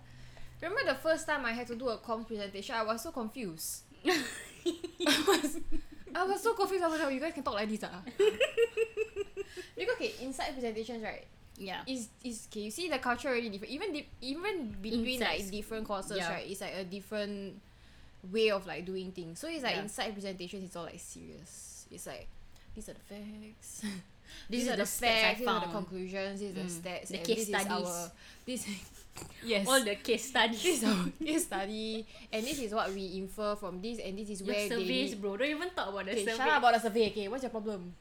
Remember 0.62 0.84
the 0.86 0.94
first 0.94 1.26
time 1.26 1.44
I 1.44 1.52
had 1.52 1.66
to 1.66 1.74
do 1.74 1.88
a 1.88 1.98
comms 1.98 2.26
presentation, 2.26 2.74
I 2.76 2.82
was 2.84 3.02
so 3.02 3.10
confused. 3.10 3.82
I 4.06 5.24
was, 5.28 5.58
I 6.14 6.24
was 6.24 6.40
so 6.42 6.54
confused. 6.54 6.84
I 6.84 6.88
was 6.88 6.98
like, 7.00 7.08
"Oh, 7.08 7.12
you 7.12 7.20
guys 7.20 7.34
can 7.34 7.42
talk 7.42 7.54
like 7.54 7.68
this, 7.68 7.84
ah? 7.84 8.00
because 9.76 9.94
okay, 9.96 10.14
inside 10.22 10.52
presentations, 10.54 11.02
right? 11.02 11.26
Yeah. 11.58 11.80
Is 11.86 12.08
is 12.24 12.48
okay? 12.50 12.60
You 12.62 12.70
see 12.70 12.88
the 12.88 12.98
culture 12.98 13.28
already 13.28 13.48
different. 13.48 13.72
Even 13.72 13.92
di- 13.92 14.08
even 14.22 14.76
between 14.82 15.20
like 15.20 15.50
different 15.50 15.86
courses, 15.86 16.16
Yeah. 16.18 16.32
right? 16.32 16.46
It's 16.48 16.60
like 16.60 16.74
a 16.74 16.84
different 16.84 17.60
way 18.32 18.50
of 18.50 18.66
like 18.66 18.84
doing 18.84 19.12
things. 19.12 19.38
So 19.38 19.48
it's 19.48 19.62
like 19.62 19.76
Yeah. 19.76 19.82
inside 19.82 20.12
presentations, 20.12 20.64
it's 20.64 20.76
all 20.76 20.84
like 20.84 21.00
serious. 21.00 21.86
It's 21.90 22.06
like 22.06 22.26
these 22.74 22.88
are 22.88 22.94
the 22.94 23.00
facts. 23.06 23.82
These 24.50 24.64
these 24.64 24.72
are 24.72 24.76
the 24.76 24.86
facts. 24.86 25.38
These 25.38 25.46
are 25.46 25.60
the 25.60 25.66
conclusions. 25.70 26.40
These 26.40 26.50
are 26.50 26.54
the 26.54 26.60
Mm. 26.66 26.80
stats. 26.82 27.08
The 27.08 27.16
and 27.18 27.26
case 27.26 27.46
this 27.46 27.46
studies. 27.46 27.70
Is 27.70 27.86
our, 27.86 28.10
this 28.46 28.66
yes. 29.46 29.68
All 29.68 29.84
the 29.84 29.94
case 29.94 30.24
studies. 30.28 30.62
this 30.62 30.82
is 30.82 30.84
our 30.88 31.06
case 31.22 31.44
study, 31.44 32.06
and 32.32 32.42
this 32.44 32.58
is 32.58 32.74
what 32.74 32.90
we 32.92 33.18
infer 33.22 33.54
from 33.54 33.80
this, 33.80 34.00
and 34.00 34.18
this 34.18 34.30
is 34.30 34.40
Your 34.42 34.56
where 34.56 34.68
surveys, 34.68 35.10
they. 35.14 35.16
bro. 35.22 35.36
Don't 35.36 35.48
even 35.54 35.70
talk 35.70 35.88
about 35.88 36.04
the 36.06 36.12
Okay, 36.18 36.24
survey. 36.24 36.36
shut 36.36 36.48
up 36.50 36.58
about 36.58 36.74
the 36.74 36.80
survey. 36.80 37.06
Okay, 37.10 37.28
what's 37.28 37.44
your 37.44 37.50
problem? 37.54 37.94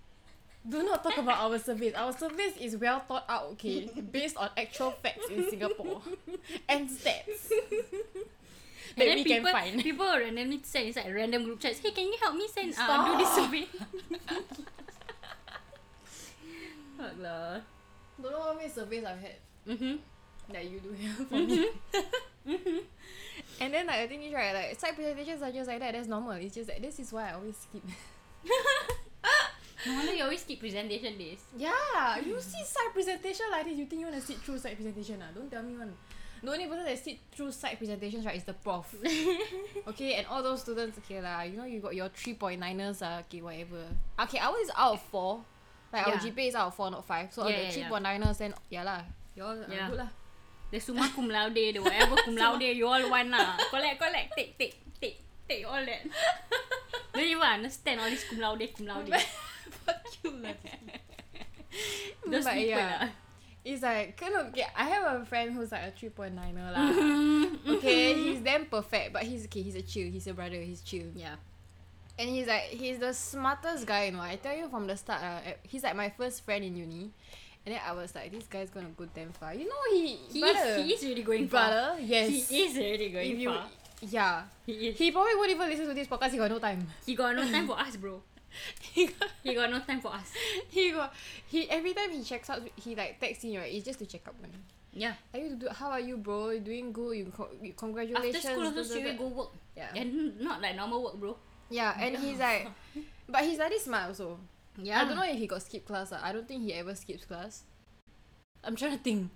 Do 0.67 0.81
not 0.83 1.03
talk 1.03 1.17
about 1.17 1.39
our 1.43 1.59
surveys. 1.59 1.93
Our 1.93 2.13
surveys 2.13 2.55
is 2.57 2.77
well 2.77 2.99
thought 3.01 3.25
out. 3.27 3.51
Okay, 3.59 3.89
based 4.11 4.37
on 4.37 4.49
actual 4.55 4.91
facts 4.91 5.27
in 5.29 5.49
Singapore 5.49 6.01
and 6.69 6.89
stats. 6.89 7.49
that 7.49 8.95
then 8.95 9.15
we 9.17 9.23
can 9.25 9.43
people, 9.43 9.51
find. 9.51 9.81
people 9.83 10.05
randomly 10.07 10.61
send 10.63 10.87
inside 10.87 11.13
random 11.13 11.43
group 11.43 11.59
chats. 11.59 11.79
Hey, 11.79 11.91
can 11.91 12.07
you 12.07 12.15
help 12.21 12.35
me 12.35 12.47
send 12.47 12.73
uh, 12.79 13.11
do 13.11 13.17
this 13.17 13.33
survey? 13.35 13.67
Fuck 16.97 17.13
lah. 17.19 17.59
Don't 18.21 18.31
know 18.31 18.41
how 18.41 18.53
many 18.55 18.69
surveys 18.69 19.03
I've 19.03 19.19
had 19.19 19.35
Mhm. 19.67 19.99
that 20.51 20.63
you 20.63 20.79
do 20.79 20.91
here 20.93 21.11
for 21.27 21.35
me. 21.35 21.67
and 23.59 23.73
then 23.73 23.87
like 23.87 24.01
the 24.03 24.07
thing 24.07 24.23
is 24.23 24.33
right, 24.33 24.53
like 24.53 24.79
side 24.79 24.95
presentations 24.95 25.41
are 25.41 25.51
just 25.51 25.67
like 25.67 25.79
that. 25.79 25.91
That's 25.93 26.07
normal. 26.07 26.33
It's 26.39 26.55
just 26.55 26.67
that 26.67 26.81
this 26.81 26.99
is 26.99 27.11
why 27.11 27.31
I 27.31 27.33
always 27.33 27.57
skip. 27.57 27.83
No 29.85 29.93
wonder 29.95 30.13
you 30.13 30.23
always 30.23 30.41
skip 30.41 30.59
presentation 30.59 31.17
days. 31.17 31.41
yeah, 31.57 32.17
you 32.25 32.39
see 32.39 32.63
side 32.63 32.93
presentation 32.93 33.45
like 33.51 33.65
this, 33.65 33.77
you 33.77 33.85
think 33.85 33.99
you 34.01 34.07
wanna 34.07 34.21
sit 34.21 34.37
through 34.39 34.57
side 34.59 34.75
presentation 34.75 35.21
ah? 35.21 35.31
Don't 35.35 35.51
tell 35.51 35.63
me 35.63 35.75
one. 35.77 35.93
The 36.43 36.51
only 36.51 36.67
person 36.67 36.83
that 36.85 36.99
sit 36.99 37.19
through 37.31 37.51
side 37.51 37.77
presentations 37.77 38.25
right 38.25 38.35
is 38.35 38.43
the 38.43 38.53
prof. 38.53 38.93
okay, 39.87 40.15
and 40.15 40.27
all 40.27 40.43
those 40.43 40.61
students, 40.61 40.97
okay 40.99 41.21
lah, 41.21 41.41
you 41.43 41.55
know 41.55 41.63
you 41.63 41.79
got 41.79 41.95
your 41.95 42.09
three 42.09 42.33
point 42.35 42.59
niners 42.59 43.01
ah, 43.01 43.19
okay, 43.27 43.39
whatever. 43.41 43.87
Okay, 44.19 44.39
ours 44.39 44.59
is 44.67 44.71
out 44.75 44.93
of 44.99 45.01
four. 45.07 45.43
Like 45.93 46.07
our 46.07 46.13
Yeah. 46.15 46.19
GPA 46.31 46.47
is 46.49 46.55
out 46.55 46.67
of 46.67 46.75
four, 46.75 46.89
not 46.91 47.05
five. 47.05 47.31
So 47.31 47.47
Yeah, 47.47 47.55
the 47.55 47.63
yeah, 47.63 47.71
three 47.71 47.81
yeah. 47.83 47.89
point 47.89 48.03
niners 48.03 48.37
then 48.39 48.53
yeah 48.69 48.83
lah. 48.83 49.01
You 49.35 49.43
all 49.43 49.55
Yeah. 49.69 49.87
good 49.87 49.99
lah. 50.03 50.11
The 50.71 50.79
summa 50.81 51.07
cum 51.15 51.29
laude, 51.29 51.53
the 51.55 51.79
whatever 51.79 52.15
cum 52.17 52.35
laude 52.43 52.63
you 52.75 52.87
all 52.87 53.03
want 53.09 53.29
lah. 53.29 53.55
Collect, 53.69 53.99
collect, 54.01 54.33
take, 54.35 54.57
take, 54.57 54.75
take, 54.99 55.19
take 55.47 55.63
all 55.63 55.79
that. 55.85 56.01
Don't 57.13 57.23
even 57.23 57.39
understand 57.45 58.01
all 58.01 58.09
this 58.09 58.23
cum 58.27 58.39
laude, 58.43 58.67
cum 58.75 58.87
laude. 58.87 59.13
Fuck 59.85 60.03
you 60.23 60.31
lah. 60.41 60.53
Those 62.25 62.45
But 62.45 62.59
yeah. 62.59 62.77
lah. 63.01 63.09
It's 63.63 63.81
like 63.81 64.17
kind 64.19 64.35
of 64.35 64.47
okay, 64.51 64.67
I 64.75 64.83
have 64.91 65.21
a 65.21 65.25
friend 65.25 65.53
who's 65.55 65.71
like 65.71 65.83
a 65.87 65.91
three 65.91 66.09
point 66.09 66.35
niner 66.35 66.67
lah. 66.75 66.91
okay, 67.79 68.13
he's 68.13 68.39
damn 68.43 68.65
perfect, 68.67 69.13
but 69.13 69.23
he's 69.23 69.45
okay, 69.47 69.61
he's 69.63 69.75
a 69.75 69.81
chill, 69.81 70.11
he's 70.11 70.27
a 70.27 70.33
brother, 70.33 70.59
he's 70.59 70.81
chill. 70.81 71.07
Yeah. 71.15 71.35
And 72.19 72.27
he's 72.29 72.45
like 72.45 72.75
he's 72.75 72.99
the 72.99 73.13
smartest 73.13 73.87
guy, 73.87 74.05
you 74.05 74.11
know. 74.11 74.21
I 74.21 74.35
tell 74.35 74.55
you 74.55 74.67
from 74.67 74.85
the 74.85 74.97
start, 74.99 75.23
uh, 75.23 75.39
he's 75.63 75.81
like 75.83 75.95
my 75.95 76.09
first 76.11 76.43
friend 76.43 76.63
in 76.63 76.75
uni. 76.75 77.11
And 77.65 77.71
then 77.73 77.79
I 77.87 77.93
was 77.95 78.11
like, 78.13 78.29
this 78.35 78.43
guy's 78.51 78.69
gonna 78.69 78.91
go 78.97 79.07
damn 79.15 79.31
far. 79.31 79.55
You 79.55 79.63
know 79.71 79.81
he 79.95 80.19
He 80.27 80.39
brother, 80.43 80.83
is, 80.83 80.83
he 80.85 80.93
is 80.93 81.01
really 81.07 81.23
going 81.23 81.47
far. 81.47 81.71
brother, 81.71 81.95
yes. 82.03 82.49
He 82.51 82.67
is 82.67 82.75
really 82.75 83.09
going 83.15 83.31
If 83.31 83.39
you, 83.39 83.49
far. 83.55 83.63
yeah. 84.03 84.43
He 84.67 84.73
is. 84.91 84.97
He 84.99 85.09
probably 85.15 85.35
won't 85.39 85.51
even 85.55 85.69
listen 85.71 85.87
to 85.87 85.93
this 85.95 86.07
podcast, 86.11 86.31
he 86.31 86.37
got 86.37 86.51
no 86.51 86.59
time. 86.59 86.83
He 87.07 87.15
got 87.15 87.33
no 87.33 87.47
time 87.49 87.65
for 87.65 87.79
us, 87.79 87.95
bro. 87.95 88.19
he 88.81 89.07
got 89.07 89.29
He 89.43 89.53
got 89.53 89.69
no 89.69 89.79
time 89.79 90.01
for 90.01 90.13
us. 90.13 90.31
he 90.69 90.91
got 90.91 91.13
he 91.47 91.69
every 91.69 91.93
time 91.93 92.11
he 92.11 92.23
checks 92.23 92.49
out 92.49 92.61
he 92.75 92.95
like 92.95 93.19
texts 93.19 93.43
me 93.43 93.57
right, 93.57 93.73
it's 93.73 93.85
just 93.85 93.99
to 93.99 94.05
check 94.05 94.27
up 94.27 94.35
on 94.43 94.49
him. 94.49 94.63
Yeah. 94.93 95.13
Are 95.33 95.39
you 95.39 95.55
do 95.55 95.67
how 95.69 95.89
are 95.89 95.99
you 95.99 96.17
bro? 96.17 96.49
You 96.49 96.59
doing 96.59 96.91
good? 96.91 97.17
You, 97.17 97.25
co- 97.35 97.49
you 97.61 97.73
congratulations. 97.73 98.35
After 98.35 98.53
school 98.53 98.65
also 98.65 98.83
straight 98.83 99.17
go 99.17 99.27
work. 99.27 99.49
Yeah. 99.75 99.89
And 99.95 100.39
not 100.39 100.61
like 100.61 100.75
normal 100.75 101.03
work, 101.03 101.15
bro. 101.15 101.37
Yeah, 101.69 101.95
and 101.99 102.17
he's 102.17 102.39
like 102.47 102.67
but 103.27 103.43
he's 103.43 103.57
this 103.57 103.85
smart 103.85 104.09
also. 104.09 104.39
Yeah. 104.77 105.01
I 105.01 105.05
don't 105.05 105.15
know 105.15 105.23
if 105.23 105.37
he 105.37 105.47
got 105.47 105.61
skip 105.61 105.85
class. 105.85 106.11
Uh. 106.11 106.19
I 106.21 106.31
don't 106.31 106.47
think 106.47 106.63
he 106.63 106.73
ever 106.73 106.95
skips 106.95 107.25
class. 107.25 107.63
I'm 108.63 108.75
trying 108.75 108.97
to 108.97 109.03
think. 109.03 109.29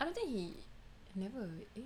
I 0.00 0.04
don't 0.04 0.14
think 0.14 0.28
he 0.30 0.54
never. 1.14 1.48
Eh? 1.76 1.80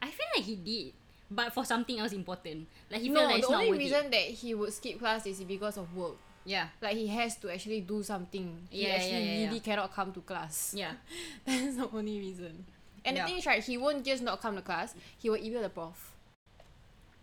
I 0.00 0.06
feel 0.10 0.26
like 0.36 0.44
he 0.44 0.56
did, 0.56 0.92
but 1.30 1.52
for 1.52 1.64
something 1.64 1.98
else 1.98 2.12
important. 2.12 2.66
Like 2.90 3.00
he 3.00 3.08
no, 3.08 3.20
felt 3.20 3.26
like 3.26 3.34
the 3.36 3.38
it's 3.40 3.50
not 3.50 3.64
only 3.64 3.78
reason 3.78 4.10
that 4.10 4.20
he 4.40 4.54
would 4.54 4.72
skip 4.72 4.98
class 4.98 5.26
is 5.26 5.40
because 5.42 5.76
of 5.76 5.94
work. 5.96 6.16
Yeah. 6.44 6.68
Like 6.80 6.96
he 6.96 7.06
has 7.08 7.36
to 7.36 7.50
actually 7.52 7.80
do 7.80 8.02
something. 8.02 8.56
He 8.70 8.82
Yeah, 8.86 8.94
actually 8.94 9.10
yeah, 9.12 9.18
yeah. 9.40 9.46
really 9.48 9.60
cannot 9.60 9.92
come 9.92 10.12
to 10.12 10.20
class. 10.20 10.72
Yeah. 10.76 10.92
That's 11.46 11.76
the 11.76 11.88
only 11.92 12.18
reason. 12.20 12.64
And 13.04 13.16
the 13.16 13.22
thing 13.22 13.38
is 13.38 13.46
right, 13.46 13.62
he 13.62 13.76
won't 13.78 14.04
just 14.04 14.22
not 14.22 14.40
come 14.40 14.56
to 14.56 14.62
class. 14.62 14.94
He 15.18 15.30
will 15.30 15.38
email 15.38 15.62
the 15.62 15.68
prof. 15.68 16.12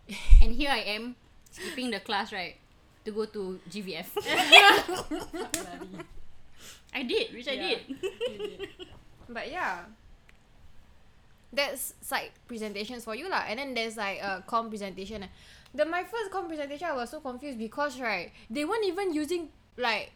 And 0.41 0.53
here 0.53 0.69
I 0.71 0.79
am, 0.79 1.15
skipping 1.51 1.91
the 1.91 1.99
class 1.99 2.31
right 2.33 2.55
to 3.05 3.11
go 3.11 3.25
to 3.25 3.59
GVF. 3.69 4.07
I 6.93 7.03
did, 7.03 7.33
which 7.33 7.47
I 7.47 7.51
Yeah. 7.53 7.75
did. 7.87 8.67
But 9.29 9.49
yeah. 9.51 9.85
That's 11.53 11.93
like 12.09 12.33
presentations 12.49 13.05
for 13.05 13.13
you 13.13 13.29
lah. 13.29 13.45
And 13.47 13.59
then 13.61 13.73
there's 13.77 13.95
like 13.95 14.17
a 14.21 14.41
com 14.45 14.69
presentation. 14.69 15.23
The 15.73 15.85
my 15.85 16.03
first 16.03 16.33
com 16.33 16.47
presentation 16.49 16.87
I 16.89 16.93
was 16.97 17.09
so 17.13 17.21
confused 17.21 17.57
because 17.61 18.01
right, 18.01 18.31
they 18.49 18.65
weren't 18.65 18.85
even 18.85 19.13
using 19.13 19.49
like 19.77 20.11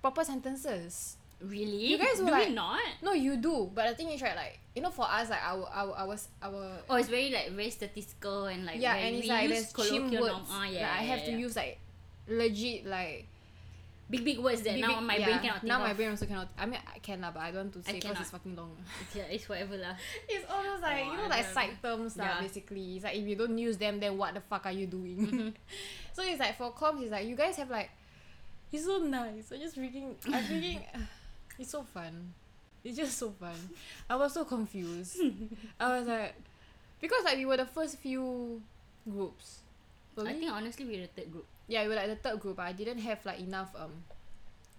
proper 0.00 0.22
sentences. 0.24 1.16
Really? 1.42 1.90
You 1.90 1.98
guys 1.98 2.18
do 2.18 2.24
were 2.24 2.30
like- 2.30 2.48
we 2.48 2.54
not? 2.54 2.80
No, 3.02 3.12
you 3.12 3.36
do. 3.36 3.70
But 3.74 3.88
the 3.90 3.94
thing 3.96 4.10
is 4.14 4.22
right, 4.22 4.36
like 4.36 4.58
you 4.76 4.82
know, 4.82 4.90
for 4.90 5.08
us 5.10 5.30
like 5.30 5.42
our 5.42 5.66
our 5.72 5.92
our 6.06 6.16
our 6.42 6.62
Oh, 6.88 6.96
it's 6.96 7.08
very 7.08 7.30
like 7.34 7.50
very 7.50 7.70
statistical 7.70 8.46
and 8.46 8.66
like 8.66 8.78
yeah, 8.80 8.94
and 8.94 9.16
it's 9.16 9.26
like 9.26 9.48
there's 9.48 9.72
chim 9.74 10.10
words. 10.20 10.46
Ah, 10.50 10.64
yeah, 10.68 10.86
like 10.86 11.00
I 11.00 11.02
yeah, 11.02 11.10
have 11.16 11.24
to 11.26 11.32
use 11.32 11.56
like 11.56 11.78
legit 12.28 12.86
like 12.86 13.26
big 14.10 14.24
big 14.24 14.38
words 14.38 14.62
that 14.62 14.74
big, 14.74 14.82
now 14.82 15.00
my 15.00 15.16
yeah, 15.16 15.24
brain 15.24 15.38
cannot 15.38 15.64
now 15.64 15.78
my 15.78 15.92
brain 15.94 16.10
also 16.10 16.26
cannot. 16.26 16.48
I 16.58 16.66
mean, 16.66 16.80
I 16.82 16.98
can 16.98 17.20
lah, 17.20 17.30
but 17.30 17.40
I 17.40 17.50
don't 17.52 17.70
want 17.70 17.74
to 17.74 17.82
say 17.82 17.94
because 17.94 18.18
it's 18.20 18.30
fucking 18.30 18.56
long. 18.56 18.76
It's, 19.00 19.14
yeah, 19.14 19.30
it's 19.30 19.48
whatever 19.48 19.76
lah. 19.76 19.94
It's 20.28 20.44
almost 20.50 20.82
like 20.82 21.04
Oh, 21.06 21.12
you 21.12 21.16
know 21.16 21.28
like 21.28 21.46
psych 21.46 21.80
terms 21.80 22.16
lah 22.18 22.24
Yeah. 22.24 22.40
basically. 22.42 22.96
It's 22.96 23.04
like 23.04 23.14
if 23.14 23.24
you 23.24 23.36
don't 23.36 23.56
use 23.56 23.78
them 23.78 24.00
then 24.00 24.18
what 24.18 24.34
the 24.34 24.42
fuck 24.42 24.66
are 24.66 24.74
you 24.74 24.86
doing? 24.90 25.16
Mm-hmm. 25.16 25.48
so 26.14 26.22
it's 26.26 26.40
like 26.40 26.58
for 26.58 26.74
comms 26.74 27.02
it's 27.06 27.14
like 27.14 27.26
you 27.26 27.36
guys 27.38 27.56
have 27.56 27.70
like 27.70 27.90
it's 28.72 28.84
so 28.84 28.98
nice. 28.98 29.54
I'm 29.54 29.60
just 29.62 29.78
freaking 29.78 30.18
I'm 30.26 30.42
freaking 30.42 30.82
it's 31.58 31.70
so 31.70 31.86
fun. 31.86 32.34
It's 32.82 32.96
just 32.96 33.18
so 33.18 33.30
fun. 33.30 33.54
I 34.08 34.16
was 34.16 34.34
so 34.34 34.44
confused. 34.44 35.20
I 35.78 35.98
was 35.98 36.06
like 36.08 36.34
because 37.00 37.22
like 37.24 37.38
we 37.38 37.46
were 37.46 37.56
the 37.56 37.66
first 37.70 37.98
few 37.98 38.60
groups. 39.08 39.62
I 40.18 40.34
think 40.34 40.52
honestly 40.52 40.84
we're 40.84 41.06
the 41.06 41.12
third 41.14 41.32
group. 41.32 41.46
Yeah, 41.70 41.82
we 41.84 41.88
were 41.88 41.94
like 41.94 42.08
the 42.08 42.16
third 42.16 42.40
group, 42.40 42.56
but 42.56 42.66
I 42.66 42.72
didn't 42.72 42.98
have 42.98 43.24
like 43.24 43.38
enough 43.40 43.70
um 43.78 43.92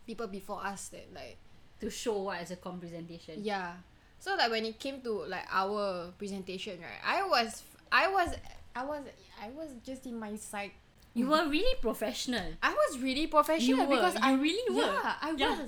people 0.05 0.27
before 0.27 0.59
us 0.65 0.89
that 0.89 1.07
like 1.15 1.37
to 1.79 1.89
show 1.89 2.21
what 2.21 2.41
is 2.43 2.51
a 2.51 2.57
com 2.57 2.79
presentation. 2.79 3.39
Yeah. 3.41 3.73
So 4.19 4.35
like 4.35 4.51
when 4.51 4.65
it 4.65 4.77
came 4.77 5.01
to 5.01 5.23
like 5.25 5.47
our 5.51 6.11
presentation, 6.19 6.77
right? 6.81 7.01
I 7.05 7.23
was 7.27 7.63
I 7.91 8.07
was 8.11 8.35
I 8.75 8.83
was 8.85 9.01
I 9.41 9.49
was 9.49 9.69
just 9.85 10.05
in 10.05 10.19
my 10.19 10.35
side. 10.35 10.71
You 11.13 11.27
were 11.27 11.47
really 11.49 11.75
professional. 11.81 12.53
I 12.63 12.71
was 12.71 12.99
really 12.99 13.27
professional 13.27 13.77
You 13.79 13.83
were. 13.83 13.95
because 13.95 14.15
You 14.15 14.21
I 14.23 14.33
really 14.33 14.75
were. 14.75 14.81
Yeah, 14.85 15.13
I 15.21 15.31
Yeah. 15.35 15.49
was. 15.49 15.59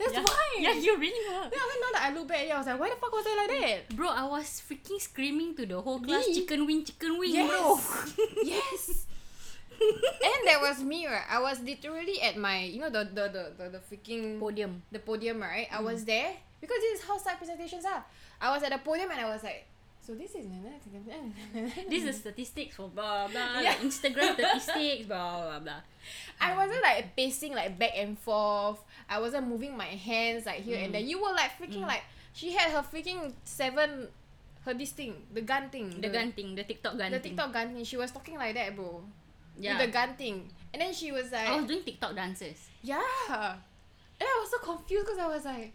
That's 0.00 0.12
yeah. 0.12 0.22
why. 0.24 0.56
Yeah, 0.58 0.72
you 0.74 0.96
really 0.98 1.24
were. 1.28 1.42
Then 1.48 1.60
now 1.84 1.90
that 1.92 2.02
I 2.08 2.14
look 2.14 2.26
back, 2.28 2.44
yeah, 2.46 2.54
I 2.56 2.58
was 2.58 2.66
like, 2.66 2.80
why 2.80 2.88
the 2.90 2.96
fuck 2.96 3.12
was 3.12 3.24
I 3.28 3.34
like 3.36 3.60
that? 3.88 3.96
Bro, 3.96 4.08
I 4.08 4.24
was 4.28 4.60
freaking 4.68 5.00
screaming 5.00 5.54
to 5.56 5.64
the 5.66 5.80
whole 5.80 6.00
class, 6.00 6.26
Me? 6.26 6.34
chicken 6.34 6.66
wing, 6.66 6.84
chicken 6.84 7.18
wing, 7.18 7.32
Yes. 7.32 7.48
bro. 7.48 8.24
yes. 8.42 9.06
and 10.24 10.40
there 10.46 10.60
was 10.60 10.82
me, 10.82 11.06
right? 11.06 11.24
I 11.28 11.40
was 11.40 11.60
literally 11.60 12.20
at 12.22 12.36
my, 12.36 12.64
you 12.64 12.80
know, 12.80 12.90
the 12.90 13.04
the 13.04 13.24
the 13.28 13.44
the, 13.56 13.64
the 13.78 13.80
freaking 13.80 14.38
Podium. 14.38 14.82
the 14.92 14.98
podium, 14.98 15.40
right? 15.40 15.66
I 15.72 15.78
Mm. 15.80 15.84
was 15.84 16.04
there 16.04 16.32
because 16.60 16.80
this 16.80 17.00
is 17.00 17.06
how 17.06 17.16
psych 17.18 17.38
presentations 17.38 17.84
are. 17.84 18.04
I 18.40 18.52
was 18.52 18.62
at 18.62 18.72
the 18.72 18.78
podium 18.78 19.10
and 19.10 19.20
I 19.20 19.28
was 19.28 19.42
like, 19.42 19.66
so 20.00 20.14
this 20.14 20.34
is 20.34 20.44
This 21.88 22.04
is 22.04 22.16
statistics 22.18 22.76
for 22.76 22.88
blah 22.88 23.28
blah, 23.28 23.60
Yeah. 23.60 23.70
like 23.76 23.80
Instagram 23.80 24.34
statistics, 24.34 25.06
blah 25.06 25.42
blah 25.48 25.58
blah. 25.60 25.80
I 26.40 26.56
wasn't 26.56 26.82
like 26.82 27.16
pacing 27.16 27.54
like 27.54 27.78
back 27.78 27.92
and 27.96 28.18
forth. 28.18 28.80
I 29.08 29.18
wasn't 29.20 29.48
moving 29.48 29.76
my 29.76 29.92
hands 29.96 30.46
like 30.46 30.60
here 30.64 30.78
and 30.78 30.88
Mm. 30.90 30.92
there. 30.92 31.02
You 31.04 31.20
were 31.22 31.32
like 31.32 31.56
freaking 31.58 31.86
like 31.86 32.02
she 32.32 32.52
had 32.52 32.70
her 32.72 32.82
freaking 32.84 33.32
seven 33.44 34.08
her 34.64 34.74
this 34.74 34.92
thing, 34.92 35.16
the 35.32 35.40
gun 35.40 35.70
thing. 35.70 36.00
The 36.00 36.08
gun 36.12 36.32
thing, 36.32 36.54
the 36.54 36.64
TikTok 36.64 36.98
gun 36.98 37.10
The 37.12 37.18
thing. 37.18 37.32
TikTok 37.32 37.52
gun 37.52 37.72
thing. 37.74 37.84
She 37.84 37.96
was 37.96 38.10
talking 38.12 38.36
like 38.36 38.52
that, 38.54 38.76
bro. 38.76 39.02
Yeah. 39.60 39.78
With 39.78 39.86
the 39.86 39.92
gun 39.92 40.14
thing. 40.16 40.48
And 40.72 40.82
then 40.82 40.92
she 40.92 41.12
was 41.12 41.30
like 41.30 41.48
I 41.48 41.56
was 41.56 41.66
doing 41.66 41.82
TikTok 41.82 42.14
dances. 42.14 42.68
Yeah. 42.82 43.00
And 43.28 44.28
I 44.28 44.38
was 44.40 44.50
so 44.50 44.58
confused 44.58 45.06
because 45.06 45.18
I 45.18 45.26
was 45.28 45.44
like, 45.44 45.72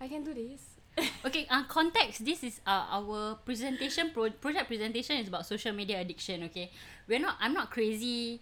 I 0.00 0.08
can 0.08 0.24
do 0.24 0.34
this. 0.34 0.60
Okay, 1.24 1.46
uh, 1.48 1.64
context. 1.64 2.24
This 2.24 2.42
is 2.42 2.60
uh, 2.66 2.86
our 2.90 3.36
presentation 3.44 4.10
pro- 4.12 4.30
project 4.30 4.66
presentation 4.66 5.16
is 5.18 5.28
about 5.28 5.46
social 5.46 5.72
media 5.72 6.00
addiction. 6.00 6.42
Okay, 6.44 6.70
we're 7.08 7.20
not. 7.20 7.36
I'm 7.40 7.54
not 7.54 7.70
crazy. 7.70 8.40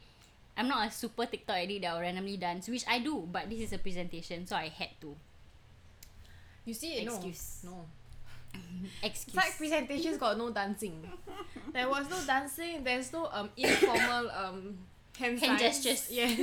I'm 0.56 0.66
not 0.66 0.88
a 0.88 0.90
super 0.90 1.26
TikTok 1.26 1.56
addict 1.56 1.82
that 1.82 1.94
will 1.94 2.00
randomly 2.00 2.36
dance, 2.36 2.68
which 2.68 2.84
I 2.88 2.98
do. 3.00 3.28
But 3.30 3.50
this 3.50 3.60
is 3.60 3.72
a 3.72 3.78
presentation, 3.78 4.46
so 4.46 4.56
I 4.56 4.68
had 4.68 4.90
to. 5.02 5.14
You 6.64 6.74
see, 6.74 6.98
Excuse. 6.98 7.60
no. 7.64 7.70
No. 7.70 7.84
Excuse. 9.02 9.34
Side 9.34 9.52
presentations 9.58 10.16
got 10.18 10.38
no 10.38 10.50
dancing. 10.50 11.04
There 11.72 11.88
was 11.88 12.08
no 12.10 12.18
dancing. 12.26 12.82
There's 12.84 13.12
no 13.12 13.28
um 13.32 13.50
informal 13.56 14.30
um 14.30 14.78
hand, 15.18 15.38
Hand 15.40 15.58
gestures. 15.58 16.06
Yes. 16.14 16.38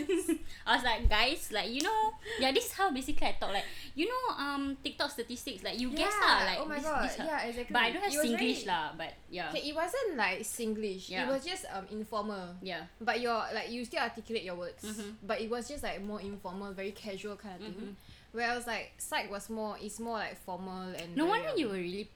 I 0.68 0.76
was 0.76 0.84
like, 0.84 1.08
guys, 1.10 1.48
like 1.52 1.70
you 1.72 1.82
know, 1.82 2.12
yeah, 2.40 2.52
this 2.52 2.66
is 2.68 2.72
how 2.74 2.92
basically 2.92 3.28
I 3.28 3.32
talk. 3.40 3.54
Like 3.54 3.64
you 3.96 4.08
know, 4.08 4.36
um, 4.36 4.76
TikTok 4.84 5.12
statistics, 5.12 5.64
like 5.64 5.80
you 5.80 5.92
guess 5.92 6.12
lah, 6.20 6.44
like 6.44 6.60
oh 6.60 6.66
my 6.68 6.76
this, 6.76 6.84
god. 6.84 7.04
this, 7.08 7.16
yeah, 7.20 7.40
exactly. 7.48 7.72
But 7.74 7.82
I 7.82 7.92
don't 7.92 8.04
have 8.04 8.12
It 8.14 8.20
Singlish 8.20 8.68
lah. 8.68 8.92
But 8.98 9.14
yeah, 9.32 9.50
Okay, 9.56 9.64
it 9.72 9.76
wasn't 9.76 10.18
like 10.20 10.40
Singlish. 10.44 11.08
It 11.08 11.16
Yeah. 11.16 11.32
was 11.32 11.46
just 11.46 11.64
um 11.72 11.88
informal. 11.92 12.56
yeah, 12.62 12.84
But 13.00 13.22
your 13.24 13.40
like 13.56 13.72
you 13.72 13.86
still 13.86 14.04
articulate 14.04 14.44
your 14.44 14.56
words. 14.60 14.84
Mhm. 14.84 15.24
But 15.24 15.40
it 15.40 15.50
was 15.50 15.68
just 15.72 15.84
like 15.84 16.04
more 16.04 16.20
informal, 16.20 16.74
very 16.76 16.92
casual 16.92 17.40
kind 17.40 17.56
of 17.56 17.72
thing. 17.72 17.96
Mhm. 17.96 17.96
Whereas 18.36 18.68
like 18.68 18.94
psych 18.98 19.32
was 19.32 19.50
more 19.50 19.78
it's 19.82 20.00
more 20.00 20.18
like 20.20 20.38
formal 20.46 20.94
and 20.94 21.16
no 21.16 21.26
wonder 21.26 21.50
um, 21.50 21.58
you 21.58 21.68
were 21.68 21.74
really. 21.74 22.10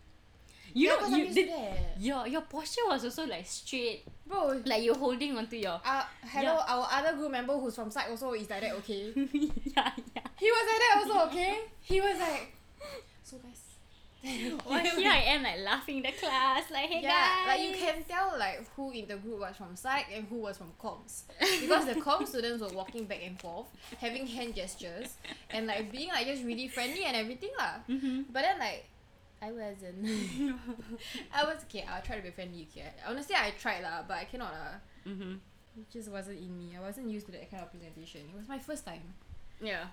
You 0.71 0.89
yeah, 0.89 0.95
know, 1.01 1.07
you, 1.07 1.13
I'm 1.15 1.19
used 1.21 1.35
to 1.37 1.45
the- 1.45 1.51
that. 1.51 1.95
your 1.99 2.27
your 2.27 2.41
posture 2.41 2.81
was 2.87 3.03
also 3.03 3.25
like 3.25 3.47
straight, 3.47 4.03
Bro, 4.27 4.61
like 4.65 4.83
you're 4.83 4.95
holding 4.97 5.35
onto 5.35 5.55
your. 5.55 5.81
uh, 5.83 6.03
hello, 6.27 6.59
our 6.67 6.87
other 6.91 7.17
group 7.17 7.31
member 7.31 7.53
who's 7.57 7.73
from 7.73 7.89
psych 7.89 8.09
also 8.11 8.33
is 8.33 8.47
like 8.49 8.61
that, 8.61 8.73
okay? 8.73 9.11
yeah, 9.15 9.91
yeah. 10.13 10.27
He 10.37 10.51
was 10.51 10.65
like 10.69 10.79
that 10.83 11.03
also, 11.07 11.27
okay? 11.31 11.59
He 11.81 11.99
was 11.99 12.19
like, 12.19 12.53
so 13.23 13.37
guys. 13.37 13.68
Here 14.21 14.57
I 14.65 15.23
am 15.27 15.43
like 15.43 15.59
laughing 15.59 15.97
in 15.97 16.03
the 16.03 16.11
class, 16.11 16.69
like 16.69 16.89
hey 16.89 17.01
yeah, 17.01 17.45
guys. 17.45 17.47
like 17.47 17.69
you 17.69 17.75
can 17.75 18.03
tell 18.03 18.35
like 18.37 18.67
who 18.75 18.91
in 18.91 19.07
the 19.07 19.15
group 19.15 19.39
was 19.39 19.55
from 19.55 19.77
psych 19.77 20.07
and 20.13 20.27
who 20.27 20.35
was 20.35 20.57
from 20.57 20.73
comms 20.81 21.21
because 21.39 21.85
the 21.85 21.93
comm 21.93 22.27
students 22.27 22.61
were 22.61 22.75
walking 22.75 23.05
back 23.05 23.21
and 23.25 23.39
forth, 23.39 23.67
having 23.97 24.27
hand 24.27 24.55
gestures 24.55 25.15
and 25.51 25.67
like 25.67 25.89
being 25.89 26.09
like 26.09 26.27
just 26.27 26.43
really 26.43 26.67
friendly 26.67 27.05
and 27.05 27.15
everything 27.15 27.51
lah. 27.57 27.75
Mm-hmm. 27.87 28.23
But 28.33 28.41
then 28.41 28.59
like 28.59 28.85
I 29.41 29.53
wasn't. 29.53 30.03
I 31.33 31.45
was 31.45 31.63
okay. 31.63 31.85
I'll 31.89 32.01
try 32.01 32.17
to 32.17 32.21
be 32.21 32.31
friendly. 32.31 32.67
Okay, 32.69 32.87
honestly 33.07 33.35
I 33.35 33.51
tried 33.57 33.83
lah, 33.83 34.03
but 34.05 34.17
I 34.17 34.25
cannot 34.25 34.51
lah. 34.51 34.75
Mm-hmm. 35.07 35.35
It 35.79 35.89
just 35.93 36.11
wasn't 36.11 36.39
in 36.39 36.57
me. 36.57 36.75
I 36.75 36.81
wasn't 36.81 37.09
used 37.09 37.25
to 37.27 37.31
that 37.31 37.49
kind 37.49 37.63
of 37.63 37.71
presentation. 37.71 38.21
It 38.33 38.37
was 38.37 38.49
my 38.49 38.59
first 38.59 38.85
time. 38.85 39.13
Yeah. 39.61 39.85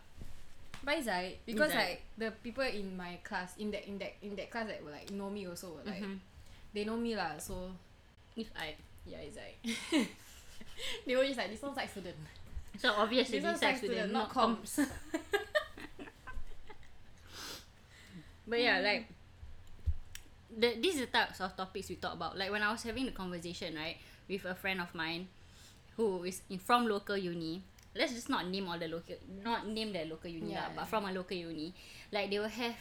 But 0.86 0.98
it's 1.02 1.08
like 1.10 1.42
because 1.44 1.74
like 1.74 2.02
the 2.16 2.30
people 2.30 2.62
in 2.62 2.96
my 2.96 3.18
class 3.26 3.56
in 3.58 3.72
that 3.74 3.82
in 3.90 3.98
that 3.98 4.14
in 4.22 4.36
that 4.38 4.50
class 4.54 4.68
that 4.70 4.78
were 4.86 4.92
like 4.94 5.10
know 5.10 5.28
me 5.28 5.42
also 5.50 5.74
were 5.74 5.82
like 5.82 5.98
Mhm. 6.02 6.18
they 6.72 6.84
know 6.86 6.96
me 6.96 7.16
lah. 7.18 7.34
So 7.42 7.74
If 8.38 8.46
I 8.54 8.76
yeah, 9.04 9.18
it's 9.26 9.34
like 9.34 9.58
they 11.06 11.16
were 11.18 11.26
just 11.26 11.38
like 11.42 11.50
this 11.50 11.58
one's 11.62 11.74
like 11.76 11.90
student. 11.90 12.14
so 12.78 12.92
obviously 12.94 13.40
This 13.42 13.58
psych 13.58 13.78
student, 13.82 14.12
not 14.14 14.30
not 14.30 14.34
comms. 14.62 14.78
but 18.46 18.60
yeah, 18.60 18.78
like 18.80 19.08
the 20.56 20.76
these 20.80 20.96
are 21.02 21.06
the 21.06 21.12
types 21.12 21.40
of 21.40 21.56
topics 21.56 21.88
we 21.88 21.96
talk 21.96 22.14
about. 22.14 22.38
Like 22.38 22.50
when 22.50 22.62
I 22.62 22.70
was 22.70 22.82
having 22.84 23.06
the 23.06 23.12
conversation 23.12 23.74
right 23.74 23.96
with 24.28 24.44
a 24.44 24.54
friend 24.54 24.80
of 24.80 24.94
mine 24.94 25.26
who 25.96 26.22
is 26.24 26.42
in 26.48 26.58
from 26.58 26.86
local 26.86 27.16
uni. 27.16 27.62
Let's 27.96 28.12
just 28.12 28.28
not 28.28 28.46
name 28.48 28.68
all 28.68 28.78
the 28.78 28.88
local, 28.88 29.16
not 29.42 29.66
name 29.66 29.92
the 29.92 30.04
local 30.04 30.28
uni 30.30 30.52
Yeah. 30.52 30.68
lah, 30.68 30.68
but 30.76 30.84
from 30.86 31.04
a 31.08 31.12
local 31.12 31.36
uni, 31.36 31.72
like 32.12 32.30
they 32.30 32.38
will 32.38 32.52
have 32.52 32.76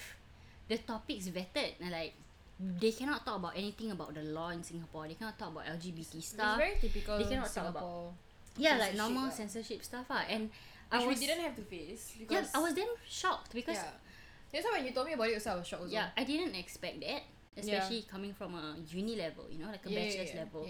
the 0.67 0.77
topics 0.77 1.27
vetted 1.31 1.79
and 1.79 1.91
like 1.91 2.13
they 2.59 2.91
cannot 2.91 3.25
talk 3.25 3.37
about 3.39 3.55
anything 3.55 3.91
about 3.91 4.13
the 4.13 4.23
law 4.23 4.49
in 4.49 4.63
Singapore. 4.63 5.07
They 5.07 5.15
cannot 5.15 5.37
talk 5.39 5.51
about 5.51 5.65
LGBT 5.65 6.21
stuff. 6.23 6.59
It's 6.59 6.63
very 6.63 6.75
typical. 6.79 7.17
They 7.17 7.25
cannot 7.25 7.47
talk 7.51 7.69
about- 7.71 7.83
Singapore 7.83 8.13
yeah, 8.57 8.77
like 8.79 8.95
normal 8.95 9.27
lah. 9.27 9.35
censorship 9.35 9.83
stuff 9.83 10.07
ah. 10.09 10.23
And 10.31 10.47
I 10.91 10.99
Which 11.03 11.07
was 11.07 11.19
we 11.19 11.27
didn't 11.27 11.43
have 11.43 11.55
to 11.59 11.65
face 11.67 12.15
yeah, 12.15 12.19
because 12.23 12.47
I 12.55 12.59
was 12.63 12.71
damn 12.73 12.87
shocked 13.07 13.51
because 13.53 13.75
yeah. 13.75 13.99
That's 14.53 14.63
why 14.63 14.79
when 14.79 14.85
you 14.87 14.93
told 14.95 15.07
me 15.07 15.13
about 15.19 15.27
it, 15.27 15.35
also 15.35 15.51
I 15.51 15.55
was 15.59 15.67
shocked. 15.67 15.83
Also. 15.83 15.93
yeah, 15.93 16.15
I 16.15 16.23
didn't 16.23 16.55
expect 16.55 17.01
that, 17.03 17.27
especially 17.59 18.07
coming 18.07 18.31
from 18.31 18.55
a 18.55 18.79
uni 18.87 19.17
level, 19.19 19.43
you 19.51 19.59
know, 19.59 19.67
like 19.67 19.83
a 19.83 19.91
Yeah, 19.91 19.99
yeah, 19.99 20.05
bachelor's 20.07 20.31
yeah, 20.31 20.39
level. 20.47 20.63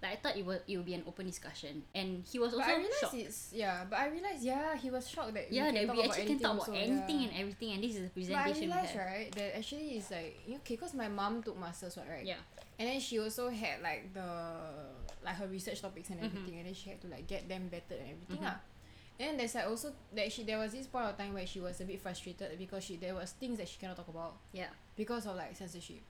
Like 0.00 0.12
I 0.12 0.16
thought 0.16 0.36
it 0.36 0.46
would 0.46 0.62
it 0.68 0.76
would 0.76 0.86
be 0.86 0.94
an 0.94 1.02
open 1.06 1.26
discussion, 1.26 1.82
and 1.94 2.22
he 2.30 2.38
was 2.38 2.54
also 2.54 2.64
But 2.64 2.76
I 2.76 2.86
shocked. 3.00 3.14
it's 3.14 3.50
yeah. 3.52 3.84
But 3.90 3.98
I 3.98 4.06
realized 4.08 4.42
yeah, 4.44 4.76
he 4.76 4.90
was 4.90 5.08
shocked 5.10 5.34
that 5.34 5.50
Yeah, 5.52 5.72
we 5.72 5.84
that 5.86 5.96
we 5.96 6.02
actually 6.04 6.26
can 6.26 6.38
talk 6.38 6.54
about 6.54 6.68
also, 6.68 6.72
anything 6.72 7.20
yeah. 7.20 7.28
and 7.28 7.32
everything, 7.40 7.72
and 7.72 7.82
this 7.82 7.96
is 7.96 8.02
the 8.02 8.10
But 8.14 8.36
I 8.38 8.42
presentation 8.44 8.70
realized 8.70 8.96
right 8.96 9.32
that 9.34 9.56
actually 9.58 9.96
is 9.98 10.10
like 10.10 10.38
you 10.46 10.52
know, 10.54 10.60
okay, 10.60 10.76
cause 10.76 10.94
my 10.94 11.08
mom 11.08 11.42
took 11.42 11.58
masters, 11.58 11.96
what, 11.96 12.06
right? 12.08 12.24
Yeah. 12.24 12.38
And 12.78 12.88
then 12.88 13.00
she 13.00 13.18
also 13.18 13.50
had 13.50 13.82
like 13.82 14.14
the 14.14 14.22
like 15.24 15.34
her 15.34 15.48
research 15.48 15.82
topics 15.82 16.10
and 16.10 16.20
Mhm. 16.20 16.26
everything, 16.26 16.56
and 16.58 16.66
then 16.66 16.74
she 16.74 16.90
had 16.90 17.00
to 17.02 17.08
like 17.08 17.26
get 17.26 17.48
them 17.48 17.66
better 17.68 17.98
and 17.98 18.10
everything 18.14 18.38
Mhm. 18.38 18.46
ah. 18.54 18.60
And 19.18 19.30
then 19.30 19.36
there's 19.38 19.54
like 19.56 19.66
also 19.66 19.92
that 20.14 20.30
she 20.30 20.44
there 20.44 20.58
was 20.58 20.70
this 20.70 20.86
point 20.86 21.06
of 21.06 21.16
time 21.18 21.34
where 21.34 21.44
she 21.46 21.58
was 21.58 21.80
a 21.80 21.84
bit 21.84 22.00
frustrated 22.00 22.56
because 22.56 22.84
she 22.84 22.94
there 22.96 23.16
was 23.16 23.32
things 23.32 23.58
that 23.58 23.66
she 23.68 23.78
cannot 23.82 23.96
talk 23.96 24.06
about 24.06 24.36
Yeah. 24.52 24.70
because 24.94 25.26
of 25.26 25.34
like 25.34 25.56
censorship. 25.56 26.02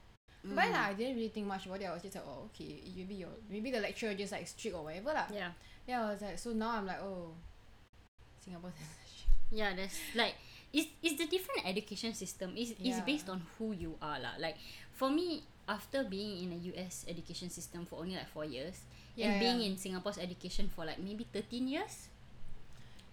Mm. 0.47 0.55
But 0.55 0.71
like, 0.71 0.75
I 0.75 0.93
didn't 0.95 1.17
really 1.17 1.29
think 1.35 1.47
much 1.47 1.67
about 1.67 1.81
it. 1.83 1.87
I 1.87 1.93
was 1.95 2.03
just 2.03 2.15
like, 2.15 2.25
oh 2.27 2.47
okay, 2.55 2.79
maybe 2.97 3.15
your 3.15 3.31
maybe 3.51 3.71
the 3.71 3.81
lecturer 3.81 4.15
just 4.15 4.33
like 4.33 4.47
strict 4.47 4.77
or 4.77 4.85
whatever 4.85 5.13
lah. 5.13 5.27
Yeah. 5.35 5.51
Yeah, 5.87 6.05
I 6.07 6.13
was 6.13 6.21
like, 6.23 6.39
so 6.39 6.53
now 6.53 6.79
I'm 6.79 6.87
like, 6.87 7.01
oh, 7.03 7.33
Singapore 8.45 8.71
censorship. 8.79 9.29
Yeah, 9.51 9.75
there's 9.75 9.99
like 10.15 10.35
it's 10.73 10.89
it's 11.03 11.17
the 11.19 11.27
different 11.27 11.67
education 11.67 12.13
system. 12.15 12.53
It's 12.55 12.71
it's 12.79 13.01
Yeah. 13.01 13.05
based 13.05 13.29
on 13.29 13.43
who 13.59 13.73
you 13.73 13.97
are 14.01 14.21
lah. 14.21 14.37
Like 14.39 14.57
for 14.95 15.11
me, 15.11 15.43
after 15.69 16.05
being 16.05 16.45
in 16.45 16.49
a 16.55 16.61
US 16.77 17.05
education 17.09 17.51
system 17.51 17.85
for 17.89 18.01
only 18.01 18.15
like 18.17 18.29
four 18.33 18.45
years 18.45 18.85
Yeah, 19.19 19.33
and 19.33 19.41
being 19.41 19.59
yeah. 19.61 19.69
in 19.69 19.77
Singapore's 19.77 20.19
education 20.23 20.71
for 20.71 20.85
like 20.87 21.01
maybe 21.03 21.27
thirteen 21.27 21.67
years, 21.69 22.09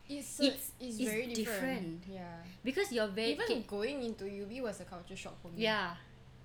It's 0.06 0.38
It's- 0.40 0.54
it's, 0.54 0.66
it's, 0.80 0.96
it's 1.02 1.10
very 1.10 1.26
different. 1.34 2.06
different. 2.06 2.22
Yeah. 2.22 2.38
because 2.62 2.94
you're 2.94 3.10
very 3.10 3.34
Even 3.34 3.50
okay, 3.50 3.66
going 3.66 4.04
into 4.06 4.30
UB 4.30 4.62
was 4.62 4.78
a 4.80 4.86
culture 4.86 5.18
shock 5.18 5.34
for 5.42 5.50
me. 5.50 5.66
yeah, 5.66 5.98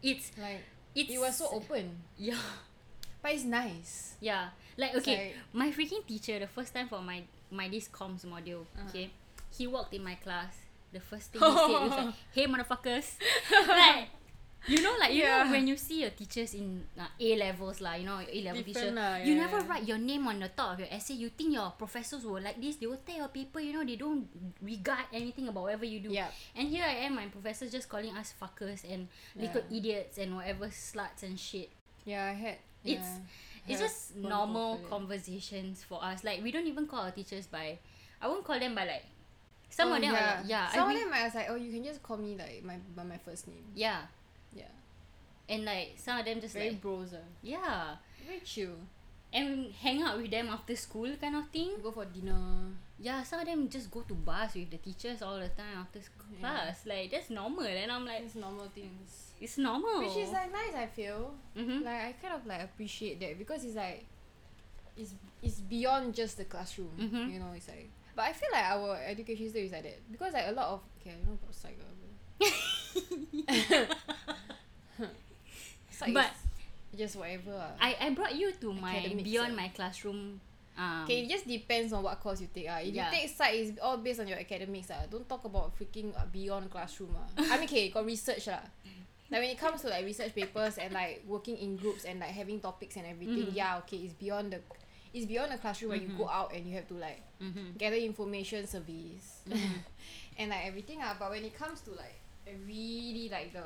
it's 0.03 0.33
Like 0.39 0.63
it's 0.95 1.11
it 1.11 1.19
was 1.19 1.37
so 1.37 1.49
open, 1.53 1.97
yeah. 2.19 2.39
But 3.23 3.33
it's 3.33 3.45
nice. 3.45 4.15
yeah. 4.21 4.49
Like 4.77 4.95
okay 4.97 5.35
like- 5.35 5.37
my 5.53 5.69
freaking 5.71 6.07
teacher 6.07 6.39
the 6.39 6.47
first 6.49 6.73
time 6.75 6.89
for 6.89 7.01
my 7.03 7.23
my 7.51 7.69
this 7.69 7.89
comms 7.89 8.25
module 8.25 8.65
Uh-huh. 8.77 8.89
okay 8.89 9.11
he 9.53 9.67
walked 9.67 9.93
in 9.95 10.03
my 10.05 10.15
class. 10.15 10.57
The 10.93 11.01
first 11.01 11.31
thing 11.33 11.43
he 11.43 11.47
said 11.47 11.69
was 11.69 11.91
like 11.91 12.15
hey 12.35 12.47
motherfuckers. 12.47 13.15
Like 13.69 14.09
you 14.69 14.83
know 14.83 14.93
like 15.01 15.13
you 15.17 15.25
know 15.25 15.49
when 15.49 15.65
you 15.67 15.77
see 15.77 16.03
your 16.03 16.11
teachers 16.11 16.53
in 16.55 16.85
uh, 16.99 17.09
A 17.19 17.37
levels 17.37 17.81
lah 17.81 17.95
you 17.97 18.05
know 18.05 18.21
your 18.21 18.29
A 18.29 18.41
level 18.45 18.63
teacher 18.63 18.93
you 19.25 19.35
never 19.35 19.61
write 19.65 19.89
your 19.89 19.97
name 19.97 20.29
on 20.29 20.37
the 20.39 20.49
top 20.53 20.75
of 20.75 20.81
your 20.85 20.89
essay 20.93 21.15
you 21.15 21.31
think 21.33 21.55
your 21.57 21.73
professors 21.81 22.25
will 22.29 22.41
like 22.45 22.61
this 22.61 22.77
they 22.77 22.87
will 22.87 23.01
tear 23.01 23.25
your 23.25 23.33
paper 23.33 23.61
you 23.61 23.73
know 23.73 23.81
they 23.85 23.97
don't 23.97 24.29
regard 24.61 25.09
anything 25.17 25.49
about 25.49 25.65
whatever 25.65 25.85
you 25.89 26.01
do 26.01 26.13
Yeah. 26.13 26.29
and 26.55 26.69
here 26.69 26.85
I 26.85 27.09
am 27.09 27.17
my 27.17 27.27
professors 27.33 27.73
just 27.73 27.89
calling 27.89 28.13
us 28.17 28.35
fuckers 28.37 28.85
and 28.85 29.09
little 29.35 29.63
idiots 29.73 30.19
and 30.19 30.37
whatever 30.37 30.69
sluts 30.69 31.23
and 31.25 31.41
shit 31.41 31.71
Yeah, 32.05 32.29
I 32.29 32.37
had. 32.37 32.59
It's- 32.85 33.21
it's 33.69 33.79
just 33.79 34.17
normal 34.17 34.81
conversations 34.89 35.85
for 35.85 36.03
us. 36.03 36.25
Like 36.25 36.43
we 36.43 36.51
don't 36.51 36.67
even 36.67 36.87
call 36.89 37.05
our 37.07 37.13
teachers 37.13 37.47
by 37.47 37.79
I 38.21 38.27
won't 38.27 38.43
call 38.43 38.59
them 38.59 38.75
by 38.75 38.85
like 38.85 39.05
some 39.69 39.93
Oh, 39.93 39.95
of 39.95 40.01
them 40.03 40.11
yeah. 40.13 40.19
are 40.19 40.37
like 40.41 40.51
yeah, 40.51 40.67
Some 40.75 40.89
I 40.89 40.93
of 40.95 40.99
them 40.99 41.11
I 41.13 41.21
was 41.25 41.35
like, 41.37 41.47
oh, 41.51 41.55
you 41.55 41.71
can 41.71 41.85
just 41.85 42.03
call 42.03 42.17
me 42.17 42.35
like 42.37 42.65
my 42.65 42.77
by 42.97 43.05
my 43.05 43.19
first 43.19 43.47
name. 43.47 43.63
Yeah. 43.77 44.09
And 45.51 45.65
like 45.65 45.95
some 45.97 46.19
of 46.21 46.25
them 46.25 46.41
just 46.41 46.55
Very 46.55 46.71
like 46.71 46.81
bros. 46.81 47.13
ah. 47.15 47.27
yeah. 47.43 47.97
Very 48.27 48.41
chill. 48.41 48.77
And 49.33 49.73
hang 49.75 50.03
out 50.03 50.17
with 50.19 50.31
them 50.31 50.49
after 50.49 50.75
school 50.77 51.11
kind 51.21 51.37
of 51.37 51.49
thing. 51.51 51.73
Go 51.83 51.91
for 51.93 52.05
dinner. 52.05 52.39
Yeah, 52.99 53.23
some 53.23 53.41
of 53.41 53.47
them 53.47 53.69
just 53.69 53.91
go 53.91 54.01
to 54.03 54.15
bars 54.15 54.55
with 54.55 54.71
the 54.71 54.77
teachers 54.79 55.23
all 55.23 55.39
the 55.39 55.49
time 55.49 55.79
after 55.79 56.01
school 56.01 56.27
Yeah. 56.35 56.41
class. 56.41 56.87
Like 56.87 57.11
that's 57.11 57.31
normal. 57.31 57.65
And 57.67 57.91
I'm 57.91 58.05
like 58.07 58.23
It's 58.23 58.35
normal 58.35 58.69
things. 58.75 59.33
it's 59.41 59.57
normal. 59.59 60.01
Which 60.01 60.17
is 60.17 60.31
like 60.31 60.53
nice. 60.53 60.75
I 60.77 60.87
feel. 60.87 61.35
mm-hmm. 61.57 61.85
Like 61.85 62.03
I 62.09 62.15
kind 62.21 62.35
of 62.35 62.47
like 62.47 62.63
appreciate 62.63 63.19
that 63.21 63.39
because 63.39 63.65
it's 63.65 63.77
like, 63.77 64.05
it's 64.97 65.15
it's 65.43 65.61
beyond 65.61 66.15
just 66.15 66.37
the 66.37 66.45
classroom. 66.45 66.91
Mhm. 66.99 67.33
You 67.33 67.39
know, 67.41 67.53
it's 67.57 67.69
like. 67.69 67.91
But 68.17 68.23
I 68.27 68.33
feel 68.33 68.49
like 68.53 68.65
our 68.65 68.97
education 69.07 69.47
system 69.47 69.65
is 69.65 69.73
like 69.73 69.85
that 69.85 69.99
because 70.13 70.33
like 70.33 70.47
a 70.49 70.53
lot 70.53 70.69
of 70.75 70.81
okay, 71.01 71.11
I 71.11 71.15
don't 71.15 71.27
know 71.27 71.39
about 71.41 71.55
psych. 71.55 71.79
ah, 76.03 76.07
but- 76.07 76.07
Psych 76.07 76.15
But- 76.15 76.33
is 76.93 76.99
just 76.99 77.17
whatever. 77.17 77.55
ah. 77.57 77.73
I, 77.81 77.97
I 78.01 78.11
brought 78.11 78.35
you 78.35 78.53
to 78.53 78.73
my 78.73 78.97
Academics, 78.97 79.23
beyond 79.31 79.57
my 79.57 79.69
classroom 79.69 80.41
um 80.79 81.05
Okay, 81.05 81.23
it 81.25 81.29
just 81.29 81.47
depends 81.47 81.93
on 81.93 82.03
what 82.03 82.19
course 82.21 82.41
you 82.41 82.49
take. 82.55 82.67
Ah. 82.71 82.79
If 82.81 82.95
Yeah. 82.95 83.11
you 83.11 83.19
take 83.19 83.29
psych, 83.31 83.55
it's 83.55 83.79
all 83.83 83.99
based 83.99 84.21
on 84.21 84.29
your 84.29 84.39
academics. 84.39 84.91
Ah. 84.91 85.05
Don't 85.11 85.29
talk 85.29 85.45
about 85.45 85.77
freaking 85.77 86.15
uh, 86.17 86.25
beyond 86.33 86.71
classroom. 86.71 87.15
Ah. 87.15 87.27
I 87.37 87.59
mean, 87.59 87.69
okay, 87.69 87.91
got 87.91 88.07
research. 88.07 88.47
lah. 88.47 88.63
Like 89.31 89.41
when 89.47 89.51
it 89.55 89.59
comes 89.63 89.83
to 89.83 89.89
like 89.89 90.03
research 90.05 90.35
papers 90.35 90.79
and 90.79 90.91
like 90.95 91.23
working 91.27 91.55
in 91.59 91.77
groups 91.79 92.03
and 92.03 92.19
like 92.19 92.35
having 92.35 92.59
topics 92.59 92.97
and 92.99 93.07
everything, 93.07 93.47
Mhm. 93.51 93.55
yeah, 93.55 93.79
okay, 93.87 93.99
it's 94.03 94.15
beyond 94.19 94.51
the 94.55 94.59
it's 95.15 95.27
beyond 95.27 95.51
the 95.55 95.59
classroom 95.59 95.91
where 95.95 95.99
you 96.03 96.11
go 96.19 96.27
out 96.31 96.51
and 96.55 96.67
you 96.67 96.75
have 96.75 96.87
to 96.91 96.95
like 96.99 97.23
mhm. 97.43 97.75
gather 97.79 97.99
information, 97.99 98.67
surveys, 98.67 99.43
Mhm. 99.47 99.87
and 100.39 100.51
like 100.51 100.67
everything. 100.67 100.99
Ah. 101.03 101.15
But 101.19 101.31
when 101.31 101.45
it 101.47 101.55
comes 101.55 101.79
to 101.87 101.95
like 101.95 102.19
really 102.67 103.29
like 103.31 103.53
the 103.55 103.63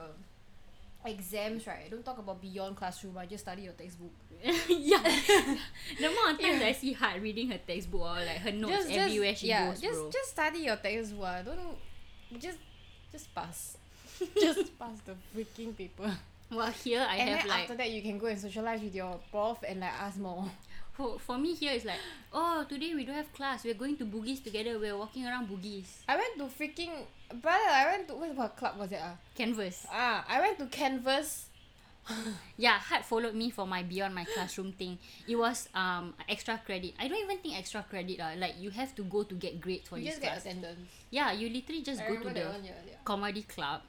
exams, 1.04 1.66
right? 1.66 1.90
Don't 1.90 2.04
talk 2.04 2.18
about 2.18 2.40
beyond 2.40 2.76
classroom. 2.76 3.18
I 3.18 3.26
just 3.26 3.44
study 3.44 3.62
your 3.62 3.72
textbook. 3.72 4.10
yeah. 4.68 5.02
the 5.98 6.06
amount 6.06 6.32
of 6.32 6.40
times 6.40 6.62
I 6.62 6.72
see 6.72 6.92
Hart 6.92 7.20
reading 7.20 7.50
her 7.50 7.58
textbook 7.58 8.00
or 8.00 8.14
like 8.14 8.38
her 8.38 8.52
notes 8.52 8.86
everywhere 8.90 9.34
she 9.34 9.48
yeah, 9.48 9.68
goes, 9.68 9.80
just 9.80 10.00
bro. 10.00 10.10
just 10.10 10.30
study 10.30 10.58
your 10.60 10.76
textbook. 10.76 11.24
ah. 11.24 11.42
Don't 11.42 12.40
just 12.40 12.58
just 13.12 13.34
pass. 13.34 13.76
just 14.40 14.78
pass 14.78 14.98
the 15.04 15.14
freaking 15.34 15.76
paper. 15.76 16.12
well, 16.50 16.70
here 16.70 17.06
I 17.08 17.16
and 17.16 17.28
have 17.30 17.38
then 17.40 17.48
like 17.48 17.60
after 17.62 17.76
that 17.76 17.90
you 17.90 18.02
can 18.02 18.18
go 18.18 18.26
and 18.26 18.38
socialize 18.38 18.80
with 18.80 18.94
your 18.94 19.18
prof 19.30 19.58
and 19.66 19.80
like 19.80 19.92
ask 20.00 20.18
more. 20.18 20.50
For, 20.94 21.18
for 21.18 21.36
me 21.38 21.54
here 21.54 21.72
it's 21.74 21.84
like, 21.84 21.98
oh 22.32 22.64
today 22.68 22.94
we 22.94 23.04
don't 23.04 23.16
have 23.16 23.32
class. 23.34 23.64
We're 23.64 23.74
going 23.74 23.96
to 23.98 24.04
Bugis 24.06 24.42
together. 24.42 24.78
We're 24.78 24.96
walking 24.96 25.26
around 25.26 25.48
Bugis. 25.48 25.86
I 26.08 26.16
went 26.16 26.38
to 26.38 26.44
freaking 26.44 26.92
brother. 27.42 27.70
I 27.70 27.86
went 27.90 28.08
to 28.08 28.14
what, 28.14 28.34
what 28.36 28.56
club 28.56 28.78
was 28.78 28.92
it? 28.92 29.00
Ah, 29.02 29.16
Canvas. 29.34 29.86
ah, 29.90 30.24
I 30.28 30.40
went 30.40 30.58
to 30.58 30.66
Canvas. 30.66 31.46
Yeah, 32.58 32.78
Hart 32.78 33.04
followed 33.04 33.34
me 33.34 33.48
for 33.50 33.66
my 33.66 33.82
beyond 33.82 34.14
my 34.14 34.24
classroom 34.24 34.72
thing. 34.72 34.98
It 35.26 35.36
was 35.36 35.68
um 35.74 36.14
extra 36.28 36.60
credit. 36.64 36.92
I 37.00 37.08
don't 37.08 37.18
even 37.24 37.38
think 37.38 37.58
extra 37.58 37.82
credit 37.88 38.20
uh, 38.20 38.36
like 38.38 38.54
you 38.60 38.70
have 38.70 38.94
to 38.96 39.02
go 39.04 39.22
to 39.24 39.34
get 39.34 39.58
grades 39.60 39.88
for 39.88 39.96
You 39.98 40.04
this 40.04 40.20
just 40.20 40.22
get 40.22 40.38
attendance. 40.38 40.78
Yeah, 41.10 41.32
you 41.32 41.48
literally 41.48 41.82
just 41.82 42.02
I 42.02 42.08
go 42.08 42.16
to 42.22 42.28
the 42.28 42.44
one. 42.44 42.62
Yeah, 42.62 42.72
yeah. 42.86 42.96
comedy 43.04 43.42
club 43.42 43.80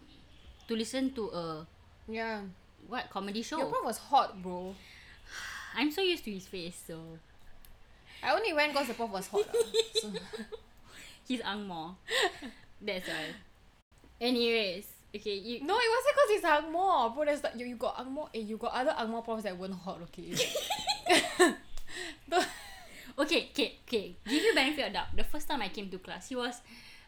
to 0.68 0.76
listen 0.76 1.12
to 1.14 1.30
a 1.30 1.68
Yeah. 2.08 2.42
what 2.88 3.10
comedy 3.12 3.42
show. 3.44 3.58
Your 3.60 3.68
prof 3.68 3.84
was 3.84 3.98
hot, 4.00 4.42
bro. 4.42 4.74
I'm 5.76 5.92
so 5.92 6.02
used 6.02 6.24
to 6.26 6.32
his 6.32 6.48
face, 6.48 6.82
so 6.88 7.00
I 8.24 8.32
only 8.34 8.54
went 8.54 8.72
because 8.74 8.88
the 8.88 8.94
prof 8.94 9.12
was 9.12 9.28
hot. 9.28 9.46
so, 9.96 10.12
he's 11.28 11.42
angmo. 11.42 11.96
That's 12.82 13.08
why. 13.08 13.26
Anyways, 14.22 14.88
okay, 15.16 15.36
you 15.36 15.64
no, 15.64 15.76
it 15.78 15.90
wasn't 15.96 16.16
because 16.16 16.30
he's 16.30 16.44
angmo, 16.44 17.14
bro. 17.14 17.26
There's 17.26 17.44
like, 17.44 17.54
you, 17.58 17.66
you 17.66 17.76
got 17.76 17.98
angmo, 17.98 18.30
and 18.34 18.44
eh, 18.44 18.48
you 18.48 18.58
got 18.58 18.74
other 18.74 18.92
angmo 18.92 19.24
profs 19.24 19.44
that 19.44 19.58
weren't 19.58 19.74
hot. 19.76 20.00
Okay. 20.04 20.34
okay, 23.20 23.50
okay, 23.52 23.76
okay. 23.88 24.16
Give 24.28 24.44
you 24.44 24.54
benefit 24.56 24.88
of 24.88 24.94
doubt. 24.94 25.08
The 25.16 25.24
first 25.24 25.48
time 25.48 25.62
I 25.62 25.70
came 25.70 25.90
to 25.90 25.98
class, 26.00 26.30
he 26.30 26.36
was 26.36 26.62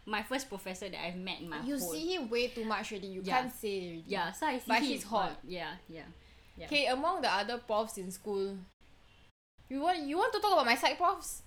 my 0.06 0.24
first 0.24 0.48
professor 0.50 0.88
that 0.90 1.06
I've 1.06 1.18
met 1.18 1.42
in 1.42 1.50
my 1.50 1.62
you 1.64 1.78
whole. 1.78 1.92
see 1.92 2.16
him 2.16 2.30
way 2.30 2.48
too 2.48 2.64
much 2.66 2.92
already. 2.92 3.08
You 3.08 3.22
Yeah. 3.24 3.42
can't 3.42 3.54
say 3.56 3.78
already. 3.82 4.04
Yeah, 4.08 4.32
so 4.32 4.46
I 4.48 4.58
see 4.58 4.64
But 4.68 4.78
him 4.78 4.84
he's 4.84 5.04
hot. 5.04 5.38
Yeah, 5.48 5.72
yeah. 5.90 6.04
Okay, 6.66 6.88
among 6.88 7.22
the 7.22 7.32
other 7.32 7.58
profs 7.60 7.98
in 7.98 8.10
school, 8.12 8.58
you 9.70 9.80
want 9.82 10.00
you 10.00 10.18
want 10.18 10.34
to 10.34 10.40
talk 10.40 10.54
about 10.54 10.66
my 10.66 10.76
psych 10.76 10.98
profs? 10.98 11.42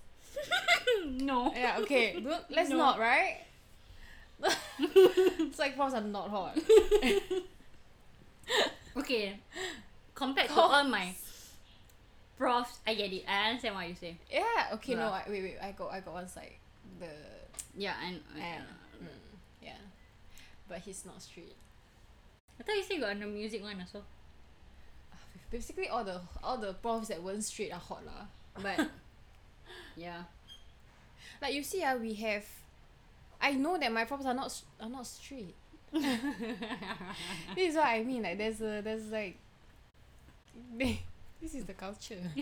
no. 1.05 1.51
Yeah, 1.53 1.77
okay. 1.81 2.19
Don't, 2.23 2.43
let's 2.49 2.69
No. 2.69 2.77
not, 2.77 2.99
right? 2.99 3.39
psych 5.53 5.75
profs 5.75 5.93
are 5.93 6.01
not 6.01 6.29
hot. 6.29 6.57
Okay. 8.97 9.39
Compared 10.15 10.47
to 10.47 10.53
Cause- 10.53 10.71
all 10.71 10.83
my 10.85 11.13
profs, 12.37 12.79
I 12.85 12.93
get 12.95 13.11
it. 13.13 13.23
I 13.27 13.49
understand 13.49 13.75
what 13.75 13.87
you 13.87 13.95
say. 13.95 14.17
Yeah. 14.31 14.43
Okay. 14.73 14.95
No. 14.95 15.07
I, 15.07 15.23
wait. 15.27 15.43
Wait. 15.43 15.57
I 15.61 15.71
got. 15.71 15.91
I 15.91 15.99
got 15.99 16.13
one 16.13 16.27
psych. 16.27 16.59
The 16.99 17.07
Yeah, 17.77 17.93
and 18.05 18.19
yeah. 18.37 18.61
Mm, 19.01 19.07
yeah. 19.63 19.77
But 20.67 20.79
he's 20.79 21.05
not 21.05 21.21
straight. 21.21 21.55
I 22.59 22.63
thought 22.63 22.75
you 22.75 22.83
said 22.83 22.93
you 22.95 23.01
got 23.01 23.19
the 23.19 23.25
music 23.25 23.61
one 23.63 23.79
also. 23.79 24.03
Basically, 25.51 25.89
all 25.89 26.03
the 26.03 26.21
all 26.43 26.57
the 26.57 26.73
profs 26.73 27.09
that 27.09 27.21
weren't 27.21 27.43
straight 27.43 27.73
are 27.73 27.79
hot 27.79 28.05
lah. 28.05 28.25
But 28.61 28.89
Yeah. 29.97 30.23
like 31.41 31.53
you 31.53 31.63
see, 31.63 31.83
ah, 31.83 31.95
we 31.95 32.13
have. 32.15 32.45
I 33.41 33.53
know 33.53 33.77
that 33.77 33.91
my 33.91 34.05
profs 34.05 34.25
are 34.25 34.33
not 34.33 34.61
are 34.79 34.89
not 34.89 35.05
straight. 35.05 35.55
this 35.91 37.69
is 37.69 37.75
what 37.75 37.87
I 37.87 38.03
mean. 38.03 38.23
Like 38.23 38.37
there's 38.37 38.61
a 38.61 38.81
there's 38.81 39.11
like. 39.11 39.37
this 40.77 41.53
is 41.55 41.65
the 41.65 41.73
culture. 41.73 42.21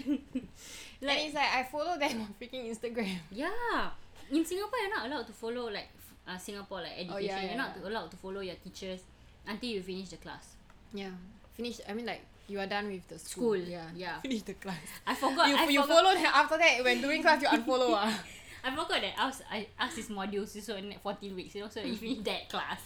like 1.01 1.19
it's 1.25 1.33
like 1.33 1.49
I 1.55 1.63
follow 1.71 1.97
them 1.97 2.21
on 2.21 2.35
freaking 2.39 2.69
Instagram. 2.69 3.17
Yeah. 3.31 3.89
In 4.31 4.45
Singapore, 4.45 4.77
you're 4.79 4.95
not 4.95 5.07
allowed 5.07 5.25
to 5.27 5.33
follow 5.33 5.69
like 5.71 5.89
uh, 6.27 6.37
Singapore 6.37 6.81
like 6.81 6.93
education. 6.93 7.15
Oh, 7.15 7.17
yeah, 7.17 7.41
you're 7.41 7.57
not 7.57 7.75
yeah. 7.81 7.89
allowed 7.89 8.11
to 8.11 8.17
follow 8.17 8.41
your 8.41 8.55
teachers 8.55 8.99
until 9.47 9.69
you 9.69 9.81
finish 9.81 10.09
the 10.09 10.17
class. 10.17 10.53
Yeah. 10.93 11.09
Finish. 11.53 11.79
I 11.89 11.93
mean, 11.93 12.05
like 12.05 12.21
you 12.49 12.59
are 12.59 12.67
done 12.67 12.87
with 12.87 13.07
the 13.07 13.19
school. 13.19 13.55
School. 13.55 13.57
Yeah. 13.57 13.85
Yeah. 13.95 14.19
Finish 14.21 14.41
the 14.43 14.53
class. 14.55 14.77
I 15.05 15.15
forgot. 15.15 15.47
you 15.49 15.55
I 15.55 15.65
you 15.67 15.81
forgot. 15.81 15.95
follow 16.03 16.13
them 16.13 16.25
after 16.25 16.57
that 16.57 16.83
when 16.83 17.01
doing 17.01 17.21
class 17.21 17.41
you 17.41 17.47
unfollow 17.55 17.93
ah. 17.93 18.23
I 18.63 18.71
forgot 18.71 18.89
that 19.01 19.13
I 19.17 19.23
ours, 19.25 19.41
I 19.49 19.67
asked 19.79 19.95
this 19.95 20.09
module 20.09 20.45
so 20.47 20.75
in 20.75 20.93
14 21.01 21.33
weeks, 21.35 21.55
you 21.55 21.61
know, 21.63 21.69
so 21.69 21.79
you 21.79 21.95
finish 21.95 22.19
that 22.25 22.49
class. 22.49 22.81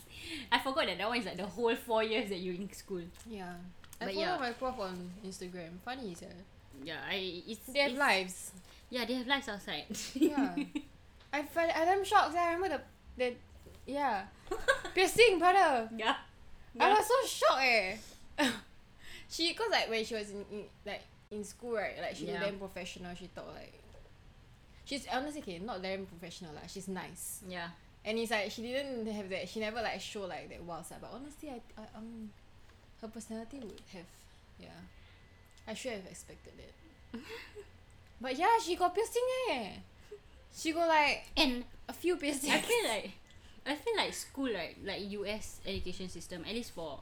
I 0.52 0.60
forgot 0.60 0.86
that 0.86 0.98
that 1.00 1.08
one 1.10 1.18
is 1.18 1.26
like 1.26 1.38
the 1.38 1.46
whole 1.48 1.76
four 1.76 2.04
years 2.04 2.30
that 2.30 2.38
you're 2.40 2.54
in 2.56 2.72
school. 2.74 3.02
Yeah. 3.28 3.54
I 4.00 4.06
But 4.06 4.14
follow 4.14 4.26
yeah. 4.26 4.38
my 4.38 4.52
prof 4.52 4.76
on 4.80 5.10
Instagram. 5.26 5.80
Funny, 5.84 6.14
sir. 6.14 6.28
Yeah, 6.84 6.98
I 7.10 7.42
it's, 7.48 7.66
They 7.68 7.80
have 7.80 7.92
it's- 7.92 8.00
lives. 8.00 8.52
Yeah, 8.92 9.06
they 9.06 9.16
have 9.16 9.26
lives 9.28 9.50
outside. 9.50 9.86
Yeah. 10.14 10.54
I 11.34 11.42
felt 11.42 11.72
I 11.76 11.84
am 11.86 12.04
shocked. 12.04 12.36
I 12.36 12.54
remember 12.54 12.78
the 12.78 12.82
the 13.18 13.34
yeah 13.88 14.26
piercing 14.94 15.40
brother. 15.40 15.90
yeah. 15.98 16.16
I 16.80 16.90
was 16.94 17.08
so 17.08 17.18
shocked 17.26 17.62
eh. 17.64 17.98
She 19.30 19.54
cause 19.54 19.68
like 19.72 19.90
when 19.90 20.04
she 20.06 20.16
was 20.16 20.30
in, 20.32 20.46
in 20.52 20.64
like 20.86 21.02
in 21.32 21.44
school 21.44 21.74
right 21.74 21.96
like 22.02 22.16
she 22.16 22.26
Yeah. 22.28 22.40
damn 22.40 22.58
professional. 22.58 23.16
She 23.16 23.28
thought 23.28 23.48
like 23.56 23.74
she's 24.86 25.06
honestly 25.12 25.42
okay 25.42 25.60
not 25.60 25.82
damn 25.82 26.06
professional 26.06 26.54
like 26.54 26.70
she's 26.70 26.88
nice. 26.88 27.42
Yeah. 27.48 27.68
And 28.06 28.18
it's 28.18 28.32
like 28.32 28.52
she 28.52 28.62
didn't 28.62 29.06
have 29.08 29.30
that. 29.30 29.48
She 29.48 29.60
never 29.62 29.82
like 29.82 30.02
show 30.02 30.22
like 30.26 30.50
that 30.50 30.62
wild 30.64 30.86
side. 30.86 30.98
But 31.02 31.12
honestly, 31.14 31.50
I, 31.50 31.62
I 31.82 31.86
um, 31.98 32.30
her 33.02 33.08
personality 33.08 33.60
would 33.60 33.82
have, 33.94 34.06
yeah. 34.60 34.68
I 35.68 35.74
should 35.74 35.94
have 35.94 36.06
expected 36.06 36.54
it. 36.60 37.20
but 38.22 38.38
yeah, 38.38 38.58
she 38.64 38.76
got 38.76 38.94
piercing 38.94 39.22
eh. 39.52 39.70
She 40.56 40.72
got 40.74 40.88
like 40.88 41.26
And 41.38 41.64
a 41.88 41.94
few 41.94 42.18
piercings. 42.18 42.52
I 42.54 42.60
feel 42.60 42.84
like 42.90 43.12
I 43.66 43.76
feel 43.76 43.96
like 43.96 44.14
school 44.14 44.54
right, 44.54 44.76
like 44.84 45.10
US 45.12 45.62
education 45.66 46.10
system, 46.10 46.44
at 46.48 46.54
least 46.54 46.72
for 46.72 47.00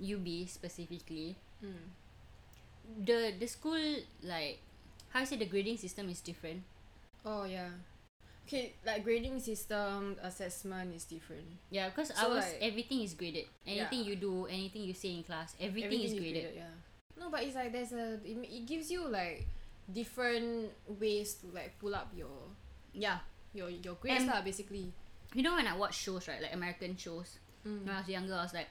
UB 0.00 0.46
specifically, 0.48 1.34
Mm. 1.64 3.04
the 3.08 3.32
the 3.40 3.46
school 3.48 3.80
like 4.22 4.60
how 5.10 5.20
I 5.20 5.24
say 5.24 5.36
the 5.40 5.46
grading 5.48 5.78
system 5.78 6.08
is 6.12 6.20
different. 6.20 6.62
Oh 7.24 7.44
yeah. 7.44 7.70
Okay, 8.44 8.76
like 8.84 9.00
grading 9.04 9.40
system 9.40 10.16
assessment 10.20 10.92
is 10.94 11.08
different. 11.08 11.48
Yeah, 11.72 11.88
because 11.88 12.12
So, 12.12 12.28
ours 12.36 12.44
like- 12.44 12.60
everything 12.60 13.00
is 13.00 13.14
graded. 13.16 13.48
Anything 13.64 14.04
you 14.04 14.16
do, 14.20 14.44
anything 14.44 14.84
you 14.84 14.92
say 14.92 15.16
in 15.16 15.24
class, 15.24 15.56
everything, 15.56 16.04
is 16.04 16.12
graded. 16.12 16.52
yeah. 16.52 16.76
No, 17.16 17.30
but 17.32 17.40
it's 17.42 17.56
like 17.56 17.72
there's 17.72 17.92
a 17.96 18.20
it, 18.20 18.36
it 18.44 18.66
gives 18.68 18.90
you 18.92 19.08
like 19.08 19.48
different 19.88 20.68
ways 21.00 21.40
to 21.40 21.46
like 21.56 21.72
pull 21.80 21.94
up 21.94 22.12
your 22.12 22.52
Yeah. 22.92 23.24
your 23.56 23.70
your 23.72 23.94
grades 23.96 24.24
And- 24.24 24.30
lah 24.34 24.42
basically. 24.44 24.92
You 25.32 25.42
know 25.42 25.56
when 25.56 25.66
I 25.66 25.74
watch 25.74 25.96
shows 25.98 26.28
right, 26.28 26.42
like 26.42 26.52
American 26.54 26.94
shows, 27.00 27.38
Mm. 27.66 27.86
when 27.88 27.96
I 27.96 27.98
was 28.04 28.08
younger, 28.12 28.34
I 28.36 28.44
was 28.44 28.52
like, 28.54 28.68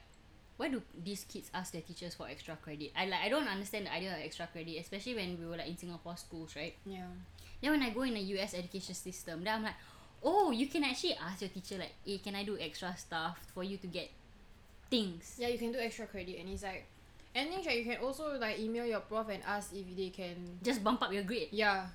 why 0.56 0.68
do 0.68 0.82
these 1.02 1.24
kids 1.24 1.50
ask 1.52 1.72
their 1.72 1.82
teachers 1.82 2.14
for 2.14 2.28
extra 2.28 2.56
credit? 2.56 2.92
I 2.96 3.06
like 3.06 3.20
I 3.24 3.28
don't 3.28 3.48
understand 3.48 3.86
the 3.86 3.92
idea 3.92 4.12
of 4.12 4.18
extra 4.22 4.46
credit, 4.46 4.78
especially 4.78 5.14
when 5.14 5.38
we 5.38 5.46
were 5.46 5.56
like 5.56 5.68
in 5.68 5.76
Singapore 5.76 6.16
schools, 6.16 6.54
right? 6.56 6.74
Yeah. 6.86 7.06
Then 7.60 7.72
when 7.72 7.82
I 7.82 7.90
go 7.90 8.02
in 8.02 8.14
the 8.14 8.20
US 8.38 8.54
education 8.54 8.94
system, 8.94 9.42
then 9.42 9.54
I'm 9.56 9.62
like, 9.64 9.74
oh, 10.22 10.50
you 10.50 10.66
can 10.66 10.84
actually 10.84 11.14
ask 11.14 11.40
your 11.40 11.50
teacher 11.50 11.76
like, 11.78 11.92
hey, 12.04 12.18
can 12.18 12.34
I 12.34 12.44
do 12.44 12.56
extra 12.58 12.94
stuff 12.96 13.38
for 13.54 13.64
you 13.64 13.78
to 13.78 13.86
get 13.86 14.10
things? 14.90 15.36
Yeah, 15.38 15.48
you 15.48 15.58
can 15.58 15.72
do 15.72 15.78
extra 15.78 16.06
credit, 16.06 16.38
and 16.38 16.48
it's 16.48 16.62
like, 16.62 16.86
and 17.34 17.50
things 17.50 17.66
like 17.66 17.76
you 17.78 17.84
can 17.84 17.96
also 17.98 18.38
like 18.38 18.58
email 18.60 18.86
your 18.86 19.00
prof 19.00 19.28
and 19.28 19.42
ask 19.46 19.72
if 19.74 19.96
they 19.96 20.10
can. 20.10 20.58
Just 20.62 20.84
bump 20.84 21.02
up 21.02 21.12
your 21.12 21.24
grade, 21.24 21.48
Yeah, 21.50 21.86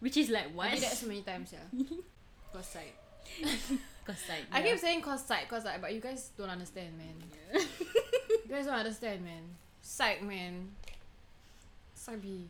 which 0.00 0.16
is 0.16 0.28
like 0.28 0.52
what? 0.54 0.68
I 0.68 0.74
did 0.74 0.82
that 0.82 0.96
so 0.96 1.06
many 1.06 1.22
times. 1.22 1.52
Yeah, 1.52 1.84
cause 2.52 2.66
psych. 2.66 2.94
Cause 4.04 4.24
like 4.28 4.44
I 4.50 4.62
keep 4.62 4.78
saying 4.78 5.02
cause 5.02 5.24
psych, 5.24 5.48
cause 5.48 5.64
like, 5.64 5.80
but 5.82 5.92
you 5.92 6.00
guys 6.00 6.30
don't 6.36 6.48
understand, 6.48 6.96
man. 6.96 7.62
you 8.48 8.54
guys 8.54 8.66
don't 8.66 8.74
understand, 8.74 9.24
man. 9.24 9.42
Psych, 9.82 10.22
man. 10.22 10.70
Be 12.22 12.48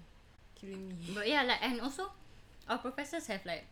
killing 0.54 0.86
me. 0.88 0.94
But 1.12 1.26
yeah, 1.28 1.42
like 1.42 1.58
and 1.62 1.80
also 1.80 2.06
our 2.68 2.78
professors 2.78 3.26
have 3.26 3.44
like 3.44 3.64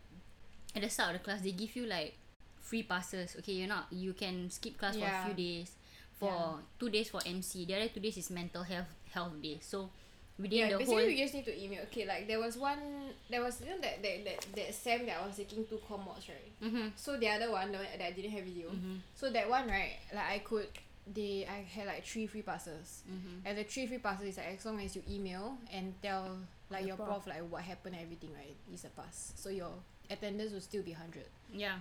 at 0.75 0.81
the 0.81 0.89
start 0.89 1.15
of 1.15 1.21
the 1.21 1.23
class 1.23 1.39
they 1.41 1.51
give 1.51 1.73
you 1.77 1.85
like 1.85 2.15
free 2.59 2.83
passes. 2.83 3.37
Okay, 3.39 3.53
you're 3.53 3.69
not 3.69 3.87
you 3.89 4.11
can 4.11 4.49
skip 4.49 4.77
class 4.77 4.97
for 4.97 5.05
a 5.05 5.25
few 5.25 5.33
days. 5.33 5.71
For 6.19 6.25
Yeah. 6.27 6.59
two 6.79 6.89
days 6.89 7.09
for 7.09 7.21
MC. 7.25 7.63
The 7.65 7.75
other 7.75 7.87
two 7.87 8.01
days 8.01 8.17
is 8.17 8.29
mental 8.31 8.63
health 8.63 8.87
health 9.13 9.41
day. 9.41 9.59
So 9.61 9.89
within 10.37 10.59
Yeah, 10.59 10.69
the 10.71 10.77
basically 10.79 10.95
whole 10.97 11.05
we 11.07 11.17
just 11.17 11.33
need 11.35 11.45
to 11.45 11.55
email. 11.63 11.81
Okay, 11.83 12.05
like 12.05 12.27
there 12.27 12.39
was 12.39 12.57
one, 12.57 13.13
there 13.29 13.41
was 13.41 13.61
you 13.61 13.69
know 13.69 13.79
that 13.79 14.03
that 14.03 14.25
that, 14.25 14.45
that 14.55 14.73
sem 14.75 15.05
that 15.05 15.23
I 15.23 15.27
was 15.27 15.37
taking 15.37 15.63
two 15.65 15.77
core 15.87 15.99
mods 16.03 16.27
right. 16.27 16.51
mm-hmm. 16.61 16.87
So 16.97 17.15
the 17.15 17.29
other 17.29 17.49
one, 17.51 17.71
the 17.71 17.77
one 17.77 17.87
that 17.97 18.05
I 18.05 18.11
didn't 18.11 18.31
have 18.31 18.43
video. 18.43 18.67
Mm-hmm. 18.69 18.95
So 19.15 19.29
that 19.29 19.47
one 19.47 19.69
right, 19.69 19.95
like 20.13 20.25
I 20.25 20.39
could, 20.39 20.67
they 21.13 21.45
I 21.49 21.61
had 21.63 21.87
like 21.87 22.05
three 22.05 22.27
free 22.27 22.41
passes. 22.41 23.03
Mm-hmm. 23.09 23.45
And 23.47 23.57
the 23.57 23.63
three 23.63 23.87
free 23.87 23.97
passes 23.99 24.27
is 24.29 24.37
like 24.37 24.57
as 24.57 24.65
long 24.65 24.79
as 24.81 24.95
you 24.95 25.03
email 25.09 25.57
and 25.71 25.93
tell 26.01 26.37
like 26.69 26.85
your 26.85 26.97
prof. 26.97 27.25
like 27.27 27.43
what 27.49 27.61
happened 27.63 27.95
and 27.95 28.03
everything 28.03 28.31
right 28.33 28.55
is 28.73 28.83
a 28.85 28.89
pass. 28.89 29.33
So 29.35 29.49
your 29.49 29.71
attendance 30.09 30.51
will 30.51 30.61
still 30.61 30.83
be 30.83 30.91
hundred. 30.91 31.25
Yeah. 31.53 31.75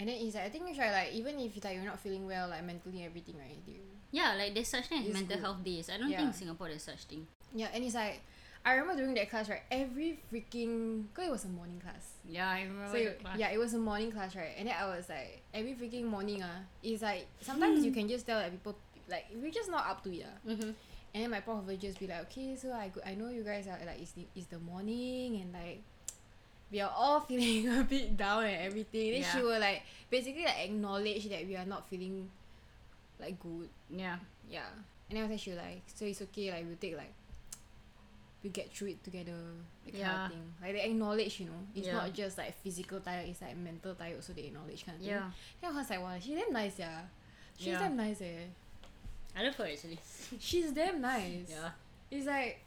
And 0.00 0.08
then 0.08 0.16
it's 0.20 0.34
like 0.34 0.44
I 0.44 0.48
think 0.48 0.64
it's 0.68 0.78
right 0.78 0.92
like 0.92 1.12
even 1.12 1.38
if 1.38 1.62
like 1.64 1.74
you're 1.74 1.84
not 1.84 2.00
feeling 2.00 2.26
well 2.26 2.48
like 2.48 2.64
mentally 2.64 2.98
and 2.98 3.06
everything 3.06 3.36
right. 3.38 3.58
You, 3.66 3.74
Yeah, 4.10 4.34
like 4.34 4.54
there's 4.54 4.68
such 4.68 4.86
thing 4.88 5.00
as 5.00 5.06
It's 5.06 5.14
mental 5.14 5.36
good. 5.36 5.44
health 5.44 5.64
days. 5.64 5.90
I 5.90 5.98
don't 5.98 6.10
Yeah. 6.10 6.18
think 6.18 6.28
in 6.30 6.34
Singapore 6.34 6.68
there's 6.68 6.82
such 6.82 7.04
thing. 7.04 7.26
yeah, 7.54 7.68
and 7.74 7.84
it's 7.84 7.94
like 7.94 8.20
I 8.64 8.74
remember 8.74 8.94
during 9.02 9.14
that 9.14 9.28
class 9.28 9.48
right, 9.48 9.62
every 9.70 10.20
freaking 10.32 11.04
cause 11.14 11.26
it 11.26 11.30
was 11.30 11.44
a 11.44 11.48
morning 11.48 11.80
class. 11.80 12.12
Yeah, 12.28 12.48
I 12.48 12.62
remember 12.62 12.88
So 12.92 12.96
it- 12.96 13.20
yeah, 13.36 13.50
it 13.50 13.58
was 13.58 13.74
a 13.74 13.78
morning 13.78 14.12
class, 14.12 14.36
right? 14.36 14.54
And 14.56 14.68
then 14.68 14.74
I 14.78 14.86
was 14.86 15.08
like, 15.08 15.42
every 15.52 15.74
freaking 15.74 16.04
morning, 16.04 16.42
ah, 16.44 16.62
it's 16.82 17.02
like 17.02 17.26
sometimes 17.40 17.84
you 17.84 17.90
can 17.92 18.08
just 18.08 18.24
tell 18.26 18.38
like 18.40 18.52
people 18.52 18.76
like 19.08 19.26
we're 19.34 19.50
just 19.50 19.68
not 19.70 19.86
up 19.88 20.02
to 20.04 20.10
it, 20.14 20.24
ah. 20.26 20.48
Mm-hmm. 20.48 20.70
And 21.14 21.24
then 21.24 21.30
my 21.30 21.40
prof 21.40 21.66
will 21.66 21.76
just 21.76 21.98
be 21.98 22.06
like, 22.06 22.20
okay, 22.30 22.54
so 22.56 22.72
I 22.72 22.88
go, 22.88 23.00
I 23.04 23.14
know 23.14 23.28
you 23.28 23.42
guys 23.42 23.66
are 23.66 23.78
like 23.84 24.00
it's 24.00 24.12
the, 24.12 24.24
it's 24.36 24.46
the 24.46 24.58
morning 24.60 25.42
and 25.42 25.52
like 25.52 25.82
we 26.70 26.80
are 26.80 26.92
all 26.96 27.20
feeling 27.28 27.68
a 27.80 27.82
bit 27.82 28.16
down 28.16 28.44
and 28.44 28.62
everything. 28.64 29.10
Then 29.12 29.22
she 29.22 29.38
Yeah. 29.38 29.42
will 29.42 29.58
like 29.60 29.82
basically 30.08 30.44
like 30.44 30.60
acknowledge 30.70 31.28
that 31.28 31.46
we 31.46 31.56
are 31.56 31.66
not 31.66 31.88
feeling 31.90 32.30
like 33.20 33.38
good. 33.40 33.68
Yeah. 33.90 34.16
Yeah. 34.48 34.70
And 35.10 35.16
then 35.18 35.24
after 35.24 35.34
that 35.34 35.40
she 35.40 35.50
will 35.50 35.58
like, 35.58 35.82
so 35.92 36.04
it's 36.06 36.22
okay, 36.22 36.50
like 36.52 36.64
we'll 36.66 36.76
take 36.80 36.96
like 36.96 37.12
we 38.42 38.50
get 38.50 38.74
through 38.74 38.88
it 38.88 39.04
together, 39.04 39.32
that 39.84 39.94
kind 39.94 40.24
of 40.24 40.30
thing. 40.30 40.52
Like 40.60 40.72
they 40.72 40.84
acknowledge, 40.84 41.40
you 41.40 41.46
know. 41.46 41.66
It's 41.74 41.88
not 41.88 42.12
just 42.12 42.38
like 42.38 42.54
physical 42.62 43.00
tired, 43.00 43.28
it's 43.28 43.40
like 43.40 43.56
mental 43.56 43.94
tired 43.94 44.16
also 44.16 44.32
they 44.32 44.42
acknowledge 44.42 44.84
kind 44.84 44.96
of 44.96 45.04
thing. 45.04 45.14
Yeah. 45.14 45.30
Then 45.60 45.72
I 45.72 45.78
was 45.78 45.90
like, 45.90 46.24
damn 46.26 46.52
nice, 46.52 46.78
yeah. 46.78 47.00
She's 47.56 47.78
damn 47.78 47.96
nice, 47.96 48.20
eh. 48.20 48.46
I 49.36 49.44
love 49.44 49.54
her 49.56 49.66
actually. 49.66 49.98
She's 50.38 50.72
damn 50.72 51.00
nice. 51.00 51.48
Yeah. 51.48 51.70
It's 52.10 52.26
like 52.26 52.64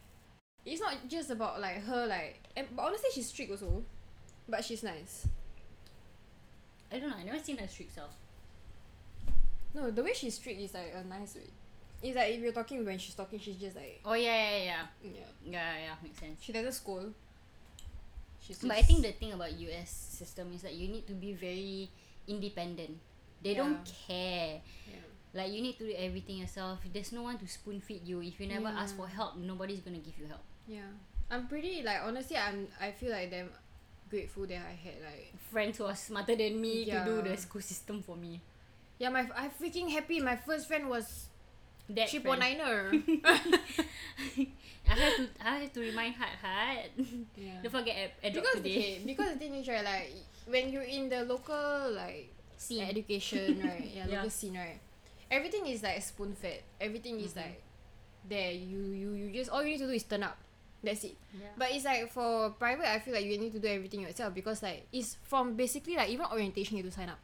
it's 0.65 0.81
not 0.81 1.07
just 1.07 1.29
about 1.29 1.61
like 1.61 1.83
her 1.83 2.07
like 2.07 2.39
and, 2.57 2.67
but 2.75 2.83
honestly 2.85 3.09
she's 3.13 3.27
strict 3.27 3.51
also. 3.51 3.83
But 4.47 4.63
she's 4.63 4.83
nice. 4.83 5.27
I 6.91 6.99
don't 6.99 7.09
know. 7.09 7.15
I 7.17 7.23
never 7.23 7.39
seen 7.39 7.57
her 7.57 7.67
strict 7.67 7.93
self. 7.93 8.11
No, 9.73 9.91
the 9.91 10.03
way 10.03 10.13
she's 10.13 10.35
strict 10.35 10.59
is 10.59 10.73
like 10.73 10.93
a 10.95 11.07
nice 11.07 11.35
way. 11.35 11.49
It's 12.05 12.15
like 12.15 12.33
if 12.33 12.39
you're 12.41 12.53
talking 12.53 12.85
when 12.85 12.97
she's 12.99 13.15
talking, 13.15 13.39
she's 13.39 13.57
just 13.57 13.75
like 13.75 13.99
Oh 14.05 14.13
yeah, 14.13 14.29
yeah, 14.29 14.57
yeah, 14.63 14.81
yeah. 15.03 15.09
yeah, 15.45 15.73
yeah. 15.89 15.95
Makes 16.03 16.19
sense. 16.19 16.37
She 16.41 16.53
doesn't 16.53 16.73
scold. 16.73 17.13
She's 18.39 18.59
But 18.59 18.77
I 18.77 18.81
think 18.83 19.01
the 19.01 19.11
thing 19.11 19.33
about 19.33 19.51
US 19.57 19.89
system 19.89 20.53
is 20.53 20.61
that 20.61 20.73
you 20.75 20.87
need 20.87 21.07
to 21.07 21.13
be 21.13 21.33
very 21.33 21.89
independent. 22.27 22.97
They 23.41 23.53
don't 23.55 23.81
care. 24.07 24.61
yeah. 24.87 25.01
Like 25.33 25.51
you 25.51 25.61
need 25.61 25.77
to 25.79 25.85
do 25.87 25.93
everything 25.97 26.37
yourself. 26.37 26.79
There's 26.93 27.11
no 27.11 27.23
one 27.23 27.37
to 27.39 27.47
spoon 27.47 27.81
feed 27.81 28.05
you. 28.05 28.21
If 28.21 28.39
you 28.39 28.47
never 28.47 28.67
ask 28.69 28.95
for 28.95 29.07
help, 29.07 29.35
nobody's 29.37 29.81
gonna 29.81 29.97
give 29.97 30.17
you 30.19 30.27
help. 30.27 30.43
yeah. 30.67 30.81
I'm 31.29 31.47
pretty 31.47 31.81
like 31.81 32.01
honestly 32.05 32.37
I'm 32.37 32.67
I 32.79 32.91
feel 32.91 33.09
like 33.09 33.31
them 33.31 33.49
grateful 34.11 34.45
that 34.45 34.61
I 34.61 34.77
had 34.77 35.01
like 35.01 35.33
Friends 35.51 35.79
who 35.79 35.85
are 35.85 35.95
smarter 35.95 36.35
than 36.35 36.61
me 36.61 36.85
to 36.85 37.01
do 37.03 37.23
the 37.23 37.35
school 37.35 37.61
system 37.61 38.03
for 38.03 38.15
me. 38.15 38.41
yeah 38.99 39.09
my 39.09 39.25
I 39.35 39.49
freaking 39.49 39.89
happy 39.89 40.19
my 40.19 40.35
first 40.35 40.67
friend 40.67 40.87
was 40.87 41.25
That 41.89 42.09
triple 42.09 42.35
friend. 42.35 42.57
niner. 42.57 42.91
I 44.87 44.93
have 44.93 45.15
to 45.17 45.25
I 45.41 45.57
have 45.65 45.73
to 45.73 45.79
remind 45.81 46.15
Hat 46.15 46.37
Hat. 46.41 46.89
yeah. 47.35 47.61
Don't 47.63 47.71
forget 47.73 47.95
ad- 47.97 48.11
adopt 48.31 48.45
because 48.45 48.55
today. 48.61 48.69
okay, 48.77 49.01
because 49.05 49.29
the 49.33 49.39
thing 49.39 49.53
is 49.55 49.67
right 49.67 49.83
like 49.83 50.13
when 50.47 50.69
you're 50.71 50.85
in 50.85 51.09
the 51.09 51.25
local 51.25 51.91
like 51.93 52.29
Scene. 52.57 52.85
education 52.85 53.61
right 53.65 53.89
yeah, 53.95 54.05
Yeah. 54.07 54.15
local 54.21 54.29
scene 54.29 54.55
right 54.57 54.79
everything 55.29 55.65
is 55.67 55.81
like 55.83 56.01
spoon 56.01 56.33
fed 56.37 56.61
everything 56.79 57.19
is 57.19 57.33
Mhm. 57.33 57.41
like 57.49 57.61
there 58.29 58.51
you 58.53 58.79
you 58.93 59.09
you 59.13 59.25
just 59.33 59.49
all 59.49 59.61
you 59.65 59.73
need 59.73 59.81
to 59.81 59.89
do 59.89 59.93
is 59.93 60.03
turn 60.05 60.21
up 60.23 60.37
that's 60.85 61.03
it 61.03 61.17
Yeah. 61.33 61.49
but 61.57 61.69
it's 61.73 61.83
like 61.85 62.09
for 62.13 62.51
private 62.57 62.85
I 62.85 62.99
feel 63.01 63.13
like 63.13 63.25
you 63.25 63.37
need 63.37 63.53
to 63.53 63.59
do 63.59 63.67
everything 63.67 64.01
yourself 64.05 64.33
because 64.33 64.61
like 64.61 64.85
it's 64.93 65.17
from 65.25 65.57
basically 65.57 65.97
like 65.97 66.09
even 66.09 66.25
orientation 66.29 66.77
you 66.77 66.83
have 66.85 66.93
to 66.93 66.97
sign 66.97 67.09
up 67.09 67.19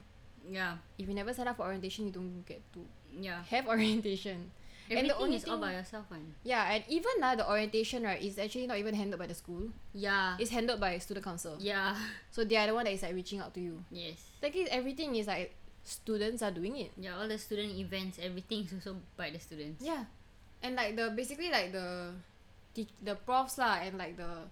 yeah. 0.49 0.77
if 0.97 1.07
you 1.07 1.13
never 1.13 1.31
sign 1.33 1.47
up 1.47 1.57
for 1.57 1.63
orientation 1.69 2.05
you 2.09 2.11
don't 2.11 2.41
get 2.45 2.59
to 2.73 2.81
Yeah. 3.19 3.43
have 3.49 3.67
orientation 3.73 4.51
And 4.91 5.07
the 5.07 5.15
Everything 5.15 5.23
only 5.23 5.37
is 5.39 5.45
all 5.47 5.55
by 5.57 5.71
yourself, 5.79 6.03
one. 6.11 6.35
yeah 6.43 6.67
and 6.75 6.83
even 6.91 7.15
now 7.23 7.31
the 7.35 7.47
orientation 7.47 8.03
right 8.03 8.19
is 8.19 8.35
actually 8.35 8.67
not 8.67 8.75
even 8.75 8.91
handled 8.93 9.19
by 9.23 9.27
the 9.27 9.33
school 9.37 9.71
Yeah. 9.95 10.35
it's 10.39 10.51
handled 10.51 10.79
by 10.83 10.99
student 10.99 11.23
council 11.23 11.55
Yeah. 11.63 11.95
so 12.31 12.43
they 12.43 12.57
are 12.59 12.67
the 12.67 12.75
one 12.75 12.83
that 12.83 12.91
is 12.91 13.01
like 13.01 13.15
reaching 13.15 13.39
out 13.39 13.53
to 13.55 13.61
you 13.63 13.79
Yes. 13.91 14.19
like 14.43 14.51
everything 14.69 15.15
is 15.15 15.27
like 15.31 15.55
students 15.87 16.43
are 16.43 16.51
doing 16.51 16.75
it 16.75 16.91
Yeah, 16.99 17.15
all 17.17 17.27
the 17.27 17.37
student 17.39 17.71
events, 17.79 18.19
everything 18.21 18.67
is 18.67 18.73
also 18.75 18.99
by 19.15 19.31
the 19.31 19.39
students. 19.39 19.79
Yeah, 19.81 20.03
and 20.61 20.75
like 20.75 20.93
the 20.99 21.09
basically 21.15 21.49
like 21.49 21.71
the 21.71 22.11
the, 22.75 22.83
the 23.01 23.15
profs 23.15 23.57
lah 23.57 23.79
and 23.81 23.95
like 23.97 24.15
the 24.19 24.43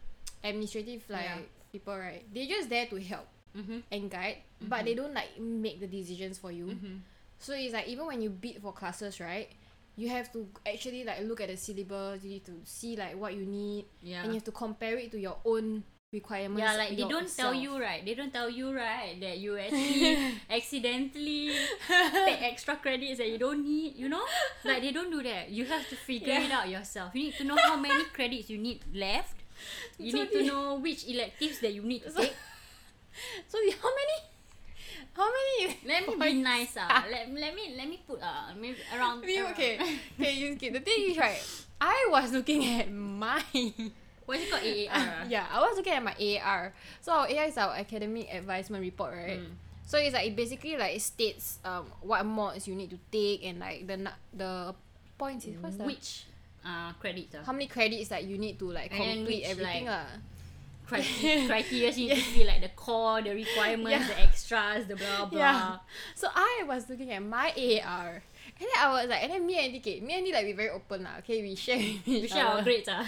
administrative 0.43 1.03
like 1.09 1.25
Yeah. 1.25 1.37
people 1.71 1.95
right, 1.99 2.23
they 2.33 2.47
just 2.47 2.69
there 2.69 2.85
to 2.87 2.95
help 3.01 3.27
Mm-hmm. 3.49 3.79
and 3.91 4.11
guide, 4.13 4.37
but 4.61 4.85
they 4.85 4.93
don't 4.93 5.11
like 5.13 5.33
make 5.41 5.81
the 5.81 5.87
decisions 5.89 6.37
for 6.37 6.51
you. 6.53 6.67
Mm-hmm. 6.69 6.95
So 7.39 7.53
it's 7.55 7.73
like 7.73 7.87
even 7.87 8.05
when 8.05 8.21
you 8.21 8.29
bid 8.29 8.61
for 8.61 8.73
classes, 8.73 9.19
right, 9.19 9.47
you 9.95 10.09
have 10.09 10.31
to 10.33 10.47
actually 10.67 11.03
like 11.03 11.21
look 11.23 11.41
at 11.41 11.47
the 11.49 11.57
syllabus. 11.57 12.23
You 12.23 12.29
need 12.39 12.45
to 12.45 12.59
see 12.63 12.95
like 12.95 13.15
what 13.17 13.33
you 13.33 13.45
need, 13.45 13.85
Yeah. 14.03 14.23
and 14.23 14.27
you 14.31 14.43
have 14.43 14.43
to 14.45 14.51
compare 14.51 14.97
it 14.99 15.11
to 15.11 15.19
your 15.19 15.37
own 15.45 15.83
requirements. 16.11 16.61
Yeah, 16.65 16.75
like 16.75 16.97
they 16.97 17.07
don't 17.07 17.29
tell 17.29 17.53
you 17.53 17.79
right. 17.79 18.03
They 18.03 18.15
don't 18.15 18.33
tell 18.33 18.49
you 18.49 18.75
right 18.75 19.15
that 19.21 19.37
you 19.39 19.57
actually 19.61 20.35
accidentally 20.49 21.51
take 21.87 22.41
extra 22.43 22.75
credits 22.75 23.19
that 23.19 23.29
you 23.29 23.37
don't 23.37 23.63
need. 23.63 23.95
You 23.95 24.09
know, 24.09 24.25
like 24.65 24.81
they 24.81 24.91
don't 24.91 25.11
do 25.11 25.23
that. 25.23 25.49
You 25.49 25.65
have 25.65 25.87
to 25.89 25.95
figure 25.95 26.33
it 26.33 26.51
out 26.51 26.67
yourself. 26.67 27.15
You 27.15 27.23
need 27.31 27.35
to 27.39 27.43
know 27.45 27.57
how 27.57 27.77
many 27.77 28.03
credits 28.13 28.49
you 28.49 28.57
need 28.57 28.83
left. 28.93 29.35
You 29.99 30.11
So 30.11 30.17
need 30.23 30.31
to 30.31 30.43
know 30.47 30.79
which 30.79 31.03
electives 31.07 31.59
that 31.59 31.73
you 31.75 31.83
need 31.83 32.03
to 32.03 32.11
So- 32.11 32.21
take. 32.23 32.31
So 33.51 33.57
how 33.83 33.91
many? 33.91 34.17
How 35.13 35.27
many? 35.27 35.77
Let 35.85 36.07
me 36.07 36.15
be 36.15 36.33
nice 36.41 36.75
ah. 36.79 37.05
Let, 37.11 37.27
let 37.33 37.51
me 37.55 37.75
let 37.75 37.87
me 37.89 37.99
put 38.07 38.21
uh 38.21 38.53
maybe 38.55 38.77
around. 38.95 39.21
Me, 39.21 39.39
around- 39.39 39.53
okay, 39.53 39.79
okay. 40.15 40.31
You, 40.31 40.53
okay. 40.53 40.69
The 40.69 40.79
thing 40.79 41.11
is 41.11 41.17
right. 41.17 41.41
I 41.81 42.07
was 42.11 42.31
looking 42.31 42.65
at 42.65 42.91
my 42.91 43.41
What's 44.25 44.43
it 44.45 44.49
called 44.51 44.63
AAR? 44.67 44.89
ah? 44.93 45.25
yeah, 45.27 45.45
I 45.49 45.57
was 45.59 45.75
looking 45.75 45.93
at 45.93 46.03
my 46.03 46.13
AAR. 46.13 46.73
So 47.01 47.11
our 47.11 47.25
AAR 47.27 47.45
is 47.49 47.57
our 47.57 47.73
academic 47.75 48.29
advisement 48.33 48.83
report, 48.83 49.13
right? 49.17 49.39
Mm. 49.41 49.57
So 49.89 49.97
it's 49.97 50.13
like 50.13 50.27
it 50.27 50.35
basically 50.37 50.77
like 50.77 51.01
states 51.01 51.57
um 51.65 51.89
what 52.05 52.21
mods 52.25 52.67
you 52.69 52.75
need 52.77 52.91
to 52.93 52.99
take 53.09 53.41
and 53.43 53.57
like 53.57 53.87
the 53.89 53.97
the 54.37 54.75
points 55.17 55.49
is 55.49 55.57
what's 55.57 55.75
the 55.81 55.83
Which 55.83 56.29
uh 56.63 56.93
credits 57.01 57.33
ah? 57.33 57.41
how 57.43 57.53
many 57.53 57.65
credits 57.65 58.09
that 58.13 58.23
you 58.23 58.37
need 58.37 58.59
to 58.59 58.69
like 58.69 58.91
complete 58.93 59.43
everything 59.49 59.89
like, 59.89 60.05
lah. 60.05 60.21
criteria, 60.93 61.47
criteria 61.47 61.91
you 61.91 62.09
need 62.09 62.15
to 62.15 62.21
see 62.21 62.45
like 62.45 62.61
the 62.61 62.69
core, 62.69 63.21
the 63.21 63.31
requirements, 63.31 64.07
the 64.07 64.19
extras, 64.19 64.87
the 64.87 64.95
blah 64.95 65.25
blah. 65.25 65.39
Yeah. 65.39 65.77
So 66.15 66.27
I 66.33 66.63
was 66.67 66.89
looking 66.89 67.11
at 67.11 67.23
my 67.23 67.53
AR. 67.85 68.23
And 68.59 68.67
then 68.67 68.77
I 68.77 68.91
was 68.91 69.09
like, 69.09 69.23
and 69.23 69.31
then 69.31 69.45
me 69.45 69.55
and 69.63 69.73
DK, 69.73 70.01
me 70.01 70.15
and 70.15 70.25
D 70.25 70.33
like 70.33 70.45
we 70.45 70.53
very 70.53 70.69
open 70.69 71.03
lah. 71.03 71.19
Okay, 71.19 71.41
we 71.41 71.55
share 71.55 71.77
with 71.77 72.05
We 72.07 72.27
share 72.27 72.45
our 72.45 72.61
grades 72.61 72.89
ah. 72.91 73.05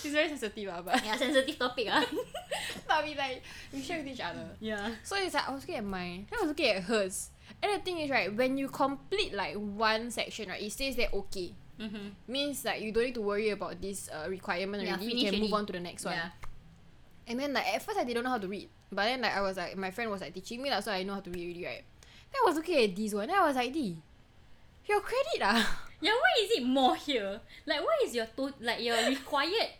It's 0.00 0.14
very 0.14 0.28
sensitive 0.28 0.68
lah, 0.68 0.80
but 0.80 1.04
yeah, 1.04 1.16
sensitive 1.16 1.58
topic 1.58 1.88
ah. 1.90 2.04
but 2.88 3.04
we 3.04 3.14
like 3.16 3.42
we 3.72 3.82
share 3.82 3.98
with 3.98 4.08
each 4.08 4.22
other. 4.22 4.46
yeah. 4.60 4.94
So 5.02 5.16
it's 5.16 5.34
like 5.34 5.48
I 5.48 5.52
was 5.52 5.62
looking 5.64 5.76
at 5.76 5.84
mine, 5.84 6.26
then 6.30 6.38
I 6.38 6.42
was 6.42 6.48
looking 6.48 6.70
at 6.70 6.84
hers. 6.84 7.30
And 7.62 7.74
the 7.74 7.82
thing 7.82 7.98
is 7.98 8.08
right, 8.08 8.32
when 8.32 8.56
you 8.56 8.68
complete 8.68 9.34
like 9.34 9.56
one 9.56 10.10
section, 10.10 10.48
right, 10.48 10.62
it 10.62 10.72
says 10.72 10.96
that 10.96 11.12
okay. 11.12 11.52
Mm-hmm. 11.80 12.06
Means 12.28 12.64
like 12.64 12.82
you 12.82 12.92
don't 12.92 13.04
need 13.04 13.14
to 13.14 13.24
worry 13.24 13.48
about 13.50 13.80
this 13.80 14.10
uh, 14.12 14.28
requirement 14.28 14.84
Yeah, 14.84 14.94
already. 14.94 15.04
You 15.04 15.10
finish 15.10 15.30
can 15.30 15.40
move 15.40 15.54
on 15.54 15.66
to 15.66 15.72
the 15.72 15.80
next 15.80 16.04
one. 16.04 16.14
Yeah. 16.14 16.28
And 17.26 17.40
then 17.40 17.52
like 17.52 17.66
at 17.72 17.82
first 17.82 17.98
I 17.98 18.04
didn't 18.04 18.24
know 18.24 18.30
how 18.30 18.38
to 18.38 18.48
read. 18.48 18.68
But 18.92 19.04
then 19.04 19.22
like 19.22 19.34
I 19.34 19.40
was 19.40 19.56
like 19.56 19.76
my 19.76 19.90
friend 19.90 20.10
was 20.10 20.20
like 20.20 20.34
teaching 20.34 20.62
me 20.62 20.70
lah, 20.70 20.80
so 20.80 20.92
I 20.92 21.02
know 21.02 21.14
how 21.14 21.24
to 21.24 21.30
read 21.30 21.44
already, 21.44 21.64
right? 21.64 21.84
Then 22.32 22.38
I 22.44 22.46
was 22.46 22.56
looking 22.56 22.78
at 22.84 22.94
this 22.94 23.14
one, 23.14 23.28
then 23.28 23.36
I 23.38 23.46
was 23.46 23.56
like, 23.56 23.72
D, 23.72 23.96
your 24.86 25.00
credit 25.00 25.40
ah. 25.42 25.86
Yeah, 26.00 26.12
why 26.12 26.32
is 26.44 26.50
it 26.58 26.64
more 26.64 26.96
here? 26.96 27.40
Like, 27.66 27.80
why 27.80 27.96
is 28.04 28.14
your 28.14 28.26
to 28.26 28.52
like 28.60 28.80
your 28.82 28.96
required? 29.08 29.79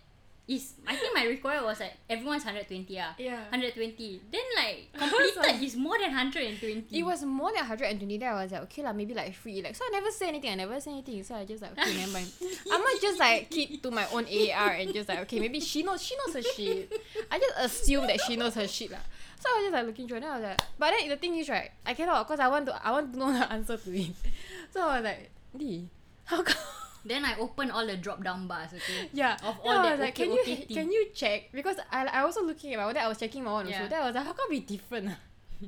Is 0.51 0.74
I 0.82 0.96
think 0.96 1.14
my 1.14 1.26
required 1.30 1.62
was 1.62 1.78
like 1.78 1.94
everyone's 2.11 2.42
hundred 2.42 2.66
twenty 2.66 2.98
ah. 2.98 3.14
Yeah. 3.16 3.46
Hundred 3.55 3.70
twenty. 3.72 4.20
Then 4.34 4.42
like 4.59 4.90
completed 4.98 5.62
is 5.62 5.76
more 5.76 5.94
than 5.96 6.11
hundred 6.11 6.42
and 6.42 6.59
twenty. 6.59 6.98
It 6.98 7.05
was 7.05 7.22
more 7.22 7.55
than 7.55 7.62
120 7.70 8.18
then 8.18 8.28
I 8.28 8.42
was 8.42 8.51
like 8.51 8.62
okay 8.62 8.82
lah 8.82 8.92
maybe 8.92 9.14
like 9.14 9.30
free 9.32 9.62
like 9.62 9.76
so 9.76 9.84
I 9.86 9.90
never 9.94 10.11
say 10.11 10.26
anything 10.26 10.51
I 10.51 10.57
never 10.57 10.80
say 10.80 10.90
anything 10.90 11.22
so 11.22 11.36
I 11.36 11.44
just 11.44 11.62
like 11.62 11.78
okay 11.78 11.96
never 11.96 12.12
mind 12.12 12.26
I 12.72 12.78
might 12.78 12.98
just 13.01 13.20
like 13.20 13.48
keep 13.48 13.80
to 13.82 13.90
my 13.94 14.07
own 14.11 14.26
AR 14.26 14.72
and 14.74 14.92
just 14.92 15.09
like 15.09 15.20
okay 15.20 15.38
maybe 15.38 15.61
she 15.61 15.84
knows 15.86 16.03
she 16.03 16.16
knows 16.18 16.34
her 16.34 16.42
shit 16.42 16.90
I 17.30 17.38
just 17.38 17.55
assume 17.57 18.09
that 18.09 18.20
she 18.26 18.34
knows 18.34 18.55
her 18.55 18.66
shit 18.66 18.90
lah 18.90 19.07
so 19.38 19.46
I 19.46 19.55
was 19.55 19.62
just 19.70 19.74
like 19.78 19.86
looking 19.86 20.09
through 20.09 20.18
and 20.18 20.24
then 20.26 20.32
I 20.32 20.34
was 20.34 20.44
like 20.51 20.61
but 20.82 20.90
then 20.90 21.09
the 21.09 21.16
thing 21.16 21.38
is 21.38 21.48
right 21.48 21.70
I 21.86 21.94
cannot 21.94 22.26
cause 22.26 22.40
I 22.40 22.48
want 22.48 22.66
to 22.66 22.74
I 22.74 22.90
want 22.90 23.12
to 23.12 23.18
know 23.18 23.30
the 23.32 23.46
answer 23.53 23.76
to 23.76 23.90
it 23.94 24.11
so 24.74 24.82
I 24.82 24.98
was 24.98 25.05
like 25.05 25.30
D 25.57 25.86
how 26.24 26.42
come 26.42 26.59
Then 27.05 27.24
I 27.24 27.36
open 27.38 27.70
all 27.70 27.86
the 27.86 27.96
drop 27.96 28.22
down 28.22 28.46
bars. 28.46 28.70
Okay. 28.74 29.09
yeah 29.12 29.36
Of 29.42 29.59
all 29.64 29.70
I 29.78 29.82
that 29.96 30.01
like 30.01 30.14
okay, 30.18 30.26
can 30.26 30.32
you 30.36 30.44
thing. 30.44 30.66
can 30.68 30.92
you 30.92 31.09
check 31.14 31.48
because 31.53 31.76
I 31.90 32.05
I 32.07 32.20
also 32.22 32.42
looking 32.44 32.72
at 32.74 32.78
my 32.78 32.86
one 32.86 32.96
I 32.96 33.09
was 33.09 33.18
checking 33.18 33.42
my 33.44 33.53
one 33.53 33.66
also 33.66 33.78
Yeah. 33.78 33.88
then 33.88 34.03
I 34.03 34.07
was 34.07 34.14
like 34.14 34.24
how 34.26 34.32
come 34.34 34.48
we 34.51 34.61
different 34.61 35.09
ah? 35.11 35.18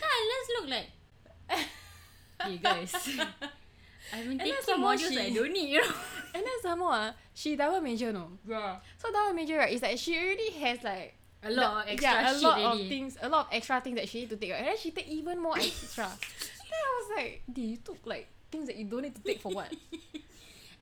Nah, 0.00 0.16
let's 0.30 0.48
look 0.56 0.66
like. 0.70 0.88
hey 2.42 2.56
guys. 2.58 2.92
I've 4.12 4.24
been 4.24 4.40
And 4.40 4.40
taking 4.40 4.62
some 4.64 4.80
modules 4.80 5.16
I 5.20 5.28
don't 5.30 5.52
need. 5.52 5.68
You 5.68 5.82
know. 5.82 5.92
and 6.34 6.42
then 6.46 6.58
some 6.62 6.78
more 6.78 6.92
ah, 6.92 7.12
she 7.34 7.56
double 7.56 7.80
major 7.80 8.12
no 8.12 8.30
Yeah. 8.46 8.76
So 8.96 9.12
double 9.12 9.34
major 9.34 9.58
right 9.58 9.72
is 9.72 9.82
like 9.82 9.98
she 9.98 10.16
already 10.16 10.50
has 10.64 10.82
like 10.82 11.14
A 11.44 11.50
lot 11.52 11.84
the- 11.84 11.92
of 11.92 11.92
extra 11.92 12.10
yeah, 12.10 12.30
a 12.30 12.34
shit 12.34 12.42
lot 12.42 12.58
already. 12.58 12.82
of 12.82 12.88
things, 12.88 13.12
a 13.20 13.28
lot 13.28 13.40
of 13.46 13.52
extra 13.52 13.80
things 13.84 13.96
that 14.00 14.08
she 14.08 14.20
need 14.24 14.30
to 14.30 14.36
take, 14.40 14.50
right? 14.50 14.58
and 14.64 14.66
then 14.68 14.78
she 14.80 14.90
take 14.90 15.08
even 15.08 15.38
more 15.42 15.56
extra. 15.58 16.08
then 16.08 16.80
I 16.82 16.90
was 16.98 17.06
like, 17.16 17.42
"Dude, 17.52 17.64
you 17.64 17.76
took 17.78 18.00
like 18.06 18.26
things 18.50 18.66
that 18.66 18.76
you 18.76 18.86
don't 18.90 19.02
need 19.02 19.14
to 19.14 19.22
take 19.22 19.40
for 19.44 19.52
what?" 19.52 19.70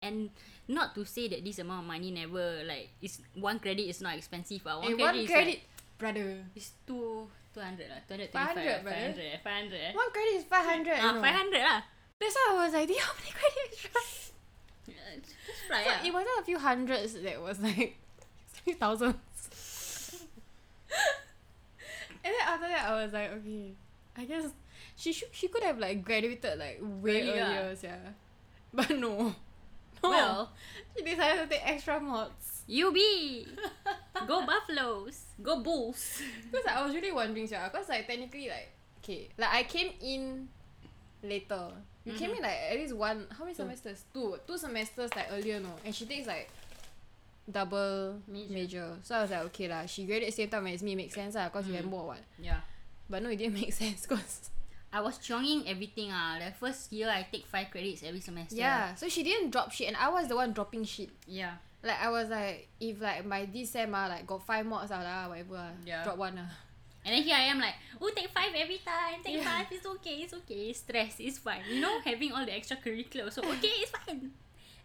And 0.07 0.31
not 0.69 0.95
to 0.95 1.05
say 1.05 1.27
that 1.29 1.43
this 1.45 1.59
amount 1.59 1.83
of 1.83 1.89
money 1.91 2.11
never 2.11 2.63
like 2.67 2.91
is 3.03 3.19
one 3.35 3.59
credit 3.59 3.87
is 3.91 4.01
not 4.01 4.15
expensive. 4.17 4.63
But 4.63 4.79
one 4.83 4.95
and 4.95 4.99
credit 4.99 5.11
one 5.11 5.17
is 5.19 5.31
credit, 5.31 5.59
like, 5.59 5.99
brother, 5.99 6.29
is 6.55 6.71
two 6.87 7.27
two 7.55 7.61
hundred 7.61 7.91
lah. 7.91 8.01
Two 8.07 8.15
hundred 8.15 8.31
500, 8.31 8.55
twenty 8.55 8.69
five. 8.71 8.83
brother. 8.83 8.97
Five 8.97 9.03
hundred. 9.03 9.31
Five 9.43 9.57
hundred. 9.63 9.81
eh. 9.83 9.93
one 9.95 10.11
credit 10.15 10.35
is 10.39 10.45
five 10.45 10.67
hundred. 10.67 10.99
Ah, 11.01 11.15
five 11.21 11.37
hundred 11.37 11.63
lah. 11.67 11.81
That's 12.17 12.35
why 12.35 12.45
I 12.49 12.55
was 12.65 12.73
like, 12.73 12.87
"Dude, 12.89 12.97
how 13.03 13.13
many 13.19 13.33
credit 13.35 13.63
extra?" 13.69 14.01
Yeah, 14.87 15.19
Just 15.19 15.63
fly 15.67 15.83
So 15.83 15.91
ah. 15.91 16.07
it 16.07 16.13
wasn't 16.15 16.39
a 16.41 16.45
few 16.47 16.59
hundreds 16.63 17.11
that 17.19 17.39
was 17.43 17.59
like 17.61 17.99
three 18.63 18.75
thousands. 18.79 19.19
and 22.25 22.31
then 22.35 22.45
after 22.47 22.69
that, 22.69 22.85
I 22.89 22.93
was 23.05 23.13
like, 23.13 23.31
okay, 23.43 23.75
I 24.17 24.25
guess 24.25 24.47
she 24.97 25.13
should 25.13 25.29
she 25.33 25.49
could 25.49 25.63
have 25.63 25.79
like 25.79 26.05
graduated 26.05 26.59
like 26.59 26.79
way 26.81 27.23
Really 27.23 27.31
earlier, 27.39 27.75
yeah. 27.83 28.15
But 28.73 28.91
no. 28.99 29.35
Well, 30.03 30.51
She 30.97 31.03
decided 31.05 31.43
to 31.43 31.47
take 31.49 31.67
extra 31.69 32.01
mods. 32.01 32.63
UB. 32.69 32.97
Go 34.27 34.45
Buffaloes. 34.47 35.25
Go 35.43 35.61
Bulls. 35.63 36.23
Because 36.51 36.67
I 36.67 36.85
was 36.85 36.95
really 36.95 37.13
wondering, 37.13 37.47
yeah, 37.49 37.69
because 37.69 37.89
like 37.89 38.07
technically 38.07 38.49
like 38.49 38.71
okay, 39.03 39.29
like 39.39 39.53
I 39.53 39.63
came 39.65 39.93
in 40.03 40.49
later. 41.23 41.69
You 42.05 42.13
came 42.15 42.31
in 42.31 42.43
like 42.43 42.59
at 42.71 42.77
least 42.77 42.95
one. 42.97 43.27
How 43.37 43.45
many 43.45 43.55
Two. 43.55 43.63
semesters? 43.63 44.05
Two. 44.15 44.37
Two 44.47 44.59
semesters 44.59 45.11
like 45.15 45.27
earlier 45.33 45.61
no, 45.61 45.71
and 45.85 45.95
she 45.95 46.07
takes 46.07 46.27
like 46.27 46.49
double 47.51 48.19
Major. 48.27 48.53
major. 48.53 48.89
So 49.03 49.15
I 49.17 49.23
was 49.23 49.31
like, 49.31 49.45
okay 49.55 49.69
lah. 49.69 49.87
She 49.87 50.05
graduated 50.05 50.35
same 50.35 50.49
time 50.49 50.67
as 50.67 50.83
me. 50.83 50.95
Makes 50.95 51.15
sense 51.15 51.35
lah, 51.35 51.49
cause 51.51 51.67
you 51.67 51.75
Mm. 51.75 51.77
have 51.77 51.87
more 51.87 52.07
what. 52.07 52.23
Yeah. 52.41 52.61
But 53.09 53.23
no, 53.23 53.31
it 53.31 53.37
didn't 53.37 53.55
make 53.61 53.73
sense, 53.73 54.07
cause 54.07 54.51
I 54.97 55.05
was 55.05 55.21
chionging 55.21 55.69
everything 55.69 56.09
ah. 56.09 56.41
The 56.41 56.57
first 56.57 56.89
year 56.89 57.13
I 57.13 57.29
take 57.29 57.45
five 57.45 57.69
credits 57.69 58.01
every 58.01 58.25
semester. 58.25 58.57
yeah. 58.57 58.97
So 58.97 59.13
she 59.13 59.21
didn't 59.21 59.53
drop 59.53 59.69
shit, 59.77 59.93
and 59.93 59.97
I 60.01 60.09
was 60.09 60.25
the 60.33 60.37
one 60.41 60.57
dropping 60.57 60.89
shit. 60.89 61.13
Yeah. 61.29 61.61
Like 61.85 62.01
I 62.01 62.09
was 62.09 62.33
like, 62.33 62.73
if 62.81 62.97
like 62.97 63.29
my 63.29 63.45
this 63.45 63.77
sem 63.77 63.93
ah, 63.93 64.09
like 64.09 64.25
got 64.25 64.41
five 64.49 64.65
mods 64.65 64.89
ah, 64.89 65.05
lah, 65.05 65.29
whatever 65.29 65.61
ah, 65.61 65.77
Yeah. 65.85 66.01
drop 66.01 66.17
one 66.17 66.41
ah. 66.41 66.49
And 67.05 67.13
then 67.15 67.23
here 67.29 67.37
I 67.37 67.53
am 67.53 67.61
like, 67.61 67.77
oh 68.01 68.09
take 68.17 68.33
five 68.33 68.57
every 68.57 68.81
time, 68.81 69.21
take 69.23 69.37
Yeah. 69.39 69.45
five, 69.45 69.69
it's 69.71 69.85
okay, 70.01 70.17
it's 70.25 70.33
okay. 70.43 70.73
Stress 70.73 71.21
is 71.21 71.37
fine. 71.45 71.63
You 71.69 71.79
know, 71.85 72.01
having 72.01 72.33
all 72.33 72.49
the 72.49 72.57
extracurricular 72.57 73.29
also 73.29 73.45
okay, 73.45 73.85
it's 73.85 73.93
fine. 73.93 74.33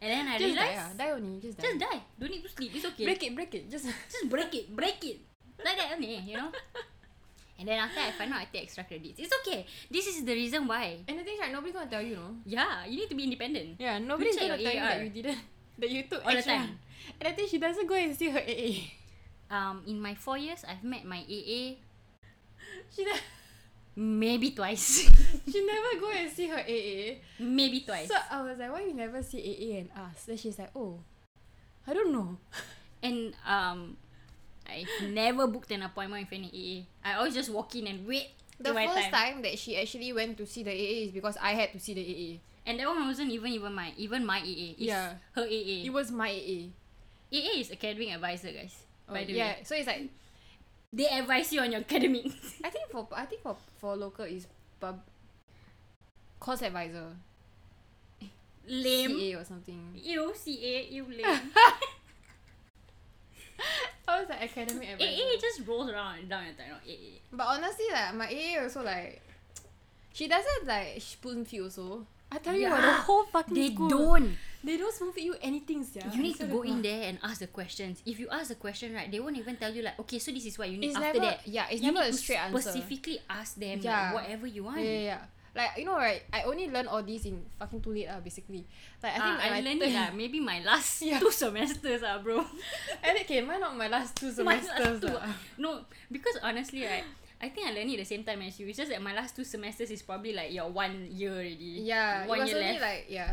And 0.03 0.09
then 0.11 0.25
I 0.27 0.35
Just 0.37 0.53
die 0.57 0.65
realized 0.67 0.81
ah, 0.81 0.89
die 0.99 1.11
only, 1.15 1.33
just 1.39 1.55
die. 1.57 1.63
just 1.71 1.79
die. 1.87 1.99
Don't 2.19 2.31
need 2.35 2.43
to 2.43 2.51
sleep, 2.51 2.71
it's 2.75 2.85
okay. 2.93 3.05
break 3.07 3.21
it, 3.23 3.31
break 3.37 3.51
it, 3.55 3.63
just. 3.71 3.85
Just 4.11 4.25
break 4.29 4.51
it, 4.59 4.65
break 4.75 4.99
it. 5.05 5.17
Like 5.63 5.77
that 5.77 5.93
only, 5.95 6.17
you 6.25 6.37
know? 6.37 6.49
And 7.61 7.69
then 7.69 7.77
after 7.77 8.01
I 8.01 8.09
find 8.17 8.33
out 8.33 8.41
I 8.41 8.49
take 8.49 8.65
extra 8.65 8.83
credits. 8.83 9.21
It's 9.21 9.29
okay. 9.45 9.69
This 9.85 10.09
is 10.09 10.25
the 10.25 10.33
reason 10.33 10.65
why. 10.65 11.05
And 11.05 11.19
the 11.19 11.23
thing 11.23 11.37
is, 11.37 11.45
right, 11.45 11.53
nobody 11.53 11.71
gonna 11.71 11.85
tell 11.85 12.01
you, 12.01 12.17
no. 12.17 12.41
Yeah, 12.43 12.85
you 12.89 13.05
need 13.05 13.09
to 13.09 13.15
be 13.15 13.23
independent. 13.29 13.77
Yeah, 13.77 14.01
nobody's 14.01 14.33
gonna 14.33 14.57
tell 14.57 14.73
you 14.73 14.81
that 14.81 15.03
you 15.05 15.09
didn't, 15.13 15.37
that 15.77 15.89
you 15.93 16.01
took 16.09 16.25
All 16.25 16.31
the 16.33 16.41
extra. 16.41 16.57
time. 16.57 16.79
And 17.21 17.29
I 17.29 17.31
think 17.37 17.53
she 17.53 17.61
doesn't 17.61 17.85
go 17.85 17.93
and 17.93 18.17
see 18.17 18.29
her 18.33 18.41
AA. 18.41 18.97
Um, 19.53 19.83
in 19.85 20.01
my 20.01 20.15
four 20.15 20.37
years, 20.41 20.65
I've 20.65 20.83
met 20.83 21.05
my 21.05 21.21
AA 21.29 21.77
She 22.95 23.05
ne- 23.05 23.25
maybe 23.95 24.51
twice. 24.51 25.05
she 25.51 25.59
never 25.65 25.99
go 26.01 26.09
and 26.09 26.31
see 26.31 26.47
her 26.47 26.59
AA. 26.65 27.19
maybe 27.39 27.81
twice. 27.81 28.07
So 28.07 28.15
I 28.31 28.41
was 28.41 28.57
like, 28.57 28.71
why 28.71 28.81
you 28.81 28.93
never 28.93 29.21
see 29.21 29.37
AA 29.43 29.77
and 29.85 29.89
us? 29.93 30.25
Then 30.25 30.37
she's 30.37 30.57
like, 30.57 30.71
oh, 30.75 30.99
I 31.85 31.93
don't 31.93 32.11
know. 32.11 32.37
And 33.03 33.33
um, 33.45 33.97
I've 34.71 35.09
never 35.09 35.47
booked 35.47 35.71
an 35.71 35.83
appointment 35.83 36.27
with 36.29 36.33
any 36.39 36.49
AA. 37.03 37.09
I 37.09 37.17
always 37.17 37.33
just 37.33 37.49
walk 37.51 37.75
in 37.75 37.87
and 37.87 38.07
wait 38.07 38.31
The 38.59 38.73
first 38.73 39.09
time. 39.11 39.11
time. 39.11 39.41
that 39.43 39.57
she 39.59 39.75
actually 39.77 40.13
went 40.13 40.37
to 40.37 40.45
see 40.45 40.63
the 40.63 40.71
AA 40.71 41.05
is 41.07 41.11
because 41.11 41.37
I 41.41 41.53
had 41.53 41.71
to 41.73 41.79
see 41.79 41.93
the 41.93 42.03
AA. 42.05 42.39
And 42.69 42.79
that 42.79 42.87
one 42.87 43.07
wasn't 43.07 43.31
even 43.31 43.51
even 43.51 43.73
my 43.73 43.91
even 43.97 44.25
my 44.25 44.39
AA. 44.39 44.77
It's 44.77 44.91
Yeah. 44.93 45.15
her 45.33 45.43
AA. 45.43 45.85
It 45.85 45.91
was 45.93 46.11
my 46.11 46.29
AA. 46.29 46.69
AA 47.33 47.59
is 47.59 47.71
academic 47.71 48.13
advisor, 48.13 48.51
guys. 48.51 48.75
by 49.07 49.21
Oh, 49.21 49.25
the 49.25 49.33
yeah, 49.33 49.47
way, 49.57 49.63
so 49.63 49.75
it's 49.75 49.87
like 49.87 50.07
they 50.93 51.07
advise 51.07 51.51
you 51.51 51.59
on 51.61 51.71
your 51.71 51.81
academic. 51.81 52.25
I 52.63 52.69
think 52.69 52.87
for 52.91 53.07
I 53.15 53.25
think 53.25 53.41
for 53.41 53.57
for 53.79 53.95
local 53.95 54.25
is 54.25 54.45
pub 54.79 55.01
course 56.39 56.61
advisor 56.61 57.15
lame. 58.67 59.09
CA 59.17 59.35
or 59.35 59.43
something. 59.43 59.79
You 59.95 60.31
CA, 60.35 60.87
you 60.89 61.05
lame. 61.09 61.51
I 64.21 64.23
was 64.23 64.29
like 64.29 64.43
academic 64.43 64.89
advisor. 64.93 65.11
AA 65.11 65.39
just 65.41 65.67
rolls 65.67 65.89
around 65.89 66.19
and 66.19 66.29
down 66.29 66.45
your 66.45 66.53
time. 66.53 66.69
No, 66.69 66.77
AA. 66.93 67.17
But 67.33 67.47
honestly, 67.57 67.85
like 67.91 68.13
my 68.15 68.27
AA 68.29 68.61
also 68.61 68.83
like, 68.83 69.21
she 70.13 70.27
doesn't 70.27 70.67
like 70.67 71.01
spoon 71.01 71.45
feed 71.45 71.61
also. 71.61 72.05
I 72.31 72.37
tell 72.37 72.55
you 72.55 72.69
what, 72.69 72.79
the 72.79 72.87
Yeah. 72.87 73.01
whole 73.01 73.25
fucking 73.25 73.53
They 73.53 73.73
school, 73.73 73.89
don't. 73.89 74.37
They 74.63 74.77
don't 74.77 74.93
spoon 74.93 75.11
feed 75.11 75.25
you 75.25 75.35
anything, 75.41 75.85
yeah. 75.93 76.13
You 76.13 76.21
need 76.21 76.37
to 76.37 76.45
go 76.45 76.61
in 76.61 76.81
there 76.81 77.09
and 77.09 77.19
ask 77.23 77.39
the 77.39 77.47
questions. 77.47 78.01
If 78.05 78.19
you 78.19 78.29
ask 78.29 78.49
the 78.49 78.55
question 78.55 78.93
right, 78.93 79.11
they 79.11 79.19
won't 79.19 79.35
even 79.37 79.57
tell 79.57 79.73
you 79.73 79.81
like, 79.81 79.99
okay, 79.99 80.19
so 80.19 80.31
this 80.31 80.45
is 80.45 80.57
what 80.57 80.69
you 80.69 80.77
need 80.77 80.87
It's 80.87 80.95
after 80.95 81.19
never, 81.19 81.25
that. 81.25 81.47
yeah, 81.47 81.65
it's 81.69 81.81
you 81.81 81.91
never 81.91 82.05
need 82.05 82.09
a 82.09 82.11
to 82.15 82.17
straight 82.17 82.37
answer. 82.37 82.61
specifically 82.61 83.19
ask 83.29 83.55
them 83.55 83.79
Yeah. 83.81 84.13
like, 84.13 84.13
whatever 84.21 84.47
you 84.47 84.63
want. 84.63 84.79
Yeah, 84.79 84.85
yeah, 84.85 84.99
yeah. 84.99 85.21
Like 85.53 85.75
you 85.75 85.83
know, 85.83 85.99
right? 85.99 86.23
I 86.31 86.43
only 86.47 86.71
learned 86.71 86.87
all 86.87 87.03
these 87.03 87.25
in 87.27 87.43
fucking 87.59 87.81
too 87.83 87.91
late, 87.91 88.07
ah. 88.07 88.23
Basically, 88.23 88.63
like 89.03 89.13
I 89.13 89.19
Ah, 89.19 89.23
think 89.23 89.37
I 89.43 89.49
my 89.51 89.59
learned 89.59 89.81
it 89.83 89.91
lah. 89.91 90.09
Maybe 90.15 90.39
my 90.39 90.63
last 90.63 91.01
Yeah. 91.05 91.19
two 91.19 91.27
semesters 91.31 92.03
ah, 92.07 92.23
bro. 92.23 92.39
I 93.03 93.11
think 93.11 93.27
okay, 93.27 93.41
mine 93.43 93.59
not 93.59 93.75
my 93.75 93.91
last 93.91 94.15
two 94.15 94.31
My 94.43 94.55
last 94.55 94.71
semesters. 94.71 95.03
two. 95.03 95.11
lah. 95.11 95.27
No, 95.59 95.83
because 96.07 96.39
honestly, 96.39 96.87
right, 96.87 97.03
I 97.43 97.51
think 97.51 97.67
I 97.67 97.75
learned 97.75 97.91
it 97.91 97.99
the 97.99 98.07
same 98.07 98.23
time 98.23 98.39
as 98.47 98.55
you. 98.63 98.71
It's 98.71 98.79
just 98.79 98.95
that 98.95 99.03
my 99.03 99.11
last 99.11 99.35
two 99.35 99.43
semesters 99.43 99.91
is 99.91 99.99
probably 100.07 100.31
like 100.31 100.55
your 100.55 100.71
one 100.71 101.11
year 101.11 101.35
already. 101.35 101.83
Yeah, 101.83 102.23
one 102.31 102.39
it 102.39 102.41
was 102.47 102.49
year 102.55 102.59
only 102.63 102.71
left. 102.79 102.87
like 102.87 103.03
yeah. 103.11 103.31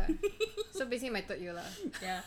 so 0.75 0.91
basically 0.91 1.15
my 1.15 1.23
third 1.23 1.39
year 1.39 1.55
lah. 1.55 1.67
yeah. 2.03 2.19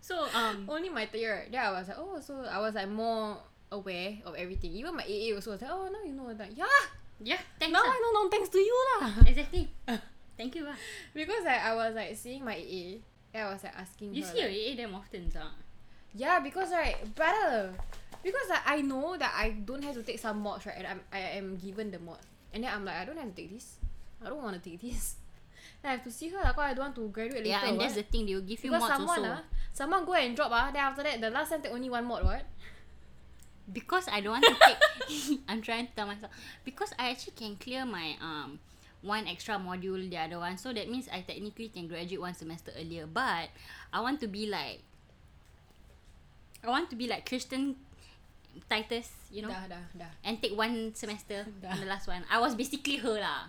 So 0.00 0.30
um, 0.30 0.64
Only 0.70 0.88
my 0.94 1.10
third 1.10 1.20
year. 1.26 1.38
Then 1.50 1.60
I 1.60 1.70
was 1.74 1.90
like, 1.90 1.98
oh, 1.98 2.22
so 2.22 2.40
I 2.46 2.56
was 2.62 2.74
like 2.78 2.88
more 2.88 3.36
aware 3.70 4.16
of 4.24 4.34
everything. 4.38 4.72
Even 4.78 4.94
my 4.96 5.04
AA 5.04 5.34
also 5.34 5.52
was 5.52 5.60
like, 5.60 5.70
oh, 5.70 5.90
now 5.90 6.02
you 6.06 6.14
know. 6.14 6.30
that 6.34 6.50
yeah, 6.56 6.66
yeah, 7.22 7.40
thanks. 7.58 7.72
now 7.72 7.82
ah. 7.84 7.92
I 7.92 7.98
know. 8.00 8.22
No, 8.24 8.30
thanks 8.30 8.48
to 8.48 8.58
you 8.58 8.76
lah. 9.00 9.12
Exactly. 9.26 9.68
Thank 10.40 10.56
you 10.56 10.64
ah. 10.64 10.76
because 11.12 11.44
like 11.44 11.60
I 11.60 11.76
was 11.76 11.92
like 11.94 12.16
seeing 12.16 12.44
my 12.44 12.56
AA. 12.56 13.04
Then 13.32 13.46
I 13.46 13.52
was 13.52 13.62
like 13.62 13.76
asking 13.76 14.14
You 14.16 14.24
her. 14.24 14.32
see 14.32 14.40
your 14.40 14.48
like, 14.48 14.72
AA 14.72 14.76
damn 14.76 14.94
often, 14.96 15.28
ah. 15.36 15.52
Yeah, 16.16 16.40
because 16.40 16.72
right, 16.72 16.96
brother, 17.14 17.76
because 18.24 18.48
like 18.48 18.64
I 18.64 18.80
know 18.80 19.16
that 19.20 19.36
I 19.36 19.50
don't 19.52 19.84
have 19.84 19.94
to 19.94 20.02
take 20.02 20.18
some 20.18 20.40
mods 20.40 20.64
right, 20.64 20.80
and 20.80 20.86
I'm 20.86 21.00
I 21.12 21.36
am 21.36 21.56
given 21.60 21.92
the 21.92 22.00
mod, 22.00 22.24
and 22.52 22.64
then 22.64 22.72
I'm 22.72 22.84
like 22.84 22.96
I 22.96 23.04
don't 23.04 23.20
have 23.20 23.28
to 23.28 23.36
take 23.36 23.52
this. 23.52 23.76
I 24.24 24.28
don't 24.32 24.42
want 24.42 24.56
to 24.56 24.62
take 24.64 24.80
this. 24.80 25.16
Then 25.82 25.92
I 25.92 25.94
have 25.96 26.04
to 26.04 26.12
see 26.12 26.28
her 26.28 26.36
like, 26.44 26.58
I 26.58 26.74
don't 26.74 26.92
want 26.92 26.96
to 26.96 27.08
graduate 27.08 27.44
later. 27.44 27.56
Yeah, 27.56 27.68
and 27.68 27.80
that's 27.80 27.94
the 27.94 28.02
thing. 28.02 28.26
They 28.26 28.34
will 28.34 28.44
give 28.44 28.64
you 28.64 28.70
because 28.70 28.80
mods 28.80 28.96
someone 28.96 29.18
also. 29.20 29.32
ah, 29.32 29.42
someone 29.72 30.04
go 30.04 30.12
and 30.12 30.36
drop 30.36 30.52
ah. 30.52 30.68
Then 30.72 30.84
after 30.84 31.02
that, 31.04 31.20
the 31.20 31.30
last 31.30 31.48
time 31.50 31.62
take 31.62 31.72
only 31.72 31.88
one 31.88 32.04
mod. 32.04 32.24
What? 32.24 32.44
Because 33.72 34.08
I 34.10 34.20
don't 34.20 34.32
want 34.40 34.44
to 34.46 34.56
take 34.58 35.40
I'm 35.48 35.62
trying 35.62 35.86
to 35.86 35.92
tell 35.94 36.06
myself 36.06 36.32
because 36.64 36.92
I 36.98 37.10
actually 37.10 37.34
can 37.36 37.56
clear 37.56 37.84
my 37.86 38.16
um 38.20 38.58
one 39.02 39.26
extra 39.26 39.54
module 39.56 39.96
the 40.10 40.16
other 40.18 40.38
one 40.38 40.58
so 40.58 40.72
that 40.72 40.90
means 40.90 41.08
I 41.08 41.22
technically 41.22 41.68
can 41.68 41.88
graduate 41.88 42.20
one 42.20 42.34
semester 42.34 42.72
earlier 42.78 43.06
but 43.06 43.48
I 43.92 44.00
want 44.00 44.20
to 44.20 44.28
be 44.28 44.46
like 44.46 44.80
I 46.62 46.68
want 46.68 46.90
to 46.90 46.96
be 46.96 47.08
like 47.08 47.24
Christian 47.24 47.76
Titus 48.68 49.08
you 49.32 49.42
know 49.42 49.48
Dah, 49.48 49.66
dah, 49.70 49.84
dah. 49.96 50.10
and 50.24 50.42
take 50.42 50.52
one 50.56 50.92
semester 50.94 51.46
Dah. 51.62 51.70
on 51.72 51.80
the 51.80 51.86
last 51.86 52.06
one. 52.10 52.24
I 52.28 52.38
was 52.42 52.54
basically 52.54 52.96
her 52.98 53.16
lah. 53.22 53.48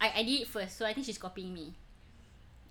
I, 0.00 0.20
I 0.20 0.22
did 0.22 0.42
it 0.42 0.48
first 0.48 0.78
so 0.78 0.86
I 0.86 0.94
think 0.94 1.04
she's 1.06 1.18
copying 1.18 1.52
me. 1.52 1.74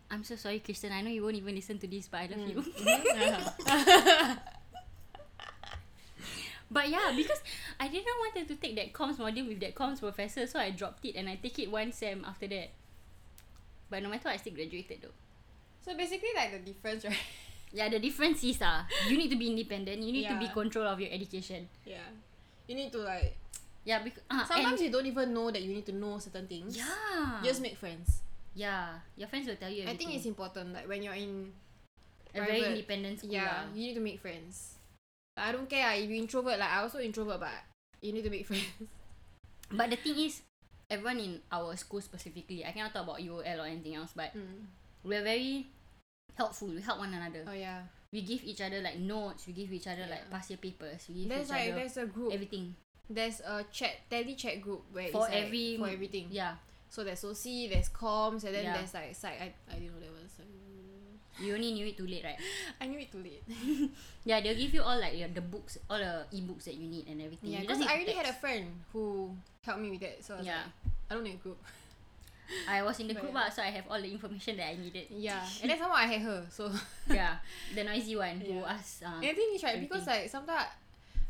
I'm 0.09 0.23
so 0.23 0.35
sorry 0.37 0.59
Kristen 0.61 0.93
I 0.93 1.01
know 1.01 1.09
you 1.09 1.21
won't 1.21 1.35
even 1.35 1.53
listen 1.53 1.77
to 1.79 1.87
this 1.87 2.07
but 2.07 2.21
I 2.21 2.27
love 2.31 2.47
you 2.47 2.63
But 6.71 6.89
yeah, 6.89 7.13
because 7.15 7.41
I 7.79 7.87
didn't 7.87 8.17
wanted 8.19 8.47
to 8.49 8.55
take 8.55 8.75
that 8.75 8.91
comms 8.93 9.17
module 9.17 9.47
with 9.47 9.59
that 9.61 9.75
comms 9.75 9.99
professor, 9.99 10.47
so 10.47 10.59
I 10.59 10.71
dropped 10.71 11.05
it 11.05 11.15
and 11.15 11.29
I 11.29 11.35
take 11.37 11.59
it 11.59 11.69
one 11.69 11.91
sem 11.91 12.25
after 12.25 12.47
that. 12.47 12.69
But 13.89 14.01
no 14.01 14.09
matter 14.09 14.29
what, 14.29 14.33
I 14.33 14.37
still 14.37 14.53
graduated 14.53 15.01
though. 15.01 15.13
so 15.85 15.95
basically, 15.95 16.33
like 16.35 16.51
the 16.51 16.59
difference, 16.59 17.05
right? 17.05 17.17
Yeah, 17.75 17.89
the 17.91 17.99
difference 17.99 18.39
is 18.47 18.55
ah, 18.63 18.87
you 19.09 19.17
need 19.19 19.27
to 19.29 19.35
be 19.35 19.51
independent. 19.51 19.99
You 19.99 20.13
need 20.13 20.29
to 20.31 20.39
be 20.39 20.47
control 20.47 20.87
of 20.87 20.95
your 20.95 21.11
education. 21.11 21.67
Yeah. 21.83 22.07
You 22.71 22.75
need 22.75 22.87
to 22.95 22.99
like. 23.03 23.35
Yeah, 23.83 23.99
because 23.99 24.23
uh, 24.31 24.45
Sometimes 24.47 24.79
you 24.81 24.89
don't 24.89 25.05
even 25.05 25.33
know 25.33 25.51
that 25.51 25.59
you 25.61 25.73
need 25.75 25.85
to 25.85 25.91
know 25.91 26.17
certain 26.17 26.47
things. 26.47 26.77
yeah, 26.77 27.43
Just 27.43 27.59
make 27.61 27.75
friends. 27.75 28.23
yeah, 28.55 29.03
your 29.19 29.27
friends 29.27 29.45
will 29.51 29.59
tell 29.59 29.69
you. 29.69 29.83
I 29.83 29.97
think 29.97 30.15
it's 30.15 30.25
important. 30.25 30.71
Like 30.73 30.87
when 30.87 31.03
you're 31.03 31.19
in 31.19 31.51
a 32.33 32.39
very 32.39 32.63
private- 32.63 32.71
independent 32.79 33.19
school. 33.19 33.33
Yeah, 33.35 33.43
lah. 33.43 33.75
you 33.75 33.91
need 33.91 33.95
to 33.99 34.05
make 34.05 34.23
friends. 34.23 34.74
I 35.37 35.51
don't 35.51 35.69
care 35.69 35.91
if 35.93 36.09
you 36.09 36.15
introvert. 36.15 36.59
Like 36.59 36.69
I 36.71 36.79
also 36.81 36.99
introvert, 36.99 37.39
but 37.39 37.51
you 38.01 38.13
need 38.13 38.23
to 38.23 38.29
make 38.29 38.45
friends. 38.47 38.63
But 39.71 39.89
the 39.89 39.95
thing 39.97 40.15
is, 40.19 40.41
everyone 40.89 41.19
in 41.19 41.41
our 41.51 41.75
school 41.75 41.99
specifically, 41.99 42.63
I 42.63 42.71
cannot 42.71 42.93
talk 42.93 43.03
about 43.03 43.17
UOL 43.19 43.57
or 43.59 43.65
anything 43.65 43.95
else, 43.95 44.11
but 44.15 44.29
Mm. 44.37 44.69
we're 45.03 45.23
very 45.23 45.65
helpful. 46.37 46.67
We 46.69 46.81
help 46.81 46.99
one 46.99 47.13
another. 47.13 47.43
Oh 47.47 47.53
yeah. 47.53 47.81
We 48.13 48.21
give 48.21 48.43
each 48.45 48.61
other 48.61 48.79
like 48.81 48.99
notes. 48.99 49.47
We 49.47 49.53
give 49.53 49.73
each 49.73 49.87
other 49.87 50.05
like 50.07 50.21
Yeah. 50.29 50.31
past 50.31 50.49
year 50.51 50.59
papers. 50.61 51.05
We 51.09 51.25
give 51.25 51.29
There's 51.29 51.47
each 51.49 51.51
like 51.51 51.67
other 51.71 51.79
there's 51.81 51.97
a 51.97 52.05
group. 52.05 52.31
everything. 52.33 52.75
There's 53.09 53.39
a 53.41 53.65
chat 53.73 54.07
tele 54.09 54.35
chat 54.35 54.61
group 54.61 54.85
where 54.93 55.09
For 55.09 55.25
it's 55.25 55.33
like 55.33 55.43
every- 55.43 55.77
for 55.77 55.89
everything. 55.89 56.27
Yeah, 56.31 56.55
So 56.89 57.03
there's 57.03 57.25
OC, 57.25 57.67
there's 57.67 57.89
comms, 57.89 58.45
and 58.45 58.53
then 58.55 58.63
Yeah. 58.69 58.77
there's 58.77 58.93
like 58.93 59.15
site. 59.17 59.41
I 59.41 59.49
I 59.67 59.73
didn't 59.81 59.93
know 59.97 59.99
there 59.99 60.13
was. 60.15 60.31
um, 60.39 60.45
you 61.41 61.53
only 61.53 61.71
knew 61.73 61.87
it 61.87 61.97
too 61.97 62.07
late, 62.07 62.23
right? 62.23 62.39
I 62.81 62.87
knew 62.87 62.99
it 62.99 63.11
too 63.11 63.19
late. 63.23 63.43
Yeah, 64.25 64.41
they'll 64.41 64.57
give 64.57 64.73
you 64.73 64.81
all 64.81 64.97
like 64.99 65.13
the 65.33 65.41
books, 65.41 65.77
all 65.89 65.99
the 65.99 66.25
e-books 66.31 66.65
that 66.65 66.73
you 66.75 66.87
need 66.89 67.05
and 67.07 67.21
everything. 67.21 67.51
yeah, 67.51 67.61
because 67.61 67.81
I 67.81 67.93
already 67.93 68.05
to 68.11 68.17
had 68.17 68.25
a 68.25 68.33
text. 68.33 68.41
friend 68.41 68.65
who 68.91 69.35
helped 69.61 69.81
me 69.81 69.91
with 69.91 70.01
that. 70.01 70.23
So 70.25 70.33
I 70.35 70.41
Yeah. 70.41 70.65
like, 70.65 70.73
I 71.09 71.13
don't 71.13 71.23
need 71.23 71.35
a 71.37 71.43
group. 71.45 71.61
I 72.67 72.81
was 72.81 72.99
in 72.99 73.07
the 73.07 73.13
But 73.13 73.21
group 73.21 73.33
yeah. 73.37 73.45
ah, 73.45 73.49
so 73.49 73.61
I 73.61 73.69
have 73.73 73.85
all 73.89 74.01
the 74.01 74.09
information 74.09 74.57
that 74.57 74.69
I 74.69 74.75
needed. 74.77 75.07
Yeah, 75.13 75.41
and 75.61 75.69
then 75.69 75.77
somehow 75.77 75.97
I 75.97 76.05
had 76.09 76.21
her. 76.21 76.45
So 76.49 76.69
yeah, 77.09 77.37
the 77.73 77.83
noisy 77.83 78.15
one 78.15 78.39
who 78.41 78.61
Yeah. 78.61 78.73
asked. 78.73 79.01
Uh, 79.05 79.17
and 79.21 79.29
the 79.29 79.33
thing 79.33 79.49
is 79.53 79.61
right 79.61 79.77
because 79.81 80.05
like 80.07 80.29
sometimes, 80.29 80.69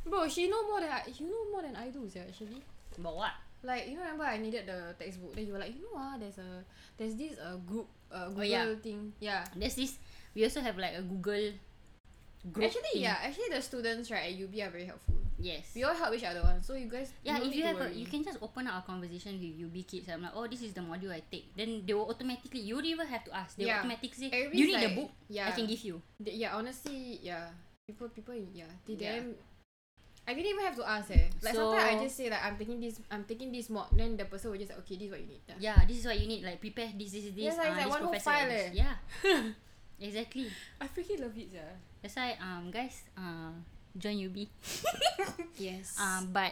bro, 0.08 0.28
she 0.28 0.48
know 0.48 0.64
more 0.68 0.80
than 0.80 0.92
I, 0.92 1.04
you 1.08 1.28
know 1.28 1.52
more 1.52 1.62
than 1.64 1.76
I 1.76 1.88
do. 1.92 2.04
Yeah, 2.14 2.24
actually. 2.28 2.64
about 3.00 3.16
what? 3.16 3.32
Like 3.66 3.90
you 3.90 3.98
know, 3.98 4.06
remember 4.06 4.24
I 4.24 4.38
needed 4.38 4.70
the 4.70 4.94
textbook. 4.98 5.34
Then 5.34 5.48
you 5.50 5.54
were 5.54 5.60
like, 5.60 5.74
you 5.74 5.82
know 5.82 5.98
ah, 5.98 6.16
there's 6.22 6.38
a 6.38 6.64
there's 6.98 7.16
this 7.18 7.34
uh, 7.42 7.58
group 7.66 7.90
uh, 8.14 8.30
Google 8.30 8.46
yeah. 8.46 8.76
thing. 8.78 9.12
Yeah. 9.20 9.44
There's 9.56 9.76
this. 9.76 9.98
We 10.38 10.44
also 10.46 10.62
have 10.62 10.78
like 10.78 10.94
a 10.96 11.02
Google 11.02 11.52
group. 12.52 12.70
Actually, 12.70 13.02
thing. 13.02 13.10
yeah. 13.10 13.18
Actually, 13.26 13.50
the 13.50 13.62
students 13.62 14.12
right 14.12 14.30
at 14.30 14.38
UB 14.38 14.54
are 14.62 14.70
very 14.70 14.86
helpful. 14.86 15.16
Yes. 15.40 15.74
We 15.76 15.84
all 15.84 15.94
help 15.94 16.16
each 16.16 16.24
other 16.24 16.42
one. 16.44 16.64
So 16.64 16.76
you 16.76 16.88
guys 16.88 17.12
Yeah, 17.24 17.42
if 17.44 17.52
you 17.52 17.64
have 17.66 17.82
a, 17.82 17.92
you 17.92 18.06
can 18.08 18.24
just 18.24 18.40
open 18.42 18.68
up 18.68 18.84
a 18.84 18.88
conversation 18.88 19.36
with 19.36 19.52
UB 19.58 19.76
kids. 19.88 20.08
I'm 20.08 20.22
like, 20.22 20.32
oh, 20.36 20.48
this 20.48 20.62
is 20.62 20.72
the 20.72 20.82
module 20.82 21.12
I 21.12 21.22
take. 21.28 21.52
Then 21.58 21.84
they 21.86 21.94
will 21.94 22.08
automatically. 22.08 22.62
You 22.62 22.76
don't 22.76 22.86
even 22.86 23.08
have 23.08 23.24
to 23.26 23.36
ask. 23.36 23.58
They 23.58 23.66
Yeah. 23.66 23.82
will 23.84 23.92
automatically 23.92 24.16
say, 24.16 24.30
Everybody's 24.32 24.60
you 24.60 24.68
need 24.68 24.80
the 24.80 24.88
like- 24.88 24.96
book. 24.96 25.12
Yeah. 25.28 25.48
I 25.48 25.52
can 25.52 25.66
give 25.68 25.82
you. 25.84 26.02
They- 26.20 26.40
yeah, 26.40 26.56
honestly, 26.56 27.20
yeah. 27.22 27.50
People, 27.88 28.10
people, 28.10 28.36
yeah. 28.54 28.72
They 28.88 28.94
Yeah. 28.94 29.12
damn. 29.20 29.36
I 30.28 30.34
didn't 30.34 30.50
even 30.58 30.66
have 30.66 30.76
to 30.78 30.86
ask 30.90 31.12
eh. 31.12 31.30
Like 31.42 31.54
So- 31.54 31.72
sometimes 31.72 32.02
I 32.02 32.04
just 32.04 32.18
say 32.18 32.30
like 32.30 32.44
I'm 32.44 32.58
taking 32.58 32.80
this, 32.82 33.00
I'm 33.12 33.24
taking 33.26 33.52
this 33.52 33.70
mod. 33.70 33.88
Then 33.94 34.18
the 34.18 34.26
person 34.26 34.50
will 34.52 34.58
just 34.58 34.72
like, 34.72 34.80
okay, 34.80 34.96
this 34.98 35.06
is 35.06 35.12
what 35.12 35.22
you 35.22 35.28
need. 35.28 35.42
Yeah. 35.48 35.56
Yeah, 35.60 35.78
this 35.86 35.98
is 36.02 36.06
what 36.06 36.18
you 36.20 36.28
need. 36.28 36.44
Like 36.44 36.60
prepare 36.60 36.90
this, 36.98 37.12
this, 37.14 37.24
this. 37.30 37.34
Yes, 37.38 37.58
like, 37.58 37.70
uh, 37.70 37.70
it's 37.70 37.78
like 37.78 37.86
this 37.86 37.94
one 37.94 38.04
whole 38.10 38.20
file 38.20 38.50
eh. 38.52 38.70
Yeah. 38.74 38.96
exactly. 40.02 40.50
I 40.82 40.88
freaking 40.90 41.22
love 41.22 41.38
it, 41.38 41.50
yeah. 41.54 41.72
That's 42.02 42.16
why, 42.16 42.38
um, 42.42 42.70
guys, 42.72 43.04
uh, 43.18 43.54
join 43.98 44.18
UB. 44.26 44.38
Yes. 45.58 45.96
Um, 46.00 46.30
but 46.34 46.52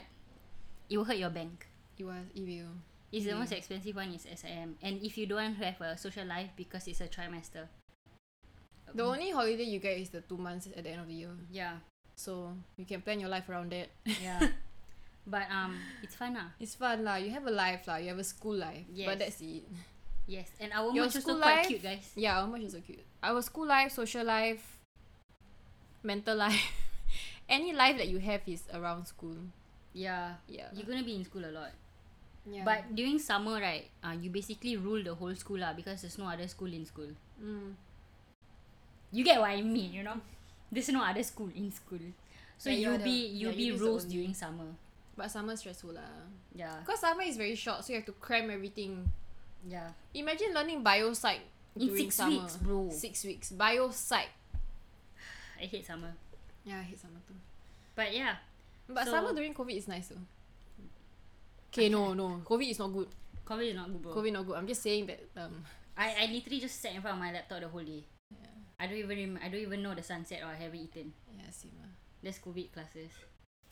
it 0.90 0.98
will 0.98 1.06
hurt 1.06 1.18
your 1.18 1.30
bank. 1.30 1.68
it 1.98 2.04
was 2.06 2.26
it 2.36 2.42
will. 2.46 2.72
It's 3.12 3.26
the 3.26 3.32
Yeah. 3.32 3.40
most 3.40 3.52
expensive 3.54 3.96
one 3.96 4.10
is 4.14 4.26
SIM. 4.26 4.76
And 4.82 5.02
if 5.04 5.18
you 5.18 5.26
don't 5.28 5.54
have 5.56 5.82
a 5.82 5.98
social 5.98 6.26
life 6.26 6.50
because 6.56 6.88
it's 6.88 7.02
a 7.02 7.08
trimester. 7.08 7.68
The 8.94 9.04
only 9.04 9.32
holiday 9.32 9.64
you 9.64 9.80
get 9.80 9.98
is 9.98 10.10
the 10.10 10.22
two 10.22 10.38
months 10.38 10.68
at 10.76 10.84
the 10.84 10.90
end 10.90 11.02
of 11.02 11.08
the 11.08 11.14
year. 11.14 11.30
Yeah. 11.52 11.78
So 12.16 12.54
you 12.78 12.86
can 12.86 13.02
plan 13.02 13.20
your 13.20 13.30
life 13.30 13.50
around 13.50 13.72
that. 13.72 13.90
Yeah. 14.06 14.40
but 15.28 15.48
um 15.52 15.78
it's 16.04 16.16
fun 16.16 16.36
ah. 16.38 16.52
It's 16.60 16.76
fun 16.76 17.04
lah. 17.04 17.16
You 17.18 17.32
have 17.32 17.46
a 17.48 17.52
life 17.54 17.88
lah. 17.88 17.98
You 17.98 18.10
have 18.14 18.20
a 18.22 18.28
school 18.28 18.56
life. 18.56 18.86
Yes. 18.94 19.08
But 19.10 19.20
that's 19.20 19.42
it. 19.42 19.64
Yes. 20.28 20.48
And 20.60 20.72
our 20.72 20.94
Your 20.96 21.06
merch 21.10 21.16
also 21.18 21.20
school 21.20 21.40
quite 21.42 21.56
life? 21.64 21.68
cute 21.68 21.84
guys. 21.84 22.06
Yeah, 22.16 22.40
how 22.40 22.48
much 22.48 22.62
is 22.64 22.74
so 22.74 22.80
cute. 22.80 23.04
Our 23.22 23.42
school 23.44 23.68
life, 23.68 23.92
social 23.92 24.24
life, 24.24 24.64
mental 26.04 26.36
life, 26.38 26.64
any 27.50 27.74
life 27.74 27.98
that 27.98 28.08
you 28.08 28.20
have 28.20 28.42
is 28.48 28.64
around 28.74 29.06
school. 29.08 29.36
Yeah. 29.94 30.40
Yeah. 30.48 30.72
You're 30.74 30.88
gonna 30.88 31.04
be 31.04 31.16
in 31.16 31.26
school 31.26 31.44
a 31.44 31.52
lot. 31.52 31.72
yeah. 32.48 32.64
But 32.64 32.96
during 32.96 33.20
summer 33.20 33.60
right, 33.60 33.88
uh, 34.04 34.16
you 34.16 34.30
basically 34.30 34.76
rule 34.78 35.04
the 35.04 35.16
whole 35.16 35.36
school 35.36 35.60
lah 35.60 35.74
because 35.74 36.02
there's 36.04 36.18
no 36.18 36.28
other 36.28 36.48
school 36.48 36.72
in 36.72 36.86
school. 36.86 37.12
mm, 37.40 37.72
You 39.14 39.24
get 39.24 39.40
what 39.40 39.52
I 39.52 39.62
mean, 39.62 39.94
you 39.94 40.04
know? 40.04 40.18
There's 40.74 40.90
no 40.90 41.04
other 41.04 41.22
school 41.24 41.50
in 41.56 41.72
school. 41.72 42.00
So 42.58 42.70
Yeah, 42.70 42.78
you're 42.90 42.94
UB 42.98 43.04
the- 43.04 43.10
yeah, 43.12 43.50
UB 43.50 43.60
is 43.60 43.80
the 43.80 43.86
rules 43.86 44.06
during 44.06 44.34
summer. 44.34 44.66
but 45.16 45.30
summer 45.30 45.54
stressful 45.56 45.94
lah. 45.94 46.26
Yeah. 46.56 46.80
Because 46.82 47.00
summer 47.02 47.22
is 47.22 47.38
very 47.38 47.54
short, 47.56 47.86
so 47.86 47.94
you 47.94 48.00
have 48.02 48.06
to 48.10 48.14
cram 48.18 48.50
everything. 48.50 49.06
Yeah. 49.70 49.94
Imagine 50.14 50.54
learning 50.54 50.82
bio 50.82 51.14
psych 51.14 51.42
In 51.78 51.88
during 51.88 52.10
six 52.10 52.16
summer. 52.16 52.42
weeks, 52.42 52.58
bro. 52.58 52.90
Six 52.90 53.14
weeks. 53.24 53.48
Bio 53.54 53.92
psych. 53.94 54.30
I 55.62 55.66
hate 55.70 55.86
summer. 55.86 56.14
Yeah, 56.66 56.80
I 56.80 56.84
hate 56.84 57.00
summer 57.00 57.22
too. 57.28 57.38
But 57.96 58.10
yeah. 58.14 58.38
But 58.90 59.06
So- 59.06 59.12
summer 59.14 59.34
during 59.34 59.54
COVID 59.54 59.78
is 59.78 59.88
nice 59.88 60.08
though. 60.10 60.26
Okay, 61.72 61.90
no, 61.90 62.14
no. 62.14 62.42
COVID 62.46 62.70
is 62.70 62.80
not 62.80 62.90
good. 62.94 63.08
COVID 63.46 63.70
is 63.70 63.76
not 63.76 63.88
good, 63.92 64.02
bro. 64.02 64.14
COVID 64.14 64.34
not 64.34 64.46
good. 64.46 64.56
I'm 64.58 64.68
just 64.68 64.82
saying 64.82 65.06
that 65.08 65.20
um 65.38 65.64
I, 65.98 66.26
I 66.26 66.26
literally 66.32 66.60
just 66.60 66.82
sat 66.82 66.94
in 66.96 67.02
front 67.02 67.18
of 67.18 67.22
my 67.22 67.32
laptop 67.32 67.62
the 67.62 67.68
whole 67.70 67.84
day. 67.86 68.04
I 68.84 68.88
don't 68.92 69.00
even 69.00 69.16
rem- 69.16 69.40
I 69.40 69.48
don't 69.48 69.64
even 69.64 69.80
know 69.80 69.96
the 69.96 70.04
sunset 70.04 70.44
or 70.44 70.52
I 70.52 70.60
haven't 70.60 70.84
eaten. 70.92 71.16
yeah, 71.32 71.48
same. 71.56 71.72
That's 72.20 72.40
COVID 72.40 72.76
classes. 72.76 73.16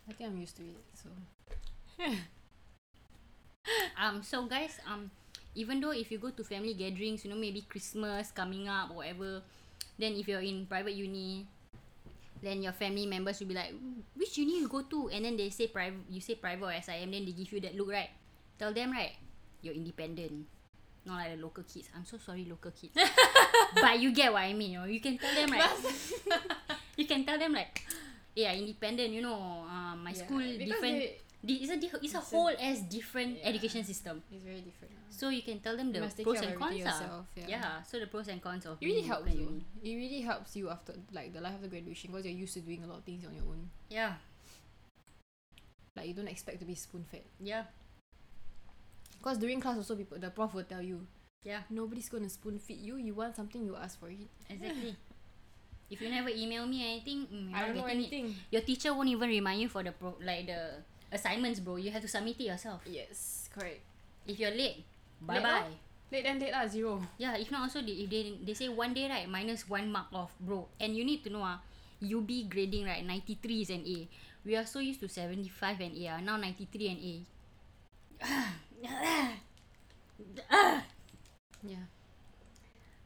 I 0.07 0.15
think 0.15 0.31
I'm 0.31 0.39
used 0.39 0.55
to 0.55 0.63
it. 0.63 0.79
So 0.95 1.11
Um 3.99 4.23
so 4.23 4.47
guys, 4.47 4.79
um 4.87 5.11
even 5.53 5.83
though 5.83 5.91
if 5.91 6.07
you 6.11 6.17
go 6.17 6.31
to 6.31 6.43
family 6.47 6.73
gatherings, 6.73 7.27
you 7.27 7.29
know, 7.29 7.35
maybe 7.39 7.61
Christmas 7.67 8.31
coming 8.31 8.71
up 8.71 8.89
or 8.91 9.03
whatever, 9.03 9.43
then 9.99 10.15
if 10.15 10.31
you're 10.31 10.41
in 10.43 10.63
private 10.65 10.95
uni, 10.95 11.43
then 12.41 12.63
your 12.63 12.71
family 12.71 13.05
members 13.05 13.39
will 13.43 13.51
be 13.51 13.59
like, 13.59 13.75
which 14.15 14.39
uni 14.39 14.63
you 14.63 14.67
go 14.71 14.81
to? 14.87 15.11
And 15.11 15.27
then 15.27 15.35
they 15.35 15.51
say 15.51 15.67
private 15.67 16.07
you 16.07 16.23
say 16.23 16.35
private 16.39 16.71
or 16.71 16.73
SIM, 16.79 17.11
then 17.11 17.27
they 17.27 17.35
give 17.35 17.51
you 17.51 17.59
that 17.67 17.75
look, 17.75 17.91
right? 17.91 18.09
Tell 18.57 18.71
them 18.71 18.95
right, 18.95 19.13
you're 19.61 19.75
independent. 19.75 20.47
Not 21.05 21.17
like 21.17 21.35
the 21.35 21.41
local 21.41 21.63
kids. 21.63 21.89
I'm 21.95 22.05
so 22.05 22.17
sorry, 22.17 22.45
local 22.45 22.71
kids. 22.71 22.93
but 23.75 23.99
you 23.99 24.13
get 24.13 24.31
what 24.31 24.43
I 24.43 24.53
mean, 24.53 24.71
you 24.73 24.79
know. 24.79 24.85
You 24.85 24.99
can 25.01 25.17
tell 25.17 25.33
them 25.33 25.49
right. 25.51 25.69
you 26.97 27.05
can 27.07 27.25
tell 27.25 27.39
them 27.39 27.53
like, 27.53 27.81
yeah, 28.35 28.53
independent, 28.53 29.09
you 29.09 29.21
know, 29.21 29.65
uh, 29.65 29.95
my 29.95 30.11
Yeah, 30.11 30.25
school 30.25 30.39
different 30.39 30.99
they- 31.43 31.57
it's 31.57 31.71
a 31.73 32.05
it's 32.05 32.13
a 32.13 32.19
whole 32.21 32.53
as 32.53 32.85
different 32.85 33.39
Yeah. 33.41 33.49
education 33.49 33.81
system. 33.83 34.21
it's 34.29 34.45
very 34.45 34.61
different. 34.61 34.93
lah. 34.93 35.09
So 35.09 35.29
you 35.33 35.41
can 35.41 35.57
tell 35.57 35.73
them 35.75 35.89
the 35.89 36.05
pros 36.21 36.37
and 36.37 36.53
of 36.53 36.59
cons. 36.61 36.77
yourself, 36.77 37.25
yeah. 37.33 37.45
yeah. 37.49 37.81
So 37.81 37.97
the 37.97 38.05
pros 38.05 38.29
and 38.29 38.37
cons 38.37 38.69
of 38.69 38.77
It 38.77 38.85
really 38.85 39.01
helps 39.01 39.33
you. 39.33 39.57
It 39.81 39.95
really 39.97 40.21
helps 40.21 40.53
you 40.55 40.69
after 40.69 40.93
like 41.09 41.33
the 41.33 41.41
life 41.41 41.57
after 41.57 41.65
graduation 41.67 42.13
because 42.13 42.29
you're 42.29 42.37
used 42.37 42.53
to 42.53 42.61
doing 42.61 42.85
a 42.85 42.87
lot 42.87 43.01
of 43.01 43.05
things 43.09 43.25
on 43.25 43.33
your 43.33 43.49
own. 43.49 43.73
Yeah, 43.89 44.21
Like 45.97 46.07
you 46.07 46.13
don't 46.13 46.29
expect 46.29 46.59
to 46.61 46.65
be 46.69 46.75
spoon 46.75 47.03
fed. 47.09 47.25
yeah, 47.41 47.65
Because 49.21 49.37
during 49.37 49.61
class 49.61 49.77
also 49.77 49.93
people 49.93 50.17
the 50.17 50.33
prof 50.33 50.57
will 50.57 50.65
tell 50.65 50.81
you 50.81 51.05
yeah. 51.45 51.61
nobody's 51.69 52.09
gonna 52.09 52.29
spoon 52.29 52.57
feed 52.57 52.81
you. 52.81 52.97
You 52.97 53.13
want 53.13 53.35
something, 53.35 53.61
you 53.61 53.77
ask 53.77 53.99
for 54.01 54.09
it. 54.09 54.25
Exactly. 54.49 54.97
if 55.91 56.01
you 56.01 56.09
never 56.09 56.29
email 56.29 56.65
me 56.65 56.81
anything, 56.81 57.27
mm, 57.29 57.53
I 57.53 57.67
don't 57.67 57.75
know 57.75 57.85
getting 57.85 58.01
it. 58.01 58.13
anything. 58.13 58.35
Your 58.49 58.61
teacher 58.61 58.93
won't 58.93 59.09
even 59.09 59.29
remind 59.29 59.61
you 59.61 59.69
for 59.69 59.83
the 59.83 59.91
pro- 59.91 60.17
like 60.23 60.47
the 60.47 60.81
assignments, 61.11 61.59
bro. 61.59 61.75
You 61.75 61.91
have 61.91 62.01
to 62.01 62.07
submit 62.07 62.39
it 62.39 62.49
yourself. 62.49 62.81
Yes, 62.85 63.49
correct. 63.53 63.81
If 64.25 64.39
you're 64.39 64.55
late, 64.55 64.81
Late 64.81 65.27
bye 65.27 65.41
bye. 65.41 65.73
Late 66.11 66.23
then 66.23 66.39
late 66.39 66.51
lah 66.51 66.67
zero. 66.67 67.01
Yeah, 67.17 67.37
if 67.37 67.51
not 67.51 67.67
also 67.67 67.81
they, 67.81 68.05
if 68.05 68.09
they 68.09 68.35
they 68.43 68.53
say 68.53 68.69
one 68.69 68.93
day 68.93 69.09
right 69.09 69.27
minus 69.27 69.67
one 69.67 69.91
mark 69.91 70.07
off, 70.13 70.33
bro. 70.39 70.67
And 70.79 70.95
you 70.95 71.03
need 71.03 71.23
to 71.25 71.29
know 71.29 71.43
ah, 71.43 71.59
UB 72.01 72.29
grading 72.49 72.85
right, 72.85 73.03
ninety 73.03 73.35
three 73.35 73.61
is 73.61 73.69
an 73.69 73.83
A. 73.85 74.07
We 74.45 74.55
are 74.57 74.65
so 74.65 74.79
used 74.79 74.99
to 75.03 75.09
seventy 75.09 75.49
five 75.51 75.79
and 75.83 75.93
A. 75.97 76.15
ah. 76.15 76.19
Now 76.23 76.37
ninety 76.39 76.67
three 76.71 76.87
and 76.87 76.99
A. 77.03 77.15
Yeah. 81.61 81.85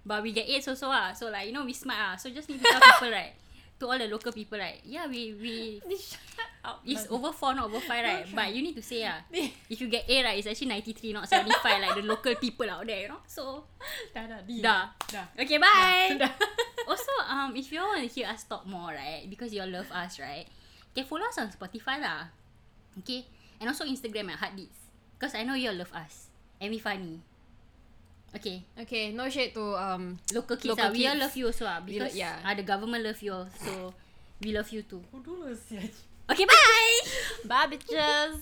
But 0.06 0.24
we 0.24 0.32
get 0.32 0.48
A's 0.48 0.68
also 0.68 0.88
ah. 0.88 1.12
So 1.12 1.28
like 1.28 1.48
you 1.48 1.54
know 1.54 1.66
we 1.66 1.74
smart 1.74 2.00
ah. 2.00 2.16
So 2.16 2.30
just 2.30 2.48
need 2.48 2.62
to 2.62 2.68
tell 2.68 2.80
people 2.80 3.12
right. 3.12 3.34
To 3.76 3.92
all 3.92 4.00
the 4.00 4.08
local 4.08 4.32
people 4.32 4.56
right. 4.56 4.80
Yeah, 4.88 5.10
we 5.12 5.36
we 5.36 5.82
Shut 6.00 6.48
up. 6.64 6.80
it's 6.88 7.04
over 7.12 7.36
four 7.36 7.52
not 7.52 7.68
over 7.68 7.84
five 7.84 8.06
right. 8.06 8.24
But 8.32 8.56
you 8.56 8.64
need 8.64 8.78
to 8.80 8.86
say 8.86 9.04
ah. 9.04 9.20
If 9.68 9.82
you 9.82 9.92
get 9.92 10.08
A 10.08 10.24
right, 10.24 10.38
it's 10.40 10.48
actually 10.48 10.72
ninety 10.72 10.94
three 10.96 11.12
not 11.12 11.28
seventy 11.28 11.58
five 11.60 11.84
like 11.84 12.00
the 12.00 12.06
local 12.08 12.36
people 12.40 12.70
out 12.70 12.88
there. 12.88 13.04
You 13.04 13.10
know. 13.12 13.22
So 13.28 13.68
dah 14.16 14.24
dah 14.30 14.40
di. 14.48 14.64
dah. 14.64 14.96
Dah. 15.12 15.28
Okay, 15.36 15.60
bye. 15.60 16.16
Dah. 16.16 16.32
also, 16.90 17.12
um, 17.28 17.52
if 17.58 17.68
you 17.74 17.82
all 17.82 17.98
want 17.98 18.06
to 18.06 18.12
hear 18.12 18.30
us 18.30 18.46
talk 18.48 18.64
more, 18.64 18.94
right, 18.94 19.26
because 19.28 19.52
you 19.52 19.60
all 19.60 19.68
love 19.74 19.90
us, 19.92 20.22
right, 20.22 20.46
can 20.94 21.04
follow 21.04 21.26
us 21.26 21.36
on 21.42 21.50
Spotify 21.52 22.00
lah. 22.00 22.30
Okay, 23.04 23.26
and 23.60 23.68
also 23.68 23.84
Instagram 23.84 24.32
at 24.32 24.40
Heartbeats, 24.40 24.85
because 25.18 25.36
I 25.36 25.44
know 25.44 25.56
you 25.56 25.70
all 25.70 25.76
love 25.80 25.92
us 25.94 26.28
and 26.62 26.72
we 26.72 26.80
funny. 26.80 27.20
Okay, 28.36 28.64
Okay, 28.76 29.12
no 29.16 29.30
shade 29.32 29.54
to 29.56 29.64
um 29.80 30.20
local 30.36 30.58
kids 30.60 30.76
Local 30.76 30.86
ah, 30.88 30.92
we 30.92 31.08
all 31.08 31.16
kids. 31.16 31.24
love 31.24 31.36
you 31.40 31.46
also 31.48 31.64
ah, 31.66 31.80
We 31.88 31.96
lo- 32.00 32.04
because 32.06 32.20
yeah. 32.20 32.36
ah, 32.44 32.54
the 32.54 32.64
government 32.68 33.04
love 33.04 33.22
you 33.24 33.32
all, 33.32 33.48
so 33.56 33.94
we 34.44 34.52
love 34.52 34.68
you 34.76 34.84
too. 34.84 35.00
Okay, 36.28 36.44
bye. 36.46 37.00
Bye 37.48 37.68
bitches. 37.72 38.42